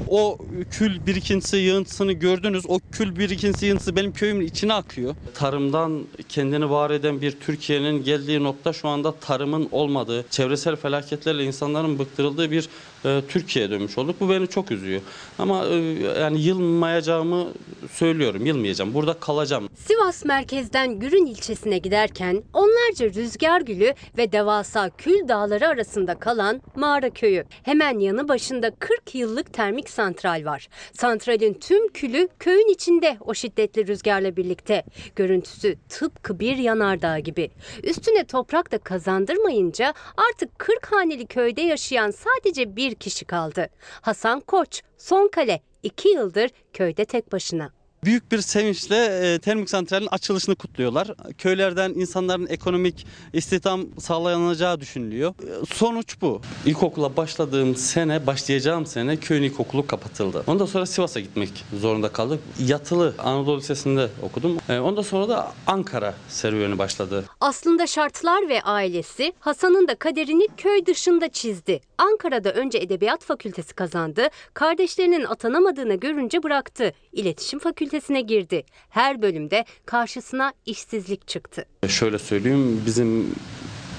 O 0.07 0.37
kül 0.69 1.05
birikintisi 1.05 1.57
yığıntısını 1.57 2.11
gördünüz. 2.11 2.63
O 2.67 2.79
kül 2.91 3.19
birikintisi 3.19 3.65
yığıntısı 3.65 3.95
benim 3.95 4.11
köyümün 4.11 4.45
içine 4.45 4.73
akıyor. 4.73 5.15
Tarımdan 5.33 6.03
kendini 6.29 6.69
var 6.69 6.91
eden 6.91 7.21
bir 7.21 7.31
Türkiye'nin 7.31 8.03
geldiği 8.03 8.43
nokta 8.43 8.73
şu 8.73 8.87
anda 8.87 9.11
tarımın 9.11 9.69
olmadığı, 9.71 10.25
çevresel 10.29 10.75
felaketlerle 10.75 11.43
insanların 11.43 11.99
bıktırıldığı 11.99 12.51
bir 12.51 12.69
e, 13.05 13.21
Türkiye'ye 13.29 13.71
dönmüş 13.71 13.97
olduk. 13.97 14.15
Bu 14.19 14.29
beni 14.29 14.47
çok 14.47 14.71
üzüyor. 14.71 15.01
Ama 15.39 15.65
e, 15.65 15.75
yani 16.19 16.41
yılmayacağımı 16.41 17.47
söylüyorum. 17.91 18.45
Yılmayacağım. 18.45 18.93
Burada 18.93 19.13
kalacağım. 19.13 19.69
Sivas 19.75 20.25
merkezden 20.25 20.99
Gürün 20.99 21.25
ilçesine 21.25 21.77
giderken 21.77 22.43
onlarca 22.53 23.05
rüzgar 23.13 23.61
gülü 23.61 23.93
ve 24.17 24.31
devasa 24.31 24.89
kül 24.89 25.27
dağları 25.27 25.67
arasında 25.67 26.19
kalan 26.19 26.61
mağara 26.75 27.09
köyü. 27.09 27.45
Hemen 27.63 27.99
yanı 27.99 28.27
başında 28.27 28.71
40 28.75 29.15
yıllık 29.15 29.53
termik 29.53 29.89
santral 29.89 30.45
var. 30.45 30.67
Santralin 30.93 31.53
tüm 31.53 31.87
külü 31.87 32.27
köyün 32.39 32.73
içinde 32.73 33.17
o 33.21 33.33
şiddetli 33.33 33.87
rüzgarla 33.87 34.35
birlikte. 34.35 34.83
Görüntüsü 35.15 35.75
tıpkı 35.89 36.39
bir 36.39 36.57
yanardağ 36.57 37.19
gibi. 37.19 37.51
Üstüne 37.83 38.23
toprak 38.23 38.71
da 38.71 38.77
kazandırmayınca 38.77 39.93
artık 40.29 40.59
40 40.59 40.91
haneli 40.91 41.25
köyde 41.27 41.61
yaşayan 41.61 42.11
sadece 42.11 42.75
bir 42.75 42.86
kişi 42.95 43.25
kaldı. 43.25 43.69
Hasan 44.01 44.39
Koç, 44.39 44.81
son 44.97 45.27
kale 45.27 45.61
2 45.83 46.09
yıldır 46.09 46.51
köyde 46.73 47.05
tek 47.05 47.31
başına. 47.31 47.76
Büyük 48.07 48.31
bir 48.31 48.41
sevinçle 48.41 49.05
e, 49.33 49.39
termik 49.39 49.69
santralin 49.69 50.07
açılışını 50.11 50.55
kutluyorlar. 50.55 51.07
Köylerden 51.37 51.89
insanların 51.89 52.47
ekonomik 52.47 53.07
istihdam 53.33 53.85
sağlanacağı 53.99 54.79
düşünülüyor. 54.79 55.29
E, 55.31 55.65
Sonuç 55.75 56.21
bu. 56.21 56.41
İlkokula 56.65 57.17
başladığım 57.17 57.75
sene, 57.75 58.27
başlayacağım 58.27 58.85
sene 58.85 59.17
köyün 59.17 59.43
ilkokulu 59.43 59.87
kapatıldı. 59.87 60.43
Ondan 60.47 60.65
sonra 60.65 60.85
Sivas'a 60.85 61.19
gitmek 61.19 61.65
zorunda 61.79 62.09
kaldık. 62.09 62.39
Yatılı 62.59 63.13
Anadolu 63.17 63.57
Lisesi'nde 63.57 64.09
okudum. 64.21 64.57
E, 64.69 64.79
Ondan 64.79 65.01
sonra 65.01 65.29
da 65.29 65.51
Ankara 65.67 66.13
serüveni 66.29 66.77
başladı. 66.77 67.25
Aslında 67.41 67.87
şartlar 67.87 68.49
ve 68.49 68.61
ailesi 68.61 69.33
Hasan'ın 69.39 69.87
da 69.87 69.95
kaderini 69.95 70.47
köy 70.57 70.85
dışında 70.85 71.27
çizdi. 71.27 71.79
Ankara'da 71.97 72.53
önce 72.53 72.77
Edebiyat 72.77 73.23
Fakültesi 73.23 73.73
kazandı, 73.73 74.27
kardeşlerinin 74.53 75.23
atanamadığını 75.23 75.95
görünce 75.95 76.43
bıraktı. 76.43 76.93
İletişim 77.13 77.59
Fakültesine 77.97 78.21
girdi. 78.21 78.63
Her 78.89 79.21
bölümde 79.21 79.65
karşısına 79.85 80.53
işsizlik 80.65 81.27
çıktı. 81.27 81.65
Şöyle 81.87 82.19
söyleyeyim 82.19 82.81
bizim 82.85 83.35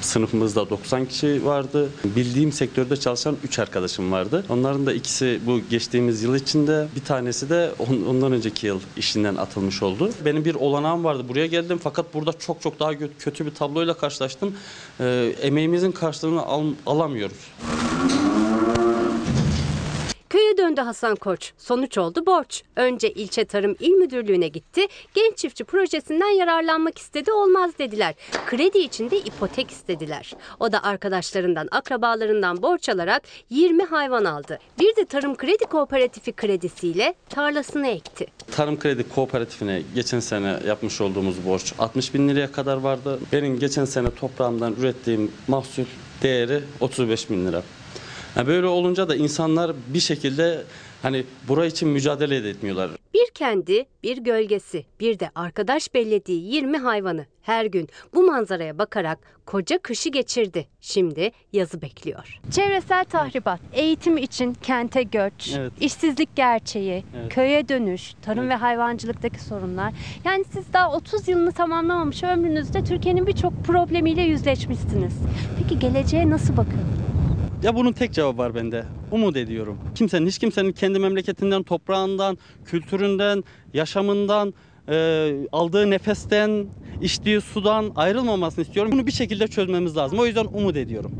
sınıfımızda 0.01 0.71
90 0.71 1.05
kişi 1.07 1.45
vardı. 1.45 1.89
Bildiğim 2.05 2.53
sektörde 2.53 2.97
çalışan 2.97 3.37
3 3.45 3.59
arkadaşım 3.59 4.13
vardı. 4.13 4.45
Onların 4.49 4.87
da 4.87 4.93
ikisi 4.93 5.41
bu 5.47 5.61
geçtiğimiz 5.71 6.23
yıl 6.23 6.35
içinde 6.35 6.89
bir 6.97 7.05
tanesi 7.05 7.51
de 7.51 7.71
on- 7.79 8.05
ondan 8.09 8.33
önceki 8.33 8.67
yıl 8.67 8.81
işinden 8.97 9.37
atılmış 9.37 9.83
oldu. 9.83 10.11
Benim 10.25 10.45
bir 10.45 10.55
olanağım 10.55 11.05
vardı. 11.05 11.29
Buraya 11.29 11.47
geldim 11.47 11.81
fakat 11.83 12.15
burada 12.15 12.33
çok 12.33 12.63
çok 12.63 12.81
daha 12.81 12.93
kötü 13.19 13.47
bir 13.47 13.55
tabloyla 13.55 13.95
karşılaştım. 13.95 14.55
Ee, 15.01 15.35
emeğimizin 15.43 15.93
karşılığını 15.93 16.43
al- 16.43 16.75
alamıyoruz. 16.87 17.39
Köye 20.31 20.57
döndü 20.57 20.81
Hasan 20.81 21.16
Koç. 21.16 21.53
Sonuç 21.59 21.99
oldu 21.99 22.26
borç. 22.26 22.62
Önce 22.76 23.11
ilçe 23.11 23.45
tarım 23.45 23.76
il 23.81 23.91
müdürlüğüne 23.91 24.49
gitti. 24.49 24.87
Genç 25.14 25.37
çiftçi 25.37 25.64
projesinden 25.64 26.29
yararlanmak 26.29 26.99
istedi 26.99 27.33
olmaz 27.33 27.70
dediler. 27.79 28.14
Kredi 28.47 28.79
için 28.79 29.11
de 29.11 29.18
ipotek 29.18 29.70
istediler. 29.70 30.35
O 30.61 30.72
da 30.72 30.83
arkadaşlarından, 30.83 31.68
akrabalarından 31.70 32.62
borç 32.62 32.89
alarak 32.89 33.22
20 33.51 33.85
hayvan 33.85 34.24
aldı. 34.24 34.59
Bir 34.81 34.97
de 34.97 35.05
tarım 35.05 35.37
kredi 35.37 35.64
kooperatifi 35.64 36.33
kredisiyle 36.33 37.14
tarlasını 37.29 37.89
ekti. 37.89 38.26
Tarım 38.51 38.79
Kredi 38.79 39.09
Kooperatifine 39.09 39.83
geçen 39.95 40.20
sene 40.20 40.59
yapmış 40.66 41.01
olduğumuz 41.01 41.47
borç 41.47 41.72
60 41.79 42.14
bin 42.14 42.29
liraya 42.29 42.53
kadar 42.53 42.76
vardı. 42.76 43.18
Benim 43.33 43.59
geçen 43.59 43.85
sene 43.85 44.11
toprağımdan 44.14 44.74
ürettiğim 44.81 45.33
mahsul 45.49 45.85
değeri 46.22 46.62
35 46.81 47.31
bin 47.31 47.47
lira. 47.47 47.62
Yani 48.37 48.47
böyle 48.47 48.66
olunca 48.66 49.09
da 49.09 49.16
insanlar 49.16 49.72
bir 49.95 50.01
şekilde 50.01 50.62
hani 51.03 51.24
bura 51.49 51.66
için 51.66 51.89
mücadele 51.89 52.45
de 52.45 52.51
etmiyorlar. 52.51 52.91
Bir 53.14 53.29
kendi, 53.35 53.85
bir 54.03 54.16
gölgesi, 54.18 54.85
bir 55.01 55.18
de 55.18 55.31
arkadaş 55.35 55.95
bellediği 55.95 56.55
20 56.55 56.76
hayvanı 56.79 57.26
her 57.43 57.64
gün 57.64 57.89
bu 58.14 58.22
manzaraya 58.22 58.79
bakarak 58.79 59.18
koca 59.47 59.79
kışı 59.79 60.09
geçirdi. 60.09 60.66
Şimdi 60.81 61.31
yazı 61.53 61.83
bekliyor. 61.83 62.41
Çevresel 62.51 63.05
tahribat, 63.05 63.61
eğitim 63.72 64.16
için 64.16 64.55
kente 64.55 65.03
göç, 65.03 65.55
Evet. 65.59 65.72
işsizlik 65.81 66.37
gerçeği, 66.37 67.05
Evet. 67.20 67.35
köye 67.35 67.68
dönüş, 67.68 68.14
tarım 68.22 68.49
ve 68.49 68.55
hayvancılıktaki 68.55 69.41
sorunlar. 69.45 69.93
Yani 70.24 70.45
siz 70.53 70.72
daha 70.72 70.93
30 70.93 71.29
yılını 71.29 71.53
tamamlamamış 71.53 72.22
ömrünüzde 72.22 72.85
Türkiye'nin 72.85 73.26
birçok 73.26 73.64
problemiyle 73.64 74.22
yüzleşmişsiniz. 74.22 75.14
Peki 75.59 75.79
geleceğe 75.79 76.31
nasıl 76.31 76.57
bakın? 76.57 76.81
Ya 77.63 77.75
bunun 77.75 77.93
tek 77.93 78.13
cevabı 78.13 78.39
var 78.39 78.55
bende. 78.55 78.85
Umut 79.11 79.37
ediyorum. 79.37 79.79
Kimsenin, 79.95 80.27
hiç 80.27 80.39
kimsenin 80.39 80.73
kendi 80.73 80.99
memleketinden, 80.99 81.63
toprağından, 81.63 82.39
kültüründen, 82.65 83.45
yaşamından, 83.75 84.55
e, 84.89 85.31
aldığı 85.53 85.91
nefesten, 85.91 86.67
içtiği 87.03 87.41
sudan 87.41 87.93
ayrılmamasını 87.97 88.65
istiyorum. 88.65 88.93
Bunu 88.93 89.07
bir 89.07 89.13
şekilde 89.13 89.49
çözmemiz 89.49 89.97
lazım. 89.97 90.19
O 90.19 90.27
yüzden 90.27 90.45
umut 90.45 90.77
ediyorum. 90.77 91.13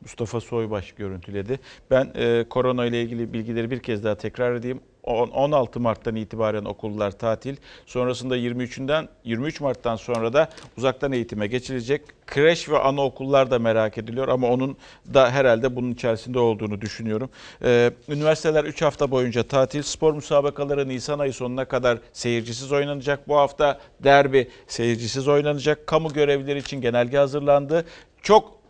Mustafa 0.00 0.40
Soybaş 0.40 0.92
görüntüledi. 0.92 1.60
Ben 1.90 2.12
e, 2.14 2.44
korona 2.50 2.86
ile 2.86 3.02
ilgili 3.02 3.32
bilgileri 3.32 3.70
bir 3.70 3.80
kez 3.80 4.04
daha 4.04 4.14
tekrar 4.14 4.54
edeyim. 4.54 4.80
On- 5.04 5.28
16 5.30 5.80
Mart'tan 5.80 6.16
itibaren 6.16 6.64
okullar 6.64 7.10
tatil. 7.10 7.56
Sonrasında 7.86 8.36
23'ünden 8.36 9.08
23 9.24 9.60
Mart'tan 9.60 9.96
sonra 9.96 10.32
da 10.32 10.48
uzaktan 10.78 11.12
eğitime 11.12 11.46
geçilecek. 11.46 12.02
Kreş 12.26 12.68
ve 12.68 12.78
anaokullar 12.78 13.50
da 13.50 13.58
merak 13.58 13.98
ediliyor 13.98 14.28
ama 14.28 14.48
onun 14.48 14.76
da 15.14 15.30
herhalde 15.30 15.76
bunun 15.76 15.90
içerisinde 15.90 16.38
olduğunu 16.38 16.80
düşünüyorum. 16.80 17.30
Ee, 17.64 17.90
üniversiteler 18.08 18.64
3 18.64 18.82
hafta 18.82 19.10
boyunca 19.10 19.42
tatil. 19.42 19.82
Spor 19.82 20.14
müsabakaları 20.14 20.88
Nisan 20.88 21.18
ayı 21.18 21.32
sonuna 21.32 21.64
kadar 21.64 21.98
seyircisiz 22.12 22.72
oynanacak. 22.72 23.28
Bu 23.28 23.36
hafta 23.36 23.80
derbi 24.04 24.48
seyircisiz 24.66 25.28
oynanacak. 25.28 25.86
Kamu 25.86 26.12
görevlileri 26.12 26.58
için 26.58 26.80
genelge 26.80 27.16
hazırlandı. 27.16 27.84
Çok 28.22 28.63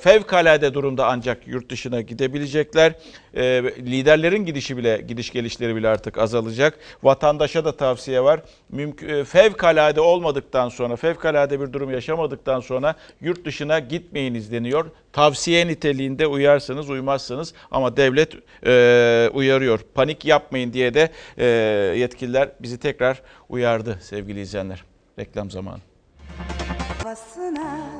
fevkalade 0.00 0.74
durumda 0.74 1.06
ancak 1.06 1.48
yurt 1.48 1.70
dışına 1.70 2.00
gidebilecekler. 2.00 2.92
E, 3.34 3.42
liderlerin 3.78 4.44
gidişi 4.44 4.76
bile, 4.76 5.04
gidiş 5.08 5.30
gelişleri 5.30 5.76
bile 5.76 5.88
artık 5.88 6.18
azalacak. 6.18 6.78
Vatandaşa 7.02 7.64
da 7.64 7.76
tavsiye 7.76 8.22
var. 8.22 8.40
Mümkün, 8.68 9.08
e, 9.08 9.24
fevkalade 9.24 10.00
olmadıktan 10.00 10.68
sonra, 10.68 10.96
fevkalade 10.96 11.60
bir 11.60 11.72
durum 11.72 11.90
yaşamadıktan 11.90 12.60
sonra 12.60 12.94
yurt 13.20 13.44
dışına 13.44 13.78
gitmeyiniz 13.78 14.52
deniyor. 14.52 14.86
Tavsiye 15.12 15.66
niteliğinde 15.66 16.26
uyarsınız, 16.26 16.90
uymazsınız 16.90 17.54
ama 17.70 17.96
devlet 17.96 18.34
e, 18.66 19.30
uyarıyor. 19.32 19.80
Panik 19.94 20.24
yapmayın 20.24 20.72
diye 20.72 20.94
de 20.94 21.10
e, 21.38 21.44
yetkililer 21.98 22.48
bizi 22.60 22.78
tekrar 22.78 23.22
uyardı 23.48 23.98
sevgili 24.02 24.40
izleyenler. 24.40 24.84
Reklam 25.18 25.50
zamanı. 25.50 25.80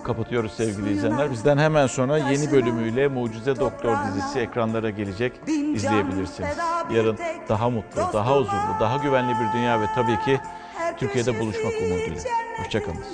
Kapatıyoruz 0.04 0.52
sevgili 0.52 0.92
izleyenler. 0.92 1.30
Bizden 1.30 1.58
hemen 1.58 1.86
sonra 1.86 2.18
yeni 2.18 2.52
bölümüyle 2.52 3.08
Mucize 3.08 3.56
Doktor 3.56 3.96
dizisi 4.06 4.38
ekranlara 4.38 4.90
gelecek. 4.90 5.32
İzleyebilirsiniz. 5.74 6.56
Yarın 6.94 7.18
daha 7.48 7.70
mutlu, 7.70 8.00
daha 8.12 8.36
huzurlu, 8.36 8.76
daha 8.80 8.96
güvenli 8.96 9.32
bir 9.32 9.58
dünya 9.58 9.80
ve 9.80 9.84
tabii 9.94 10.18
ki 10.24 10.40
Türkiye'de 10.96 11.40
buluşmak 11.40 11.72
umuduyla. 11.82 12.22
Hoşçakalın. 12.58 13.04